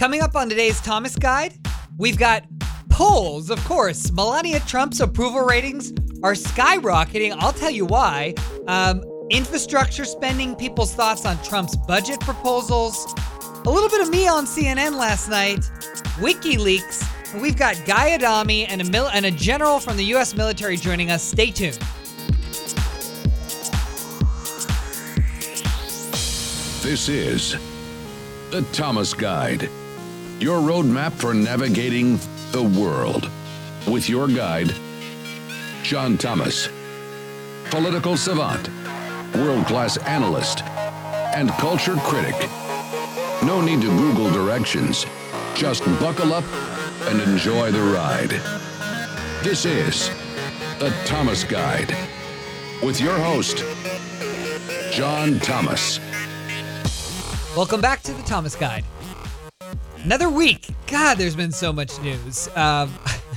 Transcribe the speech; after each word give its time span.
Coming 0.00 0.22
up 0.22 0.34
on 0.34 0.48
today's 0.48 0.80
Thomas 0.80 1.14
Guide, 1.14 1.52
we've 1.98 2.16
got 2.16 2.44
polls, 2.88 3.50
of 3.50 3.62
course. 3.66 4.10
Melania 4.10 4.58
Trump's 4.60 4.98
approval 4.98 5.42
ratings 5.42 5.90
are 6.22 6.32
skyrocketing. 6.32 7.36
I'll 7.38 7.52
tell 7.52 7.68
you 7.70 7.84
why. 7.84 8.32
Um, 8.66 9.02
infrastructure 9.28 10.06
spending, 10.06 10.56
people's 10.56 10.94
thoughts 10.94 11.26
on 11.26 11.36
Trump's 11.42 11.76
budget 11.76 12.18
proposals, 12.20 13.14
a 13.66 13.70
little 13.70 13.90
bit 13.90 14.00
of 14.00 14.08
me 14.08 14.26
on 14.26 14.46
CNN 14.46 14.96
last 14.96 15.28
night, 15.28 15.58
WikiLeaks. 16.16 17.34
And 17.34 17.42
we've 17.42 17.58
got 17.58 17.76
Guy 17.84 18.14
Adami 18.14 18.64
and 18.64 18.80
a, 18.80 18.84
mil- 18.84 19.10
and 19.10 19.26
a 19.26 19.30
general 19.30 19.80
from 19.80 19.98
the 19.98 20.04
U.S. 20.04 20.34
military 20.34 20.78
joining 20.78 21.10
us. 21.10 21.22
Stay 21.22 21.50
tuned. 21.50 21.78
This 26.82 27.10
is 27.10 27.58
the 28.50 28.62
Thomas 28.72 29.12
Guide, 29.12 29.68
your 30.40 30.58
roadmap 30.58 31.12
for 31.12 31.34
navigating 31.34 32.18
the 32.50 32.62
world. 32.62 33.28
With 33.86 34.08
your 34.08 34.26
guide, 34.26 34.74
John 35.82 36.16
Thomas, 36.16 36.70
political 37.70 38.16
savant, 38.16 38.70
world 39.34 39.66
class 39.66 39.98
analyst, 39.98 40.64
and 41.34 41.50
culture 41.50 41.96
critic. 41.96 42.34
No 43.44 43.60
need 43.60 43.82
to 43.82 43.88
Google 43.88 44.30
directions. 44.30 45.04
Just 45.54 45.84
buckle 46.00 46.32
up 46.32 46.44
and 47.08 47.20
enjoy 47.20 47.70
the 47.70 47.82
ride. 47.82 48.30
This 49.44 49.66
is 49.66 50.08
the 50.78 50.90
Thomas 51.04 51.44
Guide 51.44 51.94
with 52.82 52.98
your 52.98 53.18
host, 53.18 53.62
John 54.90 55.38
Thomas. 55.40 56.00
Welcome 57.54 57.82
back 57.82 58.02
to 58.02 58.12
the 58.12 58.22
Thomas 58.22 58.56
Guide. 58.56 58.84
Another 60.04 60.30
week. 60.30 60.68
God, 60.86 61.18
there's 61.18 61.36
been 61.36 61.52
so 61.52 61.74
much 61.74 62.00
news. 62.00 62.48
Um, 62.56 62.88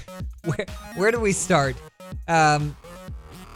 where 0.45 0.66
where 0.95 1.11
do 1.11 1.19
we 1.19 1.33
start? 1.33 1.75
Um, 2.28 2.75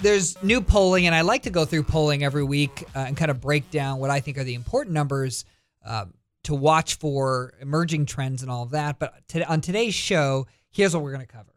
there's 0.02 0.42
new 0.44 0.60
polling, 0.60 1.06
and 1.06 1.16
I 1.16 1.22
like 1.22 1.44
to 1.44 1.50
go 1.50 1.64
through 1.64 1.84
polling 1.84 2.24
every 2.26 2.44
week 2.44 2.84
uh, 2.94 3.06
and 3.08 3.16
kind 3.16 3.32
of 3.32 3.40
break 3.40 3.72
down 3.72 4.00
what 4.00 4.10
I 4.10 4.20
think 4.20 4.38
are 4.38 4.44
the 4.44 4.56
important 4.56 4.94
numbers 4.94 5.46
uh, 5.86 6.06
to 6.44 6.54
watch 6.54 6.96
for, 6.96 7.54
emerging 7.62 8.08
trends, 8.08 8.42
and 8.42 8.52
all 8.52 8.64
of 8.64 8.72
that. 8.72 9.00
But 9.00 9.26
to, 9.30 9.48
on 9.50 9.62
today's 9.62 9.96
show, 9.96 10.46
here's 10.70 10.94
what 10.94 11.02
we're 11.02 11.14
going 11.14 11.26
to 11.26 11.32
cover. 11.32 11.56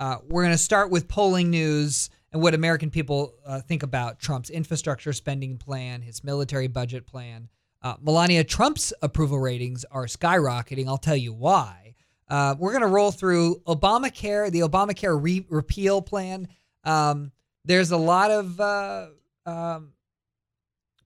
Uh, 0.00 0.16
we're 0.28 0.42
going 0.42 0.54
to 0.54 0.58
start 0.58 0.90
with 0.90 1.06
polling 1.06 1.48
news 1.50 2.10
and 2.32 2.42
what 2.42 2.54
American 2.54 2.90
people 2.90 3.34
uh, 3.46 3.60
think 3.60 3.84
about 3.84 4.18
Trump's 4.18 4.50
infrastructure 4.50 5.12
spending 5.12 5.58
plan, 5.58 6.02
his 6.02 6.24
military 6.24 6.66
budget 6.66 7.06
plan. 7.06 7.48
Uh, 7.82 7.94
Melania 8.00 8.44
Trump's 8.44 8.92
approval 9.02 9.38
ratings 9.38 9.84
are 9.90 10.06
skyrocketing. 10.06 10.88
I'll 10.88 10.98
tell 10.98 11.16
you 11.16 11.32
why. 11.32 11.94
Uh, 12.28 12.54
we're 12.58 12.72
going 12.72 12.82
to 12.82 12.88
roll 12.88 13.10
through 13.10 13.60
Obamacare, 13.66 14.50
the 14.50 14.60
Obamacare 14.60 15.20
re- 15.20 15.46
repeal 15.48 16.02
plan. 16.02 16.48
Um, 16.84 17.32
there's 17.64 17.90
a 17.90 17.96
lot 17.96 18.30
of 18.30 18.60
uh, 18.60 19.06
um, 19.46 19.92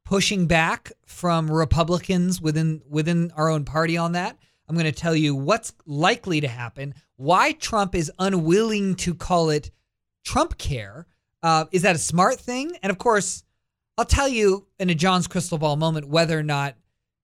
pushing 0.05 0.47
back 0.47 0.93
from 1.06 1.50
Republicans 1.50 2.41
within 2.41 2.83
within 2.89 3.31
our 3.37 3.48
own 3.48 3.65
party 3.65 3.97
on 3.97 4.12
that. 4.12 4.37
I'm 4.69 4.75
going 4.75 4.84
to 4.84 4.93
tell 4.93 5.15
you 5.15 5.34
what's 5.34 5.73
likely 5.87 6.41
to 6.41 6.48
happen, 6.48 6.95
why 7.17 7.53
Trump 7.53 7.95
is 7.95 8.11
unwilling 8.19 8.95
to 8.97 9.15
call 9.15 9.50
it 9.50 9.70
Trump 10.25 10.56
care. 10.56 11.06
Uh, 11.43 11.67
is 11.73 11.83
that 11.83 11.97
a 11.97 11.98
smart 11.98 12.41
thing? 12.41 12.73
And 12.83 12.91
of 12.91 12.98
course, 12.98 13.43
I'll 13.98 14.04
tell 14.04 14.28
you 14.28 14.66
in 14.78 14.90
a 14.90 14.94
John's 14.94 15.26
crystal 15.26 15.58
ball 15.58 15.76
moment 15.76 16.08
whether 16.08 16.38
or 16.38 16.42
not 16.42 16.76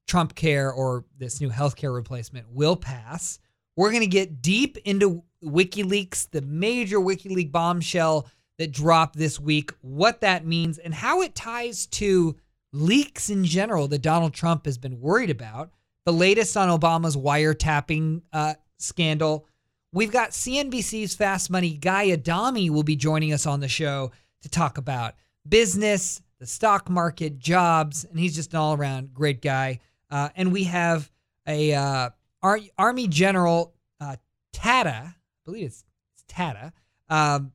Trump 0.06 0.34
care 0.34 0.70
or 0.72 1.04
this 1.18 1.40
new 1.40 1.50
healthcare 1.50 1.94
replacement 1.94 2.46
will 2.50 2.76
pass. 2.76 3.38
We're 3.76 3.90
going 3.90 4.02
to 4.02 4.06
get 4.06 4.42
deep 4.42 4.76
into 4.84 5.22
WikiLeaks, 5.44 6.30
the 6.30 6.42
major 6.42 6.98
WikiLeaks 6.98 7.52
bombshell 7.52 8.28
that 8.58 8.72
dropped 8.72 9.16
this 9.16 9.38
week, 9.38 9.72
what 9.80 10.20
that 10.20 10.44
means, 10.44 10.78
and 10.78 10.92
how 10.92 11.22
it 11.22 11.34
ties 11.34 11.86
to 11.86 12.36
leaks 12.72 13.30
in 13.30 13.44
general 13.44 13.88
that 13.88 14.02
Donald 14.02 14.34
Trump 14.34 14.66
has 14.66 14.76
been 14.76 15.00
worried 15.00 15.30
about. 15.30 15.70
The 16.04 16.12
latest 16.12 16.56
on 16.56 16.68
Obama's 16.68 17.16
wiretapping 17.16 18.22
uh, 18.32 18.54
scandal. 18.78 19.46
We've 19.92 20.12
got 20.12 20.30
CNBC's 20.30 21.14
Fast 21.14 21.50
Money 21.50 21.74
Guy 21.74 22.10
Adami 22.10 22.68
will 22.70 22.82
be 22.82 22.96
joining 22.96 23.32
us 23.32 23.46
on 23.46 23.60
the 23.60 23.68
show 23.68 24.10
to 24.42 24.48
talk 24.48 24.78
about 24.78 25.14
business, 25.48 26.20
the 26.38 26.46
stock 26.46 26.88
market, 26.88 27.38
jobs, 27.38 28.04
and 28.04 28.18
he's 28.18 28.34
just 28.34 28.52
an 28.52 28.58
all 28.58 28.74
around 28.74 29.12
great 29.12 29.42
guy. 29.42 29.80
Uh, 30.10 30.28
and 30.36 30.52
we 30.52 30.64
have 30.64 31.10
a 31.46 31.74
uh, 31.74 32.10
Ar- 32.42 32.60
Army 32.76 33.08
General 33.08 33.74
uh, 34.00 34.16
Tata, 34.52 35.14
I 35.14 35.14
believe 35.44 35.66
it's, 35.66 35.84
it's 36.14 36.24
Tata. 36.28 36.72
Um, 37.08 37.52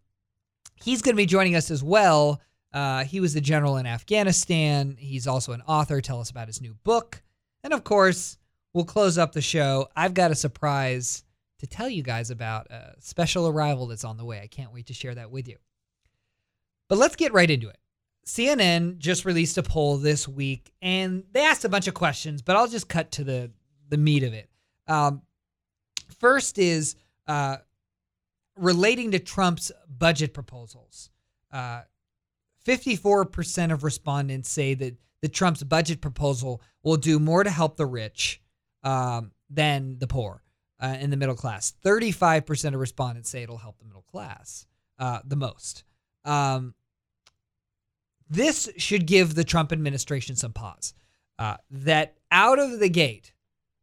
he's 0.76 1.02
going 1.02 1.16
to 1.16 1.18
be 1.18 1.26
joining 1.26 1.56
us 1.56 1.72
as 1.72 1.84
well. 1.84 2.42
Uh, 2.74 3.04
he 3.04 3.20
was 3.20 3.34
the 3.34 3.42
general 3.42 3.78
in 3.78 3.86
Afghanistan. 3.86 4.96
He's 5.00 5.28
also 5.28 5.52
an 5.52 5.62
author. 5.68 6.02
Tell 6.02 6.20
us 6.20 6.32
about 6.32 6.48
his 6.48 6.62
new 6.62 6.74
book. 6.84 7.22
And 7.64 7.72
of 7.72 7.84
course, 7.84 8.38
we'll 8.74 8.86
close 8.86 9.18
up 9.18 9.32
the 9.32 9.42
show. 9.42 9.88
I've 9.96 10.14
got 10.14 10.32
a 10.32 10.36
surprise 10.36 11.24
to 11.60 11.68
tell 11.68 11.88
you 11.88 12.04
guys 12.04 12.32
about 12.32 12.70
a 12.72 12.96
special 13.00 13.48
arrival 13.48 13.88
that's 13.88 14.04
on 14.04 14.18
the 14.18 14.26
way. 14.26 14.42
I 14.42 14.48
can't 14.48 14.74
wait 14.74 14.88
to 14.88 14.94
share 14.94 15.16
that 15.16 15.32
with 15.32 15.48
you. 15.48 15.58
But 16.90 16.98
let's 16.98 17.16
get 17.16 17.32
right 17.32 17.50
into 17.50 17.70
it. 17.70 17.78
CNN 18.26 18.98
just 18.98 19.26
released 19.26 19.58
a 19.58 19.64
poll 19.64 19.98
this 19.98 20.28
week, 20.28 20.72
and 20.82 21.24
they 21.34 21.46
asked 21.46 21.66
a 21.66 21.70
bunch 21.70 21.88
of 21.88 21.94
questions, 21.94 22.42
but 22.42 22.56
I'll 22.56 22.68
just 22.68 22.88
cut 22.88 23.12
to 23.12 23.24
the 23.24 23.52
the 23.90 23.98
meat 23.98 24.24
of 24.24 24.34
it. 24.34 24.50
Um, 24.88 25.22
first 26.20 26.58
is 26.58 26.96
uh, 27.28 27.58
relating 28.58 29.12
to 29.12 29.20
Trump's 29.20 29.72
budget 29.88 30.34
proposals. 30.34 31.10
Uh, 31.52 31.82
54% 32.66 33.72
of 33.72 33.84
respondents 33.84 34.50
say 34.50 34.74
that 34.74 34.96
the 35.22 35.30
Trump's 35.30 35.64
budget 35.64 36.02
proposal 36.02 36.62
will 36.82 36.98
do 36.98 37.20
more 37.20 37.44
to 37.44 37.50
help 37.50 37.78
the 37.78 37.86
rich 37.86 38.42
um, 38.84 39.32
than 39.50 39.98
the 40.00 40.08
poor 40.08 40.42
uh, 40.82 40.98
in 41.00 41.10
the 41.10 41.18
middle 41.18 41.36
class. 41.36 41.74
35% 41.84 42.74
of 42.74 42.80
respondents 42.80 43.30
say 43.30 43.44
it'll 43.44 43.58
help 43.58 43.78
the 43.80 43.86
middle 43.86 44.04
class 44.04 44.66
uh, 45.00 45.20
the 45.26 45.36
most. 45.36 45.84
Um, 46.26 46.74
this 48.30 48.70
should 48.78 49.06
give 49.06 49.36
the 49.36 49.44
Trump 49.44 49.72
administration 49.72 50.36
some 50.36 50.54
pause. 50.54 50.94
Uh, 51.40 51.58
that 51.72 52.16
out 52.32 52.60
of 52.60 52.80
the 52.80 52.90
gate, 52.90 53.34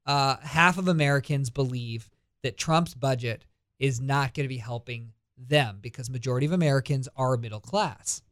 uh, 0.06 0.36
half 0.42 0.78
of 0.78 0.88
Americans 0.88 1.50
believe 1.50 2.10
that 2.42 2.56
Trump's 2.56 2.94
budget 2.94 3.44
is 3.78 4.00
not 4.00 4.34
going 4.34 4.44
to 4.44 4.48
be 4.48 4.58
helping 4.58 5.12
them 5.36 5.78
because 5.80 6.10
majority 6.10 6.46
of 6.46 6.52
Americans 6.52 7.08
are 7.16 7.36
middle 7.36 7.60
class. 7.60 8.22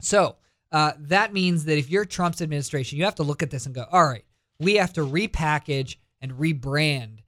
So 0.00 0.36
uh, 0.70 0.92
that 0.98 1.32
means 1.32 1.64
that 1.64 1.78
if 1.78 1.90
you're 1.90 2.04
Trump's 2.04 2.42
administration, 2.42 2.98
you 2.98 3.04
have 3.04 3.14
to 3.16 3.22
look 3.22 3.42
at 3.42 3.50
this 3.50 3.66
and 3.66 3.74
go, 3.74 3.86
all 3.90 4.06
right, 4.06 4.24
we 4.60 4.74
have 4.76 4.92
to 4.94 5.00
repackage 5.00 5.96
and 6.20 6.32
rebrand 6.32 7.20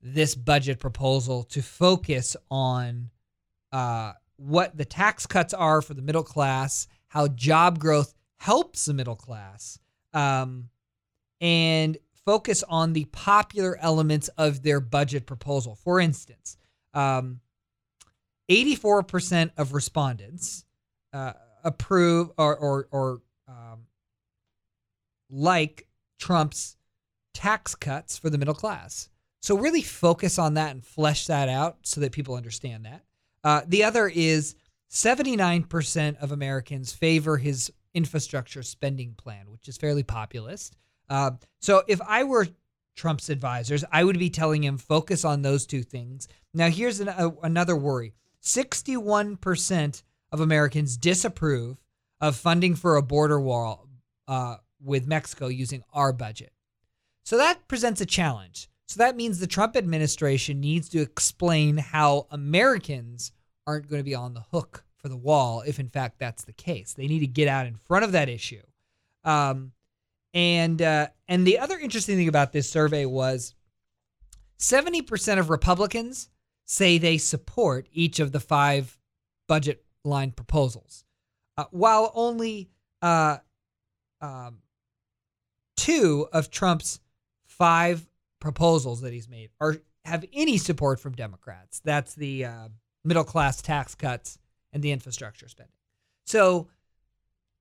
this 0.00 0.34
budget 0.34 0.78
proposal 0.78 1.42
to 1.44 1.62
focus 1.62 2.36
on 2.50 3.10
uh, 3.72 4.12
what 4.36 4.76
the 4.76 4.84
tax 4.84 5.26
cuts 5.26 5.52
are 5.52 5.82
for 5.82 5.94
the 5.94 6.02
middle 6.02 6.22
class, 6.22 6.86
how 7.08 7.28
job 7.28 7.78
growth 7.78 8.14
helps 8.36 8.84
the 8.86 8.94
middle 8.94 9.16
class, 9.16 9.78
um, 10.12 10.68
and 11.40 11.98
focus 12.24 12.64
on 12.68 12.92
the 12.92 13.04
popular 13.06 13.78
elements 13.80 14.28
of 14.36 14.62
their 14.62 14.80
budget 14.80 15.26
proposal. 15.26 15.76
For 15.76 16.00
instance, 16.00 16.56
um, 16.94 17.40
84% 18.50 19.50
of 19.56 19.72
respondents 19.72 20.64
uh, 21.12 21.32
approve 21.64 22.30
or 22.36 22.56
or, 22.56 22.88
or 22.90 23.20
um, 23.48 23.86
like 25.30 25.86
Trump's 26.18 26.76
tax 27.34 27.74
cuts 27.74 28.16
for 28.16 28.30
the 28.30 28.38
middle 28.38 28.54
class. 28.54 29.08
So 29.42 29.56
really 29.56 29.82
focus 29.82 30.38
on 30.38 30.54
that 30.54 30.72
and 30.72 30.84
flesh 30.84 31.26
that 31.26 31.48
out 31.48 31.78
so 31.82 32.00
that 32.00 32.12
people 32.12 32.34
understand 32.34 32.84
that. 32.86 33.04
Uh, 33.44 33.62
the 33.66 33.84
other 33.84 34.08
is 34.08 34.56
79% 34.90 36.16
of 36.22 36.32
Americans 36.32 36.92
favor 36.92 37.36
his 37.36 37.72
infrastructure 37.94 38.62
spending 38.62 39.14
plan, 39.14 39.50
which 39.50 39.68
is 39.68 39.76
fairly 39.76 40.02
populist. 40.02 40.76
Uh, 41.08 41.32
so 41.60 41.82
if 41.88 42.00
I 42.06 42.24
were 42.24 42.46
Trump's 42.94 43.30
advisors, 43.30 43.84
I 43.92 44.04
would 44.04 44.18
be 44.18 44.30
telling 44.30 44.64
him 44.64 44.78
focus 44.78 45.24
on 45.24 45.42
those 45.42 45.66
two 45.66 45.82
things. 45.82 46.28
Now, 46.54 46.68
here's 46.68 47.00
an, 47.00 47.10
another 47.42 47.76
worry 47.76 48.14
61% 48.42 50.02
of 50.32 50.40
Americans 50.40 50.96
disapprove 50.96 51.78
of 52.20 52.36
funding 52.36 52.74
for 52.74 52.96
a 52.96 53.02
border 53.02 53.40
wall 53.40 53.88
uh, 54.28 54.56
with 54.82 55.06
Mexico 55.06 55.48
using 55.48 55.82
our 55.92 56.12
budget. 56.12 56.52
So 57.24 57.36
that 57.38 57.66
presents 57.68 58.00
a 58.00 58.06
challenge. 58.06 58.68
So 58.86 58.98
that 58.98 59.16
means 59.16 59.38
the 59.38 59.46
Trump 59.46 59.76
administration 59.76 60.60
needs 60.60 60.88
to 60.90 61.00
explain 61.00 61.76
how 61.76 62.28
Americans 62.30 63.32
aren't 63.66 63.88
going 63.88 64.00
to 64.00 64.04
be 64.04 64.14
on 64.14 64.34
the 64.34 64.44
hook 64.52 64.84
for 64.96 65.08
the 65.08 65.16
wall 65.16 65.62
if, 65.66 65.78
in 65.78 65.88
fact, 65.88 66.18
that's 66.18 66.44
the 66.44 66.52
case. 66.52 66.94
They 66.94 67.06
need 67.06 67.20
to 67.20 67.26
get 67.26 67.48
out 67.48 67.66
in 67.66 67.76
front 67.76 68.04
of 68.04 68.12
that 68.12 68.28
issue. 68.28 68.62
Um, 69.24 69.72
and 70.34 70.80
uh, 70.82 71.08
and 71.28 71.46
the 71.46 71.58
other 71.58 71.78
interesting 71.78 72.16
thing 72.16 72.28
about 72.28 72.52
this 72.52 72.68
survey 72.70 73.06
was 73.06 73.54
70% 74.58 75.38
of 75.38 75.50
Republicans 75.50 76.28
say 76.64 76.98
they 76.98 77.18
support 77.18 77.88
each 77.92 78.20
of 78.20 78.32
the 78.32 78.40
five 78.40 78.98
budget 79.48 79.84
line 80.04 80.30
proposals, 80.32 81.04
uh, 81.56 81.64
while 81.70 82.12
only 82.14 82.68
uh, 83.02 83.38
um, 84.20 84.58
two 85.76 86.28
of 86.32 86.50
Trump's 86.50 87.00
five 87.46 88.06
proposals 88.40 89.00
that 89.00 89.12
he's 89.12 89.28
made 89.28 89.50
are 89.60 89.76
have 90.04 90.24
any 90.32 90.58
support 90.58 91.00
from 91.00 91.14
Democrats. 91.14 91.80
That's 91.80 92.14
the 92.14 92.44
uh, 92.44 92.68
middle 93.06 93.24
class 93.24 93.62
tax 93.62 93.94
cuts 93.94 94.38
and 94.72 94.82
the 94.82 94.90
infrastructure 94.90 95.48
spending. 95.48 95.72
So, 96.26 96.68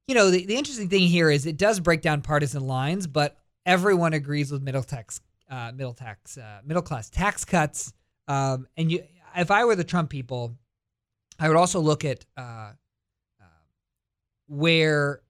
you 0.07 0.15
know, 0.15 0.31
the, 0.31 0.45
the 0.45 0.56
interesting 0.56 0.89
thing 0.89 1.07
here 1.07 1.30
is 1.30 1.45
it 1.45 1.57
does 1.57 1.80
break 1.80 2.01
down 2.01 2.21
partisan 2.21 2.65
lines, 2.65 3.07
but 3.07 3.38
everyone 3.65 4.13
agrees 4.13 4.51
with 4.51 4.62
middle 4.62 4.83
tax, 4.83 5.21
uh, 5.50 5.71
middle 5.74 5.94
tax, 5.94 6.38
uh, 6.38 6.62
middle 6.65 6.81
class 6.81 7.09
tax 7.09 7.45
cuts. 7.45 7.94
Um, 8.27 8.68
and 8.75 8.92
you, 8.92 9.03
if 9.38 9.51
I 9.51 9.65
were 9.65 9.75
the 9.75 9.83
Trump 9.83 10.09
people, 10.09 10.56
I 11.39 11.48
would 11.48 11.57
also 11.57 11.80
look 11.80 12.03
at 12.03 12.25
uh, 12.38 12.41
uh 12.41 13.45
where 14.48 15.21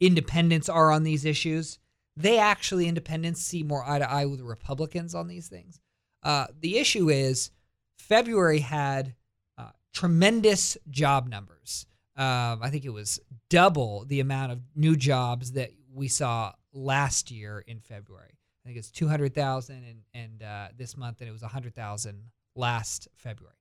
independents 0.00 0.68
are 0.68 0.90
on 0.90 1.04
these 1.04 1.24
issues. 1.24 1.78
They 2.16 2.38
actually, 2.38 2.86
independents, 2.86 3.40
see 3.40 3.62
more 3.62 3.84
eye 3.88 3.98
to 3.98 4.10
eye 4.10 4.26
with 4.26 4.40
Republicans 4.40 5.14
on 5.14 5.26
these 5.26 5.48
things. 5.48 5.80
Uh, 6.22 6.46
the 6.60 6.78
issue 6.78 7.08
is 7.10 7.50
February 7.98 8.60
had 8.60 9.14
tremendous 9.94 10.76
job 10.90 11.28
numbers. 11.28 11.86
Um, 12.16 12.60
I 12.62 12.68
think 12.70 12.84
it 12.84 12.90
was 12.90 13.20
double 13.48 14.04
the 14.06 14.20
amount 14.20 14.52
of 14.52 14.60
new 14.76 14.96
jobs 14.96 15.52
that 15.52 15.70
we 15.92 16.08
saw 16.08 16.52
last 16.72 17.30
year 17.30 17.64
in 17.66 17.80
February. 17.80 18.38
I 18.64 18.68
think 18.68 18.78
it's 18.78 18.90
200,000 18.90 19.76
and, 19.76 20.02
and 20.14 20.42
uh, 20.42 20.68
this 20.76 20.96
month, 20.96 21.20
and 21.20 21.28
it 21.28 21.32
was 21.32 21.42
100,000 21.42 22.22
last 22.56 23.08
February. 23.14 23.56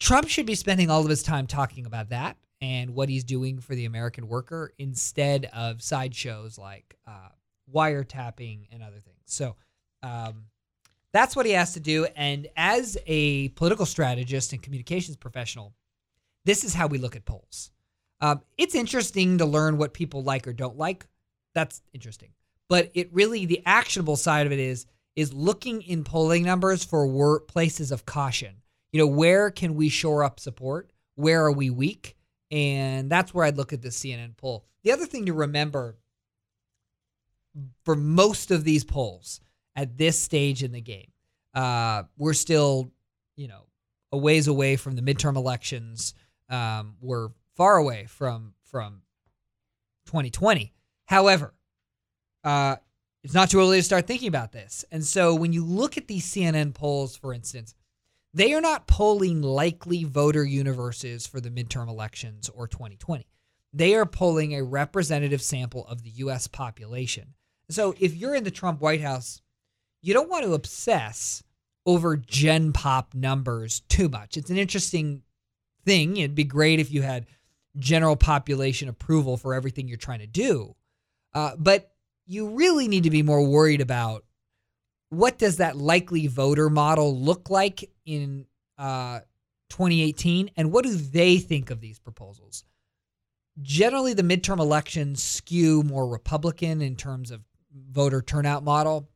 Trump 0.00 0.28
should 0.28 0.46
be 0.46 0.54
spending 0.54 0.90
all 0.90 1.02
of 1.02 1.08
his 1.08 1.22
time 1.22 1.46
talking 1.46 1.86
about 1.86 2.10
that 2.10 2.36
and 2.60 2.94
what 2.94 3.08
he's 3.08 3.24
doing 3.24 3.58
for 3.58 3.74
the 3.74 3.84
American 3.84 4.28
worker 4.28 4.72
instead 4.78 5.48
of 5.52 5.82
sideshows 5.82 6.58
like 6.58 6.96
uh, 7.06 7.28
wiretapping 7.72 8.68
and 8.72 8.82
other 8.82 9.00
things. 9.00 9.22
So 9.26 9.56
um, 10.02 10.46
that's 11.14 11.36
what 11.36 11.46
he 11.46 11.52
has 11.52 11.74
to 11.74 11.80
do. 11.80 12.06
And 12.16 12.48
as 12.56 12.98
a 13.06 13.48
political 13.50 13.86
strategist 13.86 14.52
and 14.52 14.60
communications 14.60 15.16
professional, 15.16 15.72
this 16.44 16.64
is 16.64 16.74
how 16.74 16.88
we 16.88 16.98
look 16.98 17.14
at 17.14 17.24
polls. 17.24 17.70
Um, 18.20 18.42
it's 18.58 18.74
interesting 18.74 19.38
to 19.38 19.46
learn 19.46 19.78
what 19.78 19.94
people 19.94 20.24
like 20.24 20.48
or 20.48 20.52
don't 20.52 20.76
like. 20.76 21.06
That's 21.54 21.82
interesting. 21.92 22.30
But 22.68 22.90
it 22.94 23.14
really, 23.14 23.46
the 23.46 23.62
actionable 23.64 24.16
side 24.16 24.44
of 24.44 24.52
it 24.52 24.58
is 24.58 24.86
is 25.14 25.32
looking 25.32 25.82
in 25.82 26.02
polling 26.02 26.42
numbers 26.42 26.84
for 26.84 27.06
work, 27.06 27.46
places 27.46 27.92
of 27.92 28.04
caution. 28.04 28.56
You 28.92 28.98
know, 28.98 29.06
where 29.06 29.52
can 29.52 29.76
we 29.76 29.88
shore 29.88 30.24
up 30.24 30.40
support? 30.40 30.90
Where 31.14 31.44
are 31.44 31.52
we 31.52 31.70
weak? 31.70 32.16
And 32.50 33.08
that's 33.08 33.32
where 33.32 33.44
I'd 33.44 33.56
look 33.56 33.72
at 33.72 33.82
the 33.82 33.90
CNN 33.90 34.36
poll. 34.36 34.64
The 34.82 34.90
other 34.90 35.06
thing 35.06 35.26
to 35.26 35.32
remember 35.32 35.96
for 37.84 37.94
most 37.94 38.50
of 38.50 38.64
these 38.64 38.82
polls 38.82 39.40
at 39.76 39.96
this 39.98 40.20
stage 40.20 40.62
in 40.62 40.72
the 40.72 40.80
game, 40.80 41.10
uh, 41.54 42.04
we're 42.16 42.34
still, 42.34 42.90
you 43.36 43.48
know, 43.48 43.62
a 44.12 44.16
ways 44.16 44.48
away 44.48 44.76
from 44.76 44.96
the 44.96 45.02
midterm 45.02 45.36
elections. 45.36 46.14
Um, 46.48 46.96
we're 47.00 47.30
far 47.56 47.76
away 47.76 48.06
from 48.06 48.54
from 48.62 49.02
2020. 50.06 50.72
However, 51.06 51.54
uh, 52.42 52.76
it's 53.22 53.34
not 53.34 53.50
too 53.50 53.58
early 53.58 53.78
to 53.78 53.82
start 53.82 54.06
thinking 54.06 54.28
about 54.28 54.52
this. 54.52 54.84
And 54.90 55.04
so 55.04 55.34
when 55.34 55.52
you 55.52 55.64
look 55.64 55.96
at 55.96 56.08
these 56.08 56.26
CNN 56.26 56.74
polls, 56.74 57.16
for 57.16 57.32
instance, 57.32 57.74
they 58.34 58.52
are 58.52 58.60
not 58.60 58.86
polling 58.86 59.42
likely 59.42 60.04
voter 60.04 60.44
universes 60.44 61.26
for 61.26 61.40
the 61.40 61.50
midterm 61.50 61.88
elections 61.88 62.48
or 62.48 62.66
2020. 62.66 63.26
They 63.72 63.94
are 63.94 64.06
polling 64.06 64.54
a 64.54 64.62
representative 64.62 65.40
sample 65.40 65.86
of 65.86 66.02
the 66.02 66.10
U.S. 66.10 66.46
population. 66.46 67.34
So 67.70 67.94
if 67.98 68.14
you're 68.14 68.34
in 68.34 68.44
the 68.44 68.50
Trump 68.50 68.80
White 68.80 69.00
House, 69.00 69.40
you 70.04 70.12
don't 70.12 70.28
want 70.28 70.44
to 70.44 70.52
obsess 70.52 71.42
over 71.86 72.16
gen 72.16 72.72
pop 72.72 73.14
numbers 73.14 73.80
too 73.88 74.08
much. 74.08 74.36
It's 74.36 74.50
an 74.50 74.58
interesting 74.58 75.22
thing. 75.84 76.18
It'd 76.18 76.34
be 76.34 76.44
great 76.44 76.78
if 76.78 76.92
you 76.92 77.02
had 77.02 77.26
general 77.78 78.14
population 78.14 78.88
approval 78.88 79.36
for 79.36 79.54
everything 79.54 79.88
you're 79.88 79.96
trying 79.96 80.20
to 80.20 80.26
do. 80.26 80.74
Uh, 81.34 81.52
but 81.58 81.90
you 82.26 82.50
really 82.50 82.86
need 82.86 83.04
to 83.04 83.10
be 83.10 83.22
more 83.22 83.46
worried 83.46 83.80
about 83.80 84.24
what 85.08 85.38
does 85.38 85.56
that 85.56 85.76
likely 85.76 86.26
voter 86.26 86.68
model 86.68 87.18
look 87.18 87.48
like 87.48 87.90
in 88.04 88.46
uh, 88.78 89.20
2018 89.70 90.50
and 90.56 90.70
what 90.70 90.84
do 90.84 90.94
they 90.94 91.38
think 91.38 91.70
of 91.70 91.80
these 91.80 91.98
proposals 91.98 92.64
generally 93.62 94.14
the 94.14 94.22
midterm 94.22 94.58
elections 94.58 95.22
skew 95.22 95.82
more 95.84 96.06
republican 96.06 96.82
in 96.82 96.96
terms 96.96 97.30
of 97.30 97.40
voter 97.90 98.20
turnout 98.20 98.64
model 98.64 99.08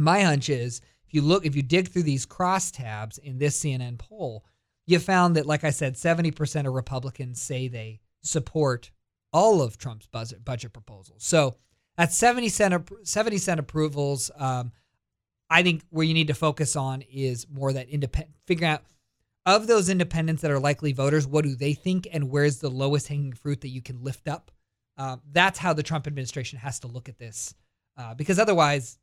my 0.00 0.22
hunch 0.22 0.48
is 0.48 0.80
if 1.06 1.14
you 1.14 1.22
look 1.22 1.44
if 1.44 1.54
you 1.54 1.62
dig 1.62 1.88
through 1.88 2.02
these 2.02 2.26
crosstabs 2.26 3.18
in 3.18 3.38
this 3.38 3.60
cnn 3.60 3.98
poll 3.98 4.44
you 4.86 4.98
found 4.98 5.36
that 5.36 5.46
like 5.46 5.64
i 5.64 5.70
said 5.70 5.94
70% 5.94 6.66
of 6.66 6.74
republicans 6.74 7.40
say 7.40 7.68
they 7.68 8.00
support 8.22 8.90
all 9.32 9.62
of 9.62 9.78
trump's 9.78 10.06
budget, 10.06 10.72
proposals. 10.72 11.22
So 11.22 11.56
at 11.98 12.12
70 12.12 12.48
cent, 12.48 12.90
70 13.02 13.38
cent 13.38 13.60
approvals. 13.60 14.30
Um, 14.36 14.72
I 15.48 15.62
think 15.62 15.82
where 15.90 16.06
you 16.06 16.14
need 16.14 16.28
to 16.28 16.34
focus 16.34 16.76
on 16.76 17.02
is 17.02 17.46
more 17.50 17.72
that 17.72 17.88
independent, 17.88 18.36
figuring 18.46 18.72
out 18.72 18.82
of 19.46 19.66
those 19.66 19.88
independents 19.88 20.42
that 20.42 20.50
are 20.50 20.60
likely 20.60 20.92
voters, 20.92 21.26
what 21.26 21.44
do 21.44 21.56
they 21.56 21.74
think, 21.74 22.06
and 22.12 22.30
where's 22.30 22.58
the 22.58 22.70
lowest 22.70 23.08
hanging 23.08 23.32
fruit 23.32 23.60
that 23.62 23.68
you 23.68 23.82
can 23.82 24.02
lift 24.02 24.28
up. 24.28 24.50
Uh, 24.96 25.16
that's 25.32 25.58
how 25.58 25.72
the 25.72 25.82
Trump 25.82 26.06
administration 26.06 26.58
has 26.58 26.78
to 26.80 26.86
look 26.86 27.08
at 27.08 27.18
this, 27.18 27.54
uh, 27.96 28.14
because 28.14 28.38
otherwise, 28.38 28.98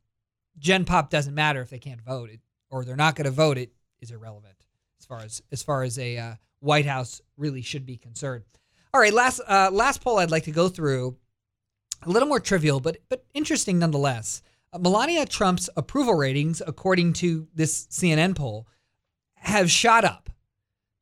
Gen 0.57 0.85
Pop 0.85 1.09
doesn't 1.09 1.35
matter 1.35 1.61
if 1.61 1.69
they 1.69 1.79
can't 1.79 2.01
vote, 2.01 2.29
it, 2.29 2.39
or 2.69 2.83
they're 2.83 2.95
not 2.95 3.15
going 3.15 3.25
to 3.25 3.31
vote. 3.31 3.57
It 3.57 3.71
is 4.01 4.11
irrelevant 4.11 4.55
as 4.99 5.05
far 5.05 5.19
as 5.19 5.41
as 5.51 5.63
far 5.63 5.83
as 5.83 5.97
a 5.99 6.17
uh, 6.17 6.35
White 6.59 6.85
House 6.85 7.21
really 7.37 7.61
should 7.61 7.85
be 7.85 7.97
concerned. 7.97 8.43
All 8.93 9.01
right, 9.01 9.13
last 9.13 9.41
uh, 9.47 9.69
last 9.71 10.01
poll 10.01 10.19
I'd 10.19 10.31
like 10.31 10.43
to 10.43 10.51
go 10.51 10.69
through, 10.69 11.17
a 12.03 12.09
little 12.09 12.27
more 12.27 12.39
trivial, 12.39 12.79
but 12.79 12.97
but 13.09 13.25
interesting 13.33 13.79
nonetheless. 13.79 14.41
Melania 14.77 15.25
Trump's 15.25 15.69
approval 15.77 16.13
ratings, 16.13 16.61
according 16.65 17.13
to 17.13 17.47
this 17.55 17.87
CNN 17.87 18.35
poll, 18.35 18.67
have 19.35 19.71
shot 19.71 20.03
up. 20.03 20.29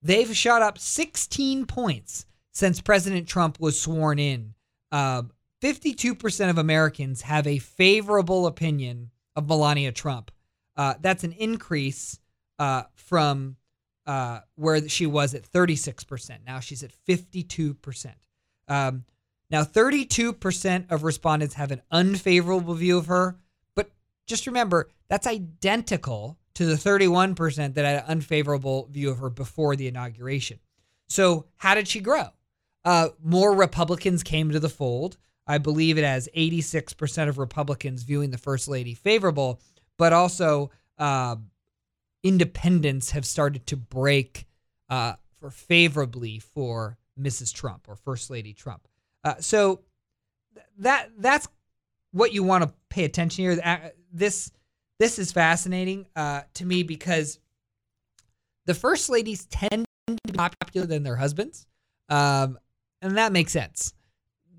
They've 0.01 0.35
shot 0.35 0.61
up 0.61 0.77
16 0.77 1.65
points 1.65 2.25
since 2.51 2.79
President 2.79 3.27
Trump 3.27 3.59
was 3.59 3.79
sworn 3.79 4.19
in. 4.19 4.53
Uh, 4.91 5.23
52% 5.61 6.49
of 6.49 6.57
Americans 6.57 7.23
have 7.23 7.47
a 7.47 7.57
favorable 7.57 8.45
opinion 8.45 9.09
of 9.35 9.47
Melania 9.47 9.91
Trump. 9.91 10.31
Uh, 10.77 10.95
that's 10.99 11.23
an 11.23 11.31
increase 11.33 12.19
uh, 12.59 12.83
from 12.93 13.55
uh, 14.05 14.39
where 14.55 14.87
she 14.87 15.05
was 15.05 15.33
at 15.33 15.43
36%. 15.43 16.39
Now 16.45 16.59
she's 16.59 16.83
at 16.83 16.91
52%. 17.07 18.13
Um, 18.67 19.05
now, 19.49 19.63
32% 19.63 20.91
of 20.91 21.03
respondents 21.03 21.55
have 21.55 21.71
an 21.71 21.81
unfavorable 21.91 22.73
view 22.73 22.97
of 22.97 23.07
her, 23.07 23.37
but 23.75 23.89
just 24.25 24.47
remember 24.47 24.89
that's 25.07 25.27
identical 25.27 26.37
to 26.55 26.65
the 26.65 26.75
31% 26.75 27.75
that 27.75 27.85
had 27.85 28.03
an 28.03 28.03
unfavorable 28.07 28.87
view 28.91 29.11
of 29.11 29.19
her 29.19 29.29
before 29.29 29.75
the 29.75 29.87
inauguration. 29.87 30.59
So, 31.09 31.45
how 31.57 31.75
did 31.75 31.87
she 31.87 31.99
grow? 31.99 32.29
Uh, 32.83 33.09
more 33.23 33.55
Republicans 33.55 34.23
came 34.23 34.51
to 34.51 34.59
the 34.59 34.69
fold. 34.69 35.17
I 35.47 35.57
believe 35.57 35.97
it 35.97 36.03
has 36.03 36.27
86% 36.35 37.29
of 37.29 37.37
Republicans 37.37 38.03
viewing 38.03 38.31
the 38.31 38.37
First 38.37 38.67
Lady 38.67 38.93
favorable, 38.93 39.61
but 39.97 40.11
also 40.11 40.71
uh, 40.97 41.35
independents 42.23 43.11
have 43.11 43.25
started 43.25 43.67
to 43.67 43.77
break 43.77 44.47
uh, 44.89 45.13
for 45.39 45.51
favorably 45.51 46.39
for 46.39 46.97
Mrs. 47.19 47.53
Trump 47.53 47.87
or 47.87 47.95
First 47.95 48.29
Lady 48.29 48.53
Trump. 48.53 48.87
Uh, 49.23 49.35
so 49.39 49.81
that 50.79 51.09
that's 51.17 51.47
what 52.11 52.33
you 52.33 52.43
want 52.43 52.63
to 52.63 52.73
pay 52.89 53.03
attention 53.03 53.43
here. 53.43 53.91
This 54.11 54.51
this 54.99 55.19
is 55.19 55.31
fascinating 55.31 56.07
uh, 56.15 56.41
to 56.55 56.65
me 56.65 56.83
because 56.83 57.39
the 58.65 58.73
first 58.73 59.09
ladies 59.09 59.45
tend 59.45 59.85
to 60.07 60.15
be 60.25 60.37
more 60.37 60.49
popular 60.59 60.87
than 60.87 61.03
their 61.03 61.15
husbands, 61.15 61.67
um, 62.09 62.57
and 63.01 63.17
that 63.17 63.31
makes 63.31 63.51
sense. 63.51 63.93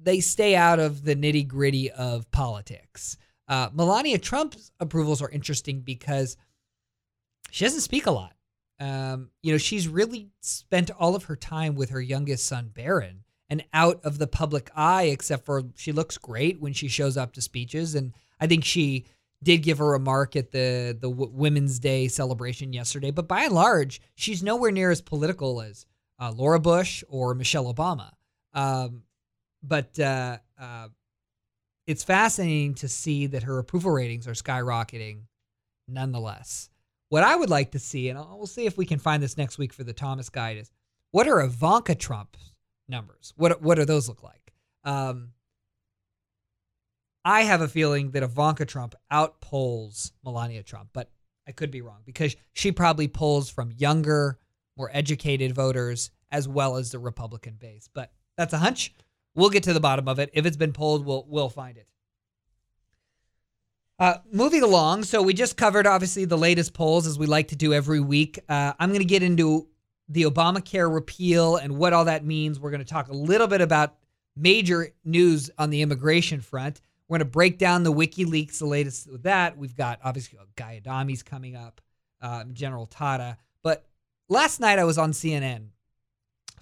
They 0.06 0.20
stay 0.20 0.54
out 0.54 0.78
of 0.78 1.04
the 1.04 1.16
nitty 1.16 1.48
gritty 1.48 1.90
of 1.90 2.30
politics. 2.30 3.18
Uh, 3.48 3.70
Melania 3.72 4.18
Trump's 4.18 4.70
approvals 4.78 5.20
are 5.20 5.28
interesting 5.28 5.80
because 5.80 6.36
she 7.50 7.64
doesn't 7.64 7.80
speak 7.80 8.06
a 8.06 8.12
lot. 8.12 8.34
Um, 8.78 9.30
you 9.42 9.50
know, 9.50 9.58
she's 9.58 9.88
really 9.88 10.28
spent 10.40 10.92
all 10.92 11.16
of 11.16 11.24
her 11.24 11.34
time 11.34 11.74
with 11.74 11.90
her 11.90 12.00
youngest 12.00 12.46
son, 12.46 12.70
Barron, 12.72 13.24
and 13.50 13.64
out 13.72 14.00
of 14.04 14.18
the 14.18 14.28
public 14.28 14.70
eye, 14.76 15.04
except 15.04 15.44
for 15.44 15.64
she 15.74 15.90
looks 15.90 16.18
great 16.18 16.60
when 16.60 16.72
she 16.72 16.86
shows 16.86 17.16
up 17.16 17.32
to 17.32 17.42
speeches. 17.42 17.96
And 17.96 18.12
I 18.38 18.46
think 18.46 18.64
she 18.64 19.06
did 19.42 19.64
give 19.64 19.80
a 19.80 19.84
remark 19.84 20.36
at 20.36 20.52
the 20.52 20.96
the 20.98 21.10
Women's 21.10 21.80
Day 21.80 22.06
celebration 22.06 22.72
yesterday, 22.72 23.10
but 23.10 23.26
by 23.26 23.42
and 23.42 23.54
large, 23.54 24.00
she's 24.14 24.40
nowhere 24.40 24.70
near 24.70 24.92
as 24.92 25.00
political 25.00 25.60
as 25.60 25.84
uh, 26.20 26.30
Laura 26.30 26.60
Bush 26.60 27.02
or 27.08 27.34
Michelle 27.34 27.74
Obama. 27.74 28.12
Um, 28.54 29.02
but 29.66 29.98
uh, 29.98 30.38
uh, 30.60 30.88
it's 31.86 32.04
fascinating 32.04 32.74
to 32.74 32.88
see 32.88 33.26
that 33.28 33.44
her 33.44 33.58
approval 33.58 33.92
ratings 33.92 34.26
are 34.26 34.32
skyrocketing, 34.32 35.22
nonetheless. 35.88 36.70
What 37.08 37.22
I 37.22 37.36
would 37.36 37.50
like 37.50 37.72
to 37.72 37.78
see, 37.78 38.08
and 38.08 38.18
we'll 38.18 38.46
see 38.46 38.66
if 38.66 38.76
we 38.76 38.84
can 38.84 38.98
find 38.98 39.22
this 39.22 39.36
next 39.36 39.58
week 39.58 39.72
for 39.72 39.84
the 39.84 39.92
Thomas 39.92 40.28
Guide, 40.28 40.56
is 40.56 40.70
what 41.12 41.28
are 41.28 41.40
Ivanka 41.40 41.94
Trump's 41.94 42.52
numbers? 42.88 43.32
What 43.36 43.62
what 43.62 43.76
do 43.76 43.84
those 43.84 44.08
look 44.08 44.22
like? 44.22 44.52
Um, 44.84 45.30
I 47.24 47.42
have 47.42 47.60
a 47.60 47.68
feeling 47.68 48.10
that 48.12 48.22
Ivanka 48.22 48.64
Trump 48.64 48.94
outpolls 49.12 50.12
Melania 50.24 50.62
Trump, 50.62 50.90
but 50.92 51.10
I 51.48 51.52
could 51.52 51.70
be 51.70 51.80
wrong 51.80 52.02
because 52.04 52.36
she 52.52 52.72
probably 52.72 53.08
polls 53.08 53.50
from 53.50 53.72
younger, 53.76 54.38
more 54.76 54.90
educated 54.92 55.54
voters 55.54 56.10
as 56.30 56.48
well 56.48 56.76
as 56.76 56.90
the 56.90 56.98
Republican 56.98 57.56
base. 57.58 57.88
But 57.92 58.12
that's 58.36 58.52
a 58.52 58.58
hunch. 58.58 58.94
We'll 59.36 59.50
get 59.50 59.62
to 59.64 59.72
the 59.72 59.80
bottom 59.80 60.08
of 60.08 60.18
it. 60.18 60.30
If 60.32 60.46
it's 60.46 60.56
been 60.56 60.72
pulled, 60.72 61.06
we'll 61.06 61.24
we'll 61.28 61.50
find 61.50 61.76
it. 61.76 61.86
Uh, 63.98 64.18
moving 64.30 64.62
along, 64.62 65.04
so 65.04 65.22
we 65.22 65.32
just 65.32 65.56
covered 65.56 65.86
obviously 65.86 66.24
the 66.24 66.36
latest 66.36 66.74
polls 66.74 67.06
as 67.06 67.18
we 67.18 67.26
like 67.26 67.48
to 67.48 67.56
do 67.56 67.72
every 67.72 68.00
week. 68.00 68.38
Uh, 68.48 68.72
I'm 68.78 68.90
going 68.90 69.00
to 69.00 69.06
get 69.06 69.22
into 69.22 69.68
the 70.08 70.24
Obamacare 70.24 70.92
repeal 70.92 71.56
and 71.56 71.78
what 71.78 71.92
all 71.92 72.04
that 72.06 72.24
means. 72.24 72.60
We're 72.60 72.70
going 72.70 72.84
to 72.84 72.90
talk 72.90 73.08
a 73.08 73.14
little 73.14 73.46
bit 73.46 73.60
about 73.60 73.96
major 74.36 74.92
news 75.04 75.50
on 75.58 75.70
the 75.70 75.80
immigration 75.80 76.40
front. 76.40 76.80
We're 77.08 77.18
going 77.18 77.26
to 77.26 77.32
break 77.32 77.58
down 77.58 77.84
the 77.84 77.92
WikiLeaks, 77.92 78.58
the 78.58 78.66
latest 78.66 79.10
with 79.10 79.22
that. 79.22 79.56
We've 79.56 79.76
got 79.76 80.00
obviously 80.04 80.38
Guy 80.56 80.80
Adami's 80.82 81.22
coming 81.22 81.56
up, 81.56 81.80
um, 82.20 82.52
General 82.52 82.86
Tata. 82.86 83.38
But 83.62 83.86
last 84.28 84.60
night 84.60 84.78
I 84.78 84.84
was 84.84 84.98
on 84.98 85.12
CNN 85.12 85.68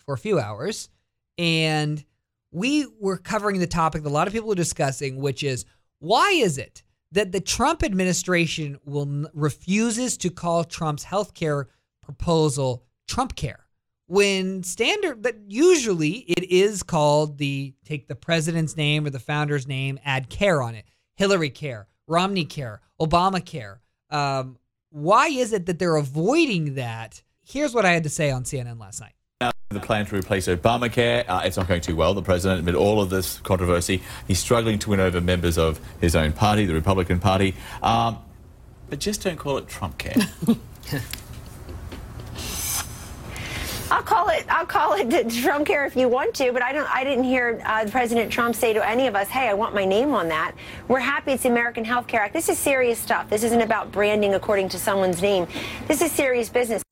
for 0.05 0.15
a 0.15 0.19
few 0.19 0.39
hours, 0.39 0.89
and 1.37 2.05
we 2.55 2.87
were 3.01 3.19
covering 3.19 3.59
the 3.59 3.67
topic 3.67 4.03
that 4.03 4.09
a 4.09 4.13
lot 4.13 4.29
of 4.29 4.33
people 4.33 4.53
are 4.53 4.57
discussing, 4.57 5.17
which 5.17 5.43
is 5.43 5.65
why 5.99 6.31
is 6.31 6.57
it 6.57 6.83
that 7.13 7.33
the 7.33 7.41
Trump 7.41 7.83
administration 7.83 8.79
will 8.85 9.27
refuses 9.35 10.17
to 10.19 10.31
call 10.31 10.65
Trump's 10.65 11.05
health 11.05 11.35
care 11.35 11.69
proposal 12.01 12.85
Trump 13.09 13.35
Care? 13.35 13.65
when 14.07 14.63
standard 14.63 15.23
but 15.23 15.35
usually 15.49 16.19
it 16.29 16.45
is 16.51 16.83
called 16.83 17.39
the 17.39 17.75
take 17.85 18.07
the 18.07 18.15
president's 18.15 18.77
name 18.77 19.07
or 19.07 19.11
the 19.11 19.19
founder's 19.19 19.67
name 19.67 19.99
add 20.05 20.29
care 20.29 20.61
on 20.61 20.75
it. 20.75 20.85
Hillary 21.17 21.51
care 21.51 21.89
romney 22.07 22.45
care 22.45 22.83
obamacare 23.01 23.79
um, 24.11 24.59
why 24.91 25.29
is 25.29 25.53
it 25.53 25.67
that 25.67 25.79
they're 25.79 25.97
avoiding 25.97 26.75
that? 26.75 27.23
Here's 27.43 27.75
what 27.75 27.87
i 27.87 27.93
had 27.93 28.03
to 28.03 28.11
say 28.11 28.31
on 28.31 28.45
cnn 28.45 28.79
last 28.79 29.01
night 29.01 29.15
the 29.75 29.81
plan 29.81 30.07
to 30.07 30.17
replace 30.17 30.47
Obamacare. 30.47 31.25
Uh, 31.29 31.43
it's 31.45 31.57
not 31.57 31.69
going 31.69 31.81
too 31.81 31.97
well. 31.97 32.15
The 32.15 32.23
president, 32.23 32.61
amid 32.61 32.75
all 32.75 33.03
of 33.03 33.11
this 33.11 33.41
controversy, 33.41 34.03
he's 34.27 34.39
struggling 34.39 34.79
to 34.81 34.91
win 34.91 35.01
over 35.01 35.21
members 35.21 35.59
of 35.59 35.81
his 36.01 36.17
own 36.17 36.33
party, 36.33 36.65
the 36.65 36.75
Republican 36.75 37.19
Party. 37.19 37.55
Um, 37.83 38.19
but 38.89 39.01
just 39.01 39.23
don't 39.23 39.37
call 39.37 39.59
it 39.59 39.69
Trump 39.69 39.99
Care. 39.99 40.15
I'll 43.91 44.03
call 44.03 44.29
it. 44.29 44.45
I'll 44.49 44.67
call 44.67 44.95
it 44.95 45.31
Trump 45.43 45.67
care 45.67 45.85
if 45.85 45.95
you 45.95 46.09
want 46.09 46.35
to, 46.37 46.53
but 46.53 46.63
I 46.63 46.73
don't. 46.73 46.91
I 46.93 47.05
didn't 47.05 47.25
hear 47.25 47.63
uh, 47.65 47.87
President 47.91 48.33
Trump 48.33 48.57
say 48.57 48.73
to 48.73 48.87
any 48.87 49.07
of 49.07 49.15
us, 49.15 49.29
"Hey, 49.29 49.49
I 49.49 49.55
want 49.55 49.75
my 49.75 49.85
name 49.85 50.15
on 50.15 50.29
that." 50.29 50.55
We're 50.89 50.99
happy 51.01 51.33
it's 51.33 51.45
the 51.45 51.51
American 51.51 51.85
Health 51.85 52.07
Care 52.07 52.23
Act. 52.23 52.33
This 52.33 52.49
is 52.49 52.59
serious 52.59 52.99
stuff. 52.99 53.31
This 53.31 53.45
isn't 53.45 53.61
about 53.61 53.93
branding 53.93 54.35
according 54.35 54.71
to 54.71 54.79
someone's 54.79 55.23
name. 55.23 55.47
This 55.87 56.03
is 56.03 56.11
serious 56.11 56.49
business. 56.49 56.83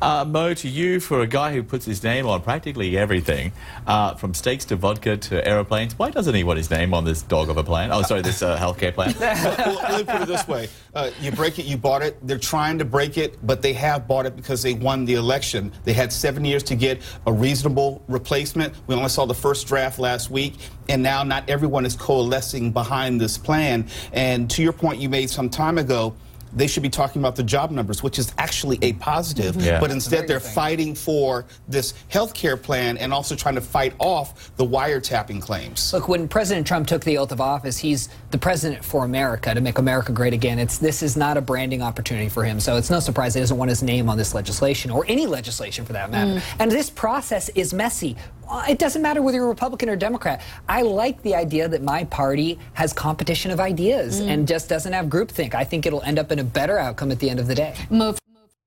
Uh, 0.00 0.24
Mo, 0.24 0.54
to 0.54 0.68
you, 0.68 1.00
for 1.00 1.20
a 1.20 1.26
guy 1.26 1.52
who 1.52 1.62
puts 1.62 1.84
his 1.84 2.02
name 2.02 2.26
on 2.26 2.40
practically 2.42 2.96
everything, 2.96 3.52
uh, 3.86 4.14
from 4.14 4.34
steaks 4.34 4.64
to 4.66 4.76
vodka 4.76 5.16
to 5.16 5.46
aeroplanes, 5.46 5.98
why 5.98 6.10
doesn't 6.10 6.34
he 6.34 6.44
want 6.44 6.56
his 6.56 6.70
name 6.70 6.94
on 6.94 7.04
this 7.04 7.22
dog 7.22 7.48
of 7.48 7.56
a 7.56 7.64
plan? 7.64 7.90
Oh, 7.92 8.02
sorry, 8.02 8.22
this 8.22 8.42
uh, 8.42 8.56
healthcare 8.56 8.94
plan. 8.94 9.14
well, 9.20 9.74
let 9.82 10.06
me 10.06 10.12
put 10.12 10.22
it 10.22 10.28
this 10.28 10.46
way: 10.46 10.68
uh, 10.94 11.10
you 11.20 11.32
break 11.32 11.58
it, 11.58 11.64
you 11.64 11.76
bought 11.76 12.02
it. 12.02 12.16
They're 12.26 12.38
trying 12.38 12.78
to 12.78 12.84
break 12.84 13.18
it, 13.18 13.44
but 13.46 13.62
they 13.62 13.72
have 13.72 14.06
bought 14.06 14.26
it 14.26 14.36
because 14.36 14.62
they 14.62 14.74
won 14.74 15.04
the 15.04 15.14
election. 15.14 15.72
They 15.84 15.92
had 15.92 16.12
seven 16.12 16.44
years 16.44 16.62
to 16.64 16.74
get 16.74 17.02
a 17.26 17.32
reasonable 17.32 18.02
replacement. 18.08 18.74
We 18.86 18.94
only 18.94 19.08
saw 19.08 19.26
the 19.26 19.34
first 19.34 19.66
draft 19.66 19.98
last 19.98 20.30
week, 20.30 20.54
and 20.88 21.02
now 21.02 21.22
not 21.22 21.48
everyone 21.48 21.84
is 21.84 21.96
coalescing 21.96 22.72
behind 22.72 23.20
this 23.20 23.36
plan. 23.36 23.86
And 24.12 24.48
to 24.50 24.62
your 24.62 24.72
point, 24.72 25.00
you 25.00 25.08
made 25.08 25.30
some 25.30 25.50
time 25.50 25.78
ago 25.78 26.14
they 26.52 26.66
should 26.66 26.82
be 26.82 26.88
talking 26.88 27.20
about 27.20 27.36
the 27.36 27.42
job 27.42 27.70
numbers, 27.70 28.02
which 28.02 28.18
is 28.18 28.32
actually 28.38 28.78
a 28.82 28.92
positive. 28.94 29.56
Yeah. 29.56 29.80
But 29.80 29.90
instead, 29.90 30.26
they're 30.26 30.40
thing. 30.40 30.54
fighting 30.54 30.94
for 30.94 31.44
this 31.68 31.94
health 32.08 32.34
care 32.34 32.56
plan 32.56 32.96
and 32.98 33.12
also 33.12 33.34
trying 33.34 33.54
to 33.54 33.60
fight 33.60 33.94
off 33.98 34.54
the 34.56 34.66
wiretapping 34.66 35.40
claims. 35.40 35.92
Look, 35.92 36.08
when 36.08 36.28
President 36.28 36.66
Trump 36.66 36.86
took 36.86 37.04
the 37.04 37.18
oath 37.18 37.32
of 37.32 37.40
office, 37.40 37.78
he's 37.78 38.08
the 38.30 38.38
president 38.38 38.84
for 38.84 39.04
America 39.04 39.54
to 39.54 39.60
make 39.60 39.78
America 39.78 40.12
great 40.12 40.32
again. 40.32 40.58
It's 40.58 40.78
this 40.78 41.02
is 41.02 41.16
not 41.16 41.36
a 41.36 41.40
branding 41.40 41.82
opportunity 41.82 42.28
for 42.28 42.44
him, 42.44 42.60
so 42.60 42.76
it's 42.76 42.90
no 42.90 43.00
surprise 43.00 43.34
he 43.34 43.40
doesn't 43.40 43.56
want 43.56 43.68
his 43.68 43.82
name 43.82 44.08
on 44.08 44.16
this 44.16 44.34
legislation 44.34 44.90
or 44.90 45.04
any 45.08 45.26
legislation 45.26 45.84
for 45.84 45.92
that 45.92 46.10
matter. 46.10 46.40
Mm. 46.40 46.42
And 46.58 46.70
this 46.70 46.90
process 46.90 47.48
is 47.50 47.72
messy. 47.72 48.16
Uh, 48.48 48.64
it 48.68 48.78
doesn't 48.78 49.02
matter 49.02 49.20
whether 49.20 49.36
you're 49.36 49.48
Republican 49.48 49.88
or 49.88 49.96
Democrat. 49.96 50.40
I 50.68 50.82
like 50.82 51.22
the 51.22 51.34
idea 51.34 51.68
that 51.68 51.82
my 51.82 52.04
party 52.04 52.58
has 52.74 52.92
competition 52.92 53.50
of 53.50 53.60
ideas 53.60 54.20
mm. 54.20 54.28
and 54.28 54.48
just 54.48 54.68
doesn't 54.68 54.92
have 54.92 55.06
groupthink. 55.06 55.54
I 55.54 55.64
think 55.64 55.84
it'll 55.84 56.02
end 56.02 56.18
up 56.18 56.32
in 56.32 56.38
a 56.38 56.44
better 56.44 56.78
outcome 56.78 57.10
at 57.10 57.18
the 57.18 57.28
end 57.28 57.40
of 57.40 57.46
the 57.46 57.54
day. 57.54 57.74
Move. 57.90 58.18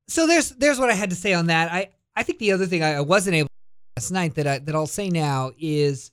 So 0.08 0.28
there's 0.28 0.52
there's 0.52 0.80
what 0.80 0.90
I 0.90 0.94
had 0.94 1.10
to 1.10 1.16
say 1.16 1.34
on 1.34 1.48
that. 1.48 1.72
I 1.72 1.90
I 2.16 2.24
think 2.24 2.40
the 2.40 2.52
other 2.52 2.66
thing 2.66 2.84
I 2.84 3.02
wasn't 3.02 3.36
able 3.36 3.48
to 3.48 4.02
last 4.02 4.12
night 4.12 4.36
that 4.36 4.48
I, 4.48 4.60
that 4.60 4.76
I'll 4.76 4.88
say 4.88 5.10
now 5.10 5.52
is 5.58 6.12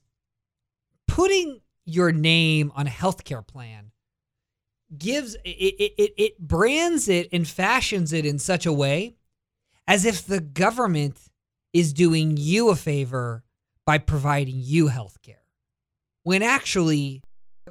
putting 1.07 1.61
your 1.85 2.13
name 2.13 2.73
on 2.75 2.87
a 2.87 2.91
healthcare 2.91 3.47
plan 3.47 3.91
gives 4.97 5.35
it, 5.45 5.49
it, 5.49 5.93
it, 5.99 6.15
it 6.17 6.39
brands 6.39 7.09
it 7.09 7.29
and 7.33 7.47
fashions 7.47 8.13
it 8.13 8.25
in 8.25 8.39
such 8.39 8.67
a 8.67 8.73
way 8.73 9.17
as 9.87 10.05
if 10.05 10.27
the 10.27 10.41
government 10.41 11.19
is 11.73 11.93
doing 11.93 12.37
you 12.37 12.71
a 12.71 12.77
favor 12.77 13.43
by 13.89 13.97
providing 13.97 14.57
you 14.59 14.89
health 14.89 15.17
care. 15.23 15.47
When 16.23 16.43
actually, 16.43 17.23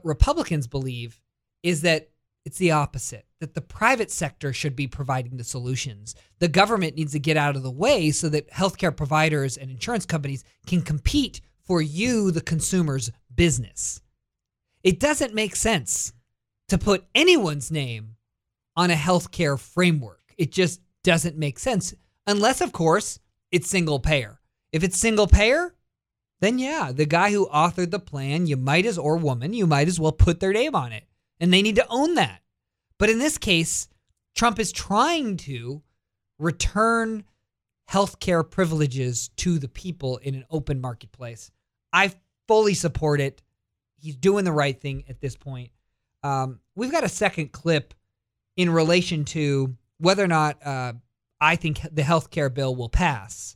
Republicans 0.04 0.66
believe 0.66 1.22
is 1.62 1.82
that 1.82 2.10
it's 2.44 2.58
the 2.58 2.72
opposite, 2.72 3.28
that 3.40 3.54
the 3.54 3.62
private 3.62 4.10
sector 4.10 4.52
should 4.52 4.76
be 4.76 4.88
providing 4.88 5.38
the 5.38 5.44
solutions. 5.44 6.16
The 6.40 6.48
government 6.48 6.96
needs 6.96 7.12
to 7.12 7.20
get 7.20 7.38
out 7.38 7.56
of 7.56 7.62
the 7.62 7.70
way 7.70 8.10
so 8.10 8.30
that 8.30 8.50
healthcare 8.50 8.98
providers 8.98 9.58
and 9.58 9.70
insurance 9.70 10.08
companies 10.08 10.44
can 10.66 10.82
compete 10.82 11.40
for 11.62 11.84
you, 11.84 12.32
the 12.32 12.42
consumer's 12.42 13.12
business. 13.36 14.02
It 14.84 15.00
doesn't 15.00 15.36
make 15.36 15.56
sense 15.56 16.14
to 16.70 16.80
put 16.80 17.06
anyone's 17.14 17.70
name 17.70 18.16
on 18.76 18.90
a 18.90 18.96
healthcare 18.96 19.60
framework. 19.60 20.34
It 20.36 20.52
just 20.52 20.82
doesn't 21.04 21.38
make 21.38 21.60
sense, 21.60 21.94
unless, 22.26 22.60
of 22.60 22.72
course, 22.72 23.20
it's 23.52 23.70
single 23.70 24.00
payer. 24.00 24.40
If 24.72 24.84
it's 24.84 24.98
single 24.98 25.28
payer, 25.28 25.76
then 26.40 26.60
yeah, 26.60 26.92
the 26.94 27.06
guy 27.06 27.32
who 27.32 27.48
authored 27.48 27.92
the 27.92 28.00
plan, 28.00 28.48
you 28.48 28.58
might 28.58 28.86
as 28.86 28.98
or 28.98 29.18
woman, 29.18 29.54
you 29.54 29.66
might 29.66 29.88
as 29.88 30.00
well 30.00 30.12
put 30.12 30.40
their 30.40 30.54
name 30.54 30.76
on 30.76 30.92
it. 30.92 31.04
And 31.40 31.54
they 31.54 31.62
need 31.62 31.76
to 31.76 31.88
own 31.90 32.16
that. 32.16 32.42
But 32.98 33.10
in 33.10 33.20
this 33.20 33.38
case, 33.38 33.88
Trump 34.36 34.60
is 34.60 34.72
trying 34.72 35.38
to 35.38 35.82
return 36.40 37.24
healthcare 37.90 38.50
privileges 38.50 39.30
to 39.38 39.60
the 39.60 39.68
people 39.68 40.18
in 40.18 40.36
an 40.36 40.46
open 40.50 40.82
marketplace. 40.82 41.52
I 41.94 42.14
fully 42.48 42.74
support 42.74 43.22
it. 43.22 43.42
He's 44.00 44.16
doing 44.16 44.46
the 44.46 44.52
right 44.52 44.80
thing 44.80 45.06
at 45.10 45.22
this 45.22 45.36
point. 45.36 45.72
Um, 46.24 46.60
we've 46.76 46.92
got 46.92 47.04
a 47.04 47.10
second 47.10 47.52
clip 47.52 47.94
in 48.56 48.70
relation 48.70 49.26
to 49.26 49.76
whether 50.00 50.24
or 50.24 50.28
not 50.28 50.58
uh, 50.66 50.94
I 51.40 51.56
think 51.56 51.82
the 51.92 52.02
healthcare 52.02 52.54
bill 52.54 52.76
will 52.76 52.90
pass. 52.90 53.56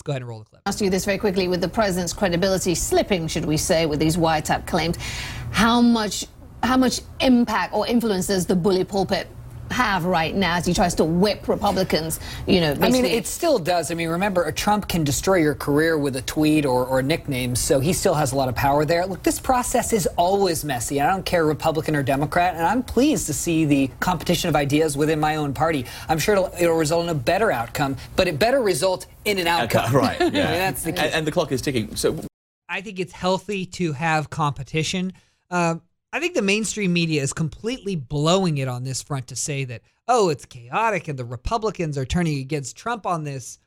Let's 0.00 0.06
go 0.06 0.12
ahead 0.12 0.22
and 0.22 0.28
roll 0.30 0.38
the 0.38 0.44
clip. 0.46 0.62
I 0.64 0.70
Ask 0.70 0.80
you 0.80 0.88
this 0.88 1.04
very 1.04 1.18
quickly 1.18 1.46
with 1.46 1.60
the 1.60 1.68
president's 1.68 2.14
credibility 2.14 2.74
slipping, 2.74 3.28
should 3.28 3.44
we 3.44 3.58
say, 3.58 3.84
with 3.84 4.00
these 4.00 4.16
wiretap 4.16 4.66
claims. 4.66 4.96
How 5.50 5.82
much, 5.82 6.24
how 6.62 6.78
much 6.78 7.02
impact 7.20 7.74
or 7.74 7.86
influence 7.86 8.28
does 8.28 8.46
the 8.46 8.56
bully 8.56 8.82
pulpit 8.82 9.28
have 9.70 10.04
right 10.04 10.34
now 10.34 10.56
as 10.56 10.66
he 10.66 10.74
tries 10.74 10.94
to 10.96 11.04
whip 11.04 11.48
Republicans, 11.48 12.20
you 12.46 12.60
know. 12.60 12.76
I 12.80 12.90
mean, 12.90 13.04
it 13.04 13.26
still 13.26 13.58
does. 13.58 13.90
I 13.90 13.94
mean, 13.94 14.08
remember, 14.08 14.44
a 14.44 14.52
Trump 14.52 14.88
can 14.88 15.04
destroy 15.04 15.36
your 15.36 15.54
career 15.54 15.98
with 15.98 16.16
a 16.16 16.22
tweet 16.22 16.66
or, 16.66 16.86
or 16.86 17.00
a 17.00 17.02
nickname, 17.02 17.54
so 17.54 17.80
he 17.80 17.92
still 17.92 18.14
has 18.14 18.32
a 18.32 18.36
lot 18.36 18.48
of 18.48 18.54
power 18.54 18.84
there. 18.84 19.06
Look, 19.06 19.22
this 19.22 19.38
process 19.38 19.92
is 19.92 20.06
always 20.16 20.64
messy. 20.64 21.00
I 21.00 21.06
don't 21.06 21.24
care 21.24 21.44
Republican 21.44 21.96
or 21.96 22.02
Democrat, 22.02 22.54
and 22.54 22.66
I'm 22.66 22.82
pleased 22.82 23.26
to 23.26 23.32
see 23.32 23.64
the 23.64 23.90
competition 24.00 24.48
of 24.48 24.56
ideas 24.56 24.96
within 24.96 25.20
my 25.20 25.36
own 25.36 25.54
party. 25.54 25.86
I'm 26.08 26.18
sure 26.18 26.34
it'll, 26.34 26.52
it'll 26.58 26.76
result 26.76 27.04
in 27.04 27.10
a 27.10 27.14
better 27.14 27.50
outcome, 27.50 27.96
but 28.16 28.28
it 28.28 28.38
better 28.38 28.60
result 28.60 29.06
in 29.24 29.38
an 29.38 29.46
outcome. 29.46 29.94
right. 29.94 30.18
Yeah. 30.20 30.26
I 30.26 30.30
mean, 30.30 30.34
that's 30.34 30.82
the 30.82 30.92
key. 30.92 30.98
And, 31.00 31.14
and, 31.14 31.26
the 31.26 31.32
clock 31.32 31.52
is 31.52 31.62
ticking. 31.62 31.96
So 31.96 32.18
I 32.68 32.80
think 32.80 32.98
it's 32.98 33.12
healthy 33.12 33.66
to 33.66 33.92
have 33.92 34.30
competition. 34.30 35.12
Uh, 35.50 35.76
I 36.12 36.20
think 36.20 36.34
the 36.34 36.42
mainstream 36.42 36.92
media 36.92 37.22
is 37.22 37.32
completely 37.32 37.94
blowing 37.96 38.58
it 38.58 38.68
on 38.68 38.82
this 38.84 39.02
front 39.02 39.28
to 39.28 39.36
say 39.36 39.64
that, 39.64 39.82
oh, 40.08 40.28
it's 40.28 40.44
chaotic 40.44 41.06
and 41.08 41.18
the 41.18 41.24
Republicans 41.24 41.96
are 41.96 42.04
turning 42.04 42.38
against 42.38 42.76
Trump 42.76 43.06
on 43.06 43.24
this. 43.24 43.58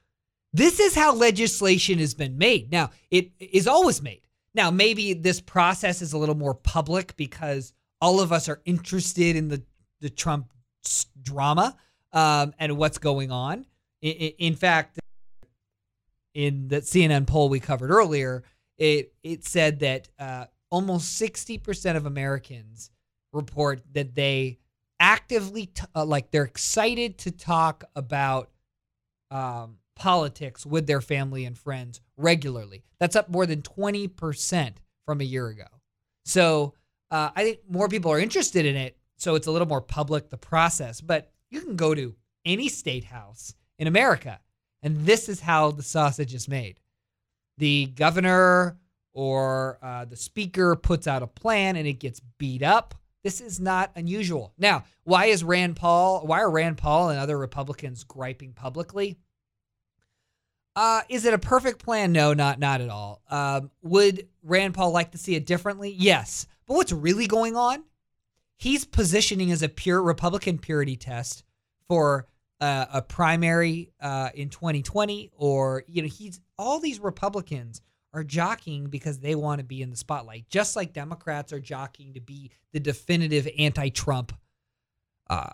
This 0.52 0.80
is 0.80 0.94
how 0.94 1.14
legislation 1.16 2.00
has 2.00 2.14
been 2.14 2.38
made. 2.38 2.72
Now, 2.72 2.92
it 3.10 3.32
is 3.40 3.68
always 3.68 4.02
made. 4.02 4.28
Now, 4.54 4.70
maybe 4.72 5.14
this 5.14 5.40
process 5.42 6.02
is 6.02 6.14
a 6.14 6.18
little 6.18 6.36
more 6.36 6.54
public 6.54 7.16
because 7.16 7.74
all 8.02 8.20
of 8.20 8.32
us 8.32 8.50
are 8.50 8.62
interested 8.66 9.36
in 9.36 9.48
the, 9.48 9.64
the 10.02 10.10
Trump 10.10 10.52
drama 11.22 11.76
um, 12.12 12.54
and 12.60 12.78
what's 12.78 12.98
going 12.98 13.32
on. 13.32 13.66
I- 14.04 14.08
I- 14.08 14.36
In 14.38 14.56
fact, 14.56 15.00
in 16.34 16.68
the 16.68 16.82
CNN 16.82 17.26
poll 17.26 17.48
we 17.50 17.60
covered 17.60 17.90
earlier, 17.92 18.44
it 18.78 19.14
it 19.24 19.46
said 19.46 19.80
that 19.80 20.10
uh, 20.20 20.46
almost 20.74 21.16
sixty 21.16 21.60
percent 21.60 21.98
of 21.98 22.08
Americans 22.08 22.90
report 23.32 23.84
that 23.94 24.16
they 24.16 24.58
actively 25.00 25.68
t- 25.68 25.84
uh, 25.96 26.04
like 26.04 26.32
they're 26.32 26.44
excited 26.44 27.20
to 27.20 27.30
talk 27.30 27.84
about 27.96 28.50
um, 29.30 29.78
politics 29.96 30.66
with 30.66 30.88
their 30.88 31.02
family 31.02 31.46
and 31.46 31.56
friends 31.58 32.02
regularly. 32.18 32.84
That's 33.00 33.16
up 33.16 33.30
more 33.30 33.46
than 33.46 33.62
twenty 33.62 34.08
percent 34.08 34.82
from 35.06 35.22
a 35.22 35.24
year 35.24 35.48
ago. 35.48 35.68
So 36.26 36.74
uh, 37.12 37.30
I 37.36 37.44
think 37.44 37.60
more 37.70 37.88
people 37.88 38.12
are 38.12 38.20
interested 38.20 38.66
in 38.66 38.76
it, 38.76 38.98
so 39.18 39.36
it's 39.36 39.48
a 39.48 39.52
little 39.52 39.68
more 39.68 39.82
public 39.82 40.32
the 40.32 40.38
process. 40.38 41.02
But 41.02 41.32
you 41.52 41.62
can 41.62 41.76
go 41.76 41.94
to 41.94 42.16
any 42.46 42.68
state 42.68 43.04
house 43.04 43.54
in 43.78 43.86
America, 43.88 44.40
and 44.82 45.06
this 45.06 45.30
is 45.30 45.40
how 45.40 45.70
the 45.70 45.84
sausage 45.84 46.34
is 46.34 46.48
made. 46.48 46.80
The 47.60 47.86
governor 47.86 48.80
or 49.14 49.80
uh, 49.82 50.06
the 50.06 50.16
speaker 50.16 50.76
puts 50.76 51.08
out 51.08 51.24
a 51.24 51.28
plan, 51.28 51.76
and 51.76 51.88
it 51.88 51.94
gets 51.94 52.20
beat 52.38 52.64
up. 52.64 52.96
This 53.24 53.40
is 53.40 53.60
not 53.60 53.92
unusual. 53.96 54.54
Now, 54.58 54.84
why 55.04 55.26
is 55.26 55.44
Rand 55.44 55.78
Paul? 55.78 56.26
Why 56.26 56.42
are 56.42 56.50
Rand 56.50 56.78
Paul 56.78 57.10
and 57.10 57.20
other 57.20 57.38
Republicans 57.38 58.04
griping 58.04 58.54
publicly? 58.54 59.18
Uh, 60.76 61.02
is 61.08 61.24
it 61.26 61.34
a 61.34 61.38
perfect 61.38 61.84
plan? 61.84 62.12
No, 62.12 62.34
not 62.34 62.60
not 62.60 62.82
at 62.82 62.90
all. 62.90 63.22
Um, 63.30 63.70
would 63.82 64.28
Rand 64.42 64.74
Paul 64.74 64.92
like 64.92 65.12
to 65.12 65.18
see 65.18 65.36
it 65.36 65.46
differently? 65.46 65.96
Yes. 65.98 66.48
But 66.66 66.76
what's 66.76 66.92
really 66.92 67.28
going 67.28 67.56
on? 67.56 67.84
He's 68.58 68.86
positioning 68.86 69.52
as 69.52 69.62
a 69.62 69.70
pure 69.70 70.02
Republican 70.02 70.58
purity 70.58 70.96
test 70.96 71.44
for 71.88 72.28
uh, 72.60 72.86
a 72.94 73.02
primary 73.02 73.92
uh, 74.02 74.30
in 74.34 74.50
2020, 74.50 75.32
or 75.36 75.84
you 75.88 76.02
know, 76.02 76.08
he's 76.08 76.40
all 76.58 76.80
these 76.80 77.00
Republicans 77.00 77.82
are 78.14 78.24
jockeying 78.24 78.86
because 78.86 79.20
they 79.20 79.36
want 79.36 79.60
to 79.60 79.66
be 79.66 79.82
in 79.82 79.90
the 79.90 79.96
spotlight, 79.96 80.48
just 80.50 80.76
like 80.76 80.94
Democrats 80.94 81.52
are 81.52 81.60
jockeying 81.60 82.14
to 82.14 82.22
be 82.22 82.52
the 82.72 82.80
definitive 82.80 83.48
anti-Trump 83.58 84.34
uh, 85.30 85.54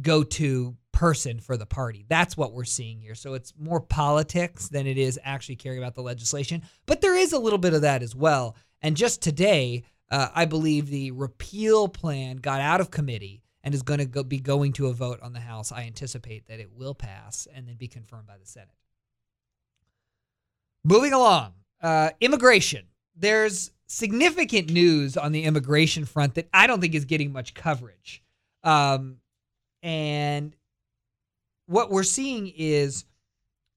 go-to 0.00 0.76
person 0.92 1.38
for 1.38 1.58
the 1.58 1.66
party. 1.66 2.06
That's 2.08 2.38
what 2.38 2.52
we're 2.52 2.64
seeing 2.64 3.00
here. 3.00 3.14
So 3.14 3.34
it's 3.34 3.52
more 3.58 3.80
politics 3.80 4.68
than 4.68 4.86
it 4.86 4.96
is 4.96 5.20
actually 5.22 5.56
caring 5.56 5.78
about 5.78 5.94
the 5.94 6.02
legislation. 6.02 6.62
But 6.86 7.02
there 7.02 7.14
is 7.14 7.34
a 7.34 7.38
little 7.38 7.58
bit 7.58 7.74
of 7.74 7.82
that 7.82 8.02
as 8.02 8.14
well. 8.14 8.56
And 8.80 8.96
just 8.96 9.20
today, 9.20 9.84
uh, 10.10 10.28
I 10.34 10.46
believe 10.46 10.88
the 10.88 11.10
repeal 11.10 11.88
plan 11.88 12.36
got 12.36 12.62
out 12.62 12.80
of 12.80 12.90
committee 12.90 13.42
and 13.62 13.74
is 13.74 13.82
going 13.82 13.98
to 13.98 14.06
go, 14.06 14.22
be 14.22 14.38
going 14.38 14.72
to 14.74 14.86
a 14.86 14.92
vote 14.92 15.20
on 15.20 15.34
the 15.34 15.40
House. 15.40 15.70
I 15.70 15.82
anticipate 15.82 16.46
that 16.46 16.60
it 16.60 16.70
will 16.72 16.94
pass 16.94 17.46
and 17.52 17.68
then 17.68 17.76
be 17.76 17.88
confirmed 17.88 18.26
by 18.26 18.38
the 18.38 18.46
Senate. 18.46 18.70
Moving 20.88 21.12
along, 21.12 21.52
uh, 21.80 22.10
immigration. 22.20 22.86
There's 23.16 23.72
significant 23.88 24.70
news 24.70 25.16
on 25.16 25.32
the 25.32 25.42
immigration 25.42 26.04
front 26.04 26.36
that 26.36 26.48
I 26.54 26.68
don't 26.68 26.80
think 26.80 26.94
is 26.94 27.04
getting 27.04 27.32
much 27.32 27.54
coverage. 27.54 28.22
Um, 28.62 29.16
and 29.82 30.54
what 31.66 31.90
we're 31.90 32.04
seeing 32.04 32.52
is 32.56 33.04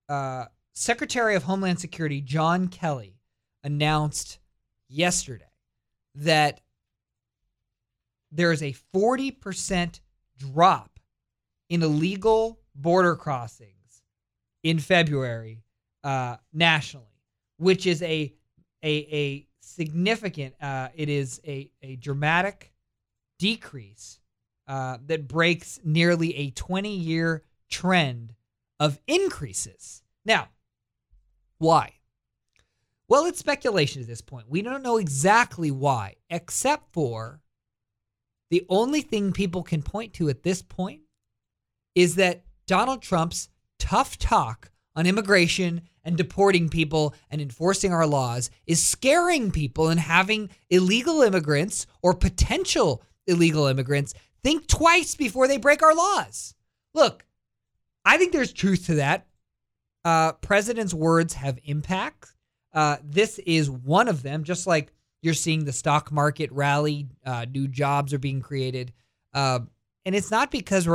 uh, 0.07 0.45
Secretary 0.73 1.33
of 1.33 1.41
Homeland 1.41 1.79
Security 1.79 2.21
John 2.21 2.67
Kelly 2.67 3.15
announced 3.63 4.38
yesterday 4.88 5.49
that 6.13 6.62
there 8.31 8.51
is 8.51 8.62
a 8.62 8.75
40% 8.93 9.99
drop 10.38 10.99
in 11.69 11.81
illegal 11.81 12.60
border 12.75 13.15
crossings 13.15 14.03
in 14.62 14.77
February 14.77 15.63
uh, 16.03 16.38
nationally, 16.53 17.05
which 17.57 17.85
is 17.85 18.01
a 18.01 18.33
a, 18.83 18.89
a 18.89 19.47
significant. 19.62 20.55
Uh, 20.62 20.89
it 20.95 21.09
is 21.09 21.41
a 21.45 21.69
a 21.81 21.95
dramatic 21.97 22.73
decrease 23.38 24.19
uh, 24.67 24.97
that 25.07 25.27
breaks 25.27 25.79
nearly 25.83 26.35
a 26.35 26.51
20 26.51 26.89
year 26.89 27.43
trend 27.69 28.33
of 28.79 28.99
increases. 29.07 30.03
Now, 30.25 30.49
why? 31.57 31.93
Well, 33.07 33.25
it's 33.25 33.39
speculation 33.39 34.01
at 34.01 34.07
this 34.07 34.21
point. 34.21 34.49
We 34.49 34.62
don't 34.62 34.83
know 34.83 34.97
exactly 34.97 35.71
why, 35.71 36.17
except 36.29 36.93
for 36.93 37.41
the 38.51 38.65
only 38.69 39.01
thing 39.01 39.31
people 39.31 39.63
can 39.63 39.81
point 39.81 40.13
to 40.13 40.29
at 40.29 40.43
this 40.43 40.62
point 40.62 41.01
is 41.95 42.15
that 42.15 42.43
Donald 42.67 43.01
Trump's 43.01 43.49
tough 43.79 44.17
talk 44.17 44.71
on 44.99 45.05
immigration 45.05 45.81
and 46.03 46.17
deporting 46.17 46.67
people 46.67 47.15
and 47.31 47.39
enforcing 47.39 47.93
our 47.93 48.05
laws 48.05 48.51
is 48.67 48.85
scaring 48.85 49.49
people 49.49 49.88
and 49.88 49.97
having 49.97 50.49
illegal 50.69 51.21
immigrants 51.21 51.88
or 52.03 52.13
potential 52.13 53.01
illegal 53.25 53.65
immigrants 53.67 54.13
think 54.43 54.67
twice 54.67 55.15
before 55.15 55.47
they 55.47 55.55
break 55.57 55.81
our 55.81 55.95
laws. 55.95 56.53
Look, 56.93 57.25
I 58.03 58.17
think 58.17 58.33
there's 58.33 58.51
truth 58.51 58.88
to 58.88 58.95
that. 58.95 59.25
Uh, 60.03 60.33
president's 60.33 60.93
words 60.93 61.33
have 61.35 61.57
impact. 61.63 62.33
Uh, 62.73 62.97
this 63.01 63.39
is 63.39 63.69
one 63.69 64.09
of 64.09 64.21
them, 64.21 64.43
just 64.43 64.67
like 64.67 64.91
you're 65.21 65.33
seeing 65.33 65.63
the 65.63 65.71
stock 65.71 66.12
market 66.12 66.51
rally, 66.51 67.07
uh, 67.25 67.45
new 67.49 67.69
jobs 67.69 68.13
are 68.13 68.19
being 68.19 68.41
created. 68.41 68.91
Uh, 69.33 69.59
and 70.05 70.13
it's 70.13 70.31
not 70.31 70.51
because 70.51 70.89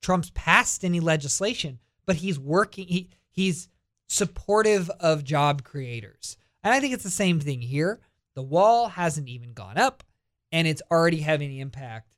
Trump's 0.00 0.30
passed 0.30 0.82
any 0.82 1.00
legislation, 1.00 1.78
but 2.06 2.16
he's 2.16 2.38
working, 2.38 2.88
he, 2.88 3.10
he's 3.34 3.68
supportive 4.08 4.88
of 5.00 5.24
job 5.24 5.64
creators. 5.64 6.36
And 6.62 6.72
I 6.72 6.80
think 6.80 6.94
it's 6.94 7.04
the 7.04 7.10
same 7.10 7.40
thing 7.40 7.60
here. 7.60 8.00
The 8.34 8.42
wall 8.42 8.88
hasn't 8.88 9.28
even 9.28 9.52
gone 9.52 9.76
up, 9.76 10.02
and 10.52 10.66
it's 10.66 10.82
already 10.90 11.18
having 11.20 11.50
an 11.52 11.58
impact. 11.58 12.16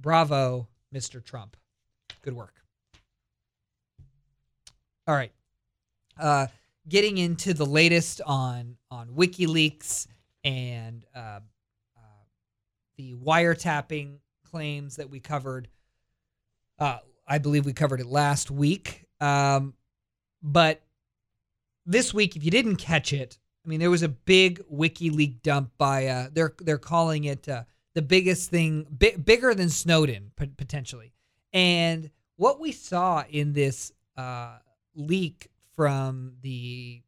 Bravo, 0.00 0.68
Mr. 0.94 1.22
Trump. 1.22 1.56
Good 2.22 2.34
work. 2.34 2.54
All 5.06 5.14
right. 5.14 5.32
Uh, 6.18 6.46
getting 6.88 7.18
into 7.18 7.54
the 7.54 7.66
latest 7.66 8.20
on 8.24 8.76
on 8.90 9.08
WikiLeaks 9.08 10.06
and 10.44 11.04
uh, 11.14 11.40
uh, 11.96 12.00
the 12.96 13.14
wiretapping 13.14 14.18
claims 14.50 14.96
that 14.96 15.10
we 15.10 15.20
covered. 15.20 15.68
Uh, 16.78 16.98
I 17.26 17.38
believe 17.38 17.64
we 17.64 17.72
covered 17.72 18.00
it 18.00 18.06
last 18.06 18.50
week. 18.50 19.06
Um, 19.20 19.74
but 20.42 20.82
this 21.86 22.14
week, 22.14 22.36
if 22.36 22.44
you 22.44 22.50
didn't 22.50 22.76
catch 22.76 23.12
it, 23.12 23.38
I 23.64 23.68
mean, 23.68 23.80
there 23.80 23.90
was 23.90 24.02
a 24.02 24.08
big 24.08 24.62
WikiLeaks 24.72 25.42
dump 25.42 25.72
by 25.76 26.06
uh, 26.06 26.28
they're 26.32 26.54
they're 26.60 26.78
calling 26.78 27.24
it 27.24 27.48
uh, 27.48 27.64
the 27.94 28.02
biggest 28.02 28.50
thing, 28.50 28.86
bi- 28.90 29.16
bigger 29.16 29.54
than 29.54 29.68
Snowden 29.68 30.32
potentially. 30.34 31.12
And 31.52 32.10
what 32.36 32.60
we 32.60 32.72
saw 32.72 33.24
in 33.28 33.52
this 33.52 33.92
uh, 34.16 34.58
leak 34.94 35.50
from 35.76 36.34
the 36.42 37.02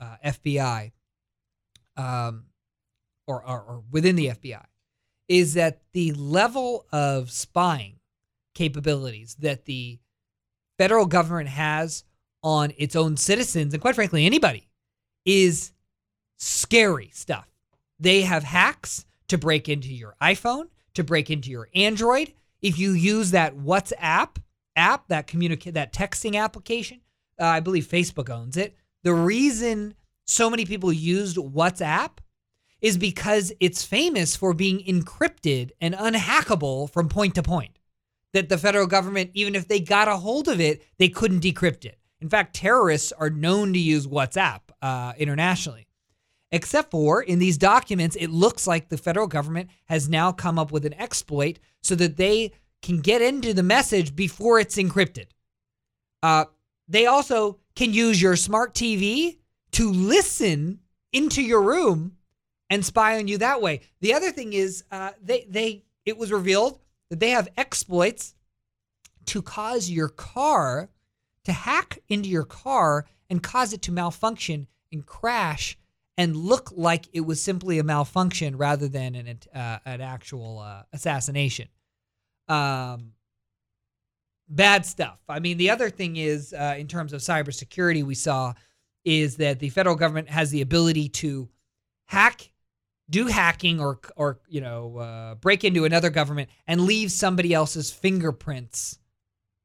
uh, 0.00 0.16
FBI, 0.24 0.92
um, 1.96 2.46
or, 3.26 3.46
or, 3.46 3.60
or 3.60 3.82
within 3.90 4.16
the 4.16 4.28
FBI, 4.28 4.64
is 5.28 5.54
that 5.54 5.82
the 5.92 6.12
level 6.12 6.86
of 6.90 7.30
spying 7.30 8.00
capabilities 8.54 9.36
that 9.40 9.66
the 9.66 9.98
federal 10.78 11.06
government 11.06 11.48
has 11.48 12.04
on 12.42 12.72
its 12.76 12.96
own 12.96 13.16
citizens, 13.16 13.72
and 13.72 13.80
quite 13.80 13.94
frankly, 13.94 14.26
anybody, 14.26 14.68
is 15.24 15.72
scary 16.36 17.10
stuff. 17.12 17.48
They 18.00 18.22
have 18.22 18.42
hacks 18.42 19.04
to 19.28 19.38
break 19.38 19.68
into 19.68 19.88
your 19.88 20.16
iPhone, 20.20 20.64
to 20.94 21.04
break 21.04 21.30
into 21.30 21.50
your 21.50 21.68
Android. 21.74 22.32
If 22.60 22.78
you 22.78 22.92
use 22.92 23.30
that 23.30 23.56
WhatsApp 23.56 24.36
app, 24.76 25.08
that 25.08 25.26
communicate 25.26 25.74
that 25.74 25.92
texting 25.92 26.40
application, 26.40 27.00
uh, 27.40 27.46
I 27.46 27.60
believe 27.60 27.86
Facebook 27.86 28.28
owns 28.28 28.56
it. 28.56 28.76
The 29.04 29.14
reason 29.14 29.94
so 30.26 30.50
many 30.50 30.64
people 30.64 30.92
used 30.92 31.36
WhatsApp 31.36 32.18
is 32.80 32.98
because 32.98 33.52
it's 33.60 33.84
famous 33.84 34.34
for 34.34 34.52
being 34.52 34.80
encrypted 34.80 35.70
and 35.80 35.94
unhackable 35.94 36.90
from 36.90 37.08
point 37.08 37.36
to 37.36 37.42
point. 37.42 37.78
That 38.32 38.48
the 38.48 38.58
federal 38.58 38.86
government, 38.86 39.30
even 39.34 39.54
if 39.54 39.68
they 39.68 39.78
got 39.78 40.08
a 40.08 40.16
hold 40.16 40.48
of 40.48 40.60
it, 40.60 40.82
they 40.98 41.08
couldn't 41.08 41.42
decrypt 41.42 41.84
it. 41.84 41.98
In 42.22 42.28
fact, 42.28 42.54
terrorists 42.54 43.12
are 43.12 43.30
known 43.30 43.72
to 43.72 43.78
use 43.78 44.06
WhatsApp 44.06 44.60
uh, 44.80 45.12
internationally. 45.18 45.86
except 46.52 46.90
for 46.90 47.22
in 47.22 47.38
these 47.38 47.56
documents, 47.56 48.14
it 48.16 48.28
looks 48.28 48.66
like 48.66 48.88
the 48.88 48.98
federal 48.98 49.26
government 49.26 49.70
has 49.86 50.08
now 50.08 50.30
come 50.30 50.58
up 50.58 50.70
with 50.70 50.84
an 50.84 50.92
exploit 50.94 51.58
so 51.80 51.94
that 51.94 52.16
they 52.18 52.52
can 52.82 53.00
get 53.00 53.22
into 53.22 53.54
the 53.54 53.62
message 53.62 54.14
before 54.14 54.60
it's 54.60 54.76
encrypted. 54.76 55.26
Uh, 56.22 56.44
they 56.88 57.06
also 57.06 57.58
can 57.74 57.94
use 57.94 58.20
your 58.20 58.36
smart 58.36 58.74
TV 58.74 59.38
to 59.72 59.90
listen 59.90 60.80
into 61.12 61.40
your 61.42 61.62
room 61.62 62.16
and 62.68 62.84
spy 62.84 63.18
on 63.18 63.28
you 63.28 63.38
that 63.38 63.62
way. 63.62 63.80
The 64.00 64.12
other 64.12 64.30
thing 64.30 64.52
is, 64.52 64.84
uh, 64.90 65.12
they 65.22 65.46
they 65.48 65.84
it 66.04 66.18
was 66.18 66.30
revealed 66.30 66.78
that 67.08 67.18
they 67.18 67.30
have 67.30 67.48
exploits 67.56 68.34
to 69.26 69.40
cause 69.40 69.88
your 69.88 70.08
car 70.08 70.90
to 71.44 71.52
hack 71.52 71.98
into 72.08 72.28
your 72.28 72.44
car 72.44 73.06
and 73.28 73.42
cause 73.42 73.72
it 73.72 73.82
to 73.82 73.92
malfunction 73.92 74.66
and 74.92 75.06
crash 75.06 75.78
and 76.18 76.36
look 76.36 76.70
like 76.76 77.08
it 77.12 77.22
was 77.22 77.42
simply 77.42 77.78
a 77.78 77.84
malfunction 77.84 78.56
rather 78.56 78.88
than 78.88 79.14
an 79.14 79.38
uh, 79.54 79.78
an 79.84 80.00
actual 80.00 80.58
uh, 80.58 80.82
assassination. 80.92 81.68
Um, 82.48 83.12
bad 84.48 84.84
stuff. 84.84 85.18
I 85.28 85.40
mean, 85.40 85.56
the 85.56 85.70
other 85.70 85.88
thing 85.90 86.16
is, 86.16 86.52
uh, 86.52 86.74
in 86.76 86.86
terms 86.86 87.12
of 87.12 87.20
cybersecurity, 87.20 88.04
we 88.04 88.14
saw 88.14 88.54
is 89.04 89.36
that 89.36 89.58
the 89.58 89.70
federal 89.70 89.96
government 89.96 90.28
has 90.28 90.50
the 90.50 90.60
ability 90.60 91.08
to 91.08 91.48
hack, 92.04 92.50
do 93.08 93.26
hacking, 93.26 93.80
or 93.80 93.98
or 94.16 94.40
you 94.48 94.60
know, 94.60 94.98
uh, 94.98 95.34
break 95.36 95.64
into 95.64 95.84
another 95.84 96.10
government 96.10 96.50
and 96.66 96.82
leave 96.82 97.10
somebody 97.10 97.54
else's 97.54 97.90
fingerprints 97.90 98.98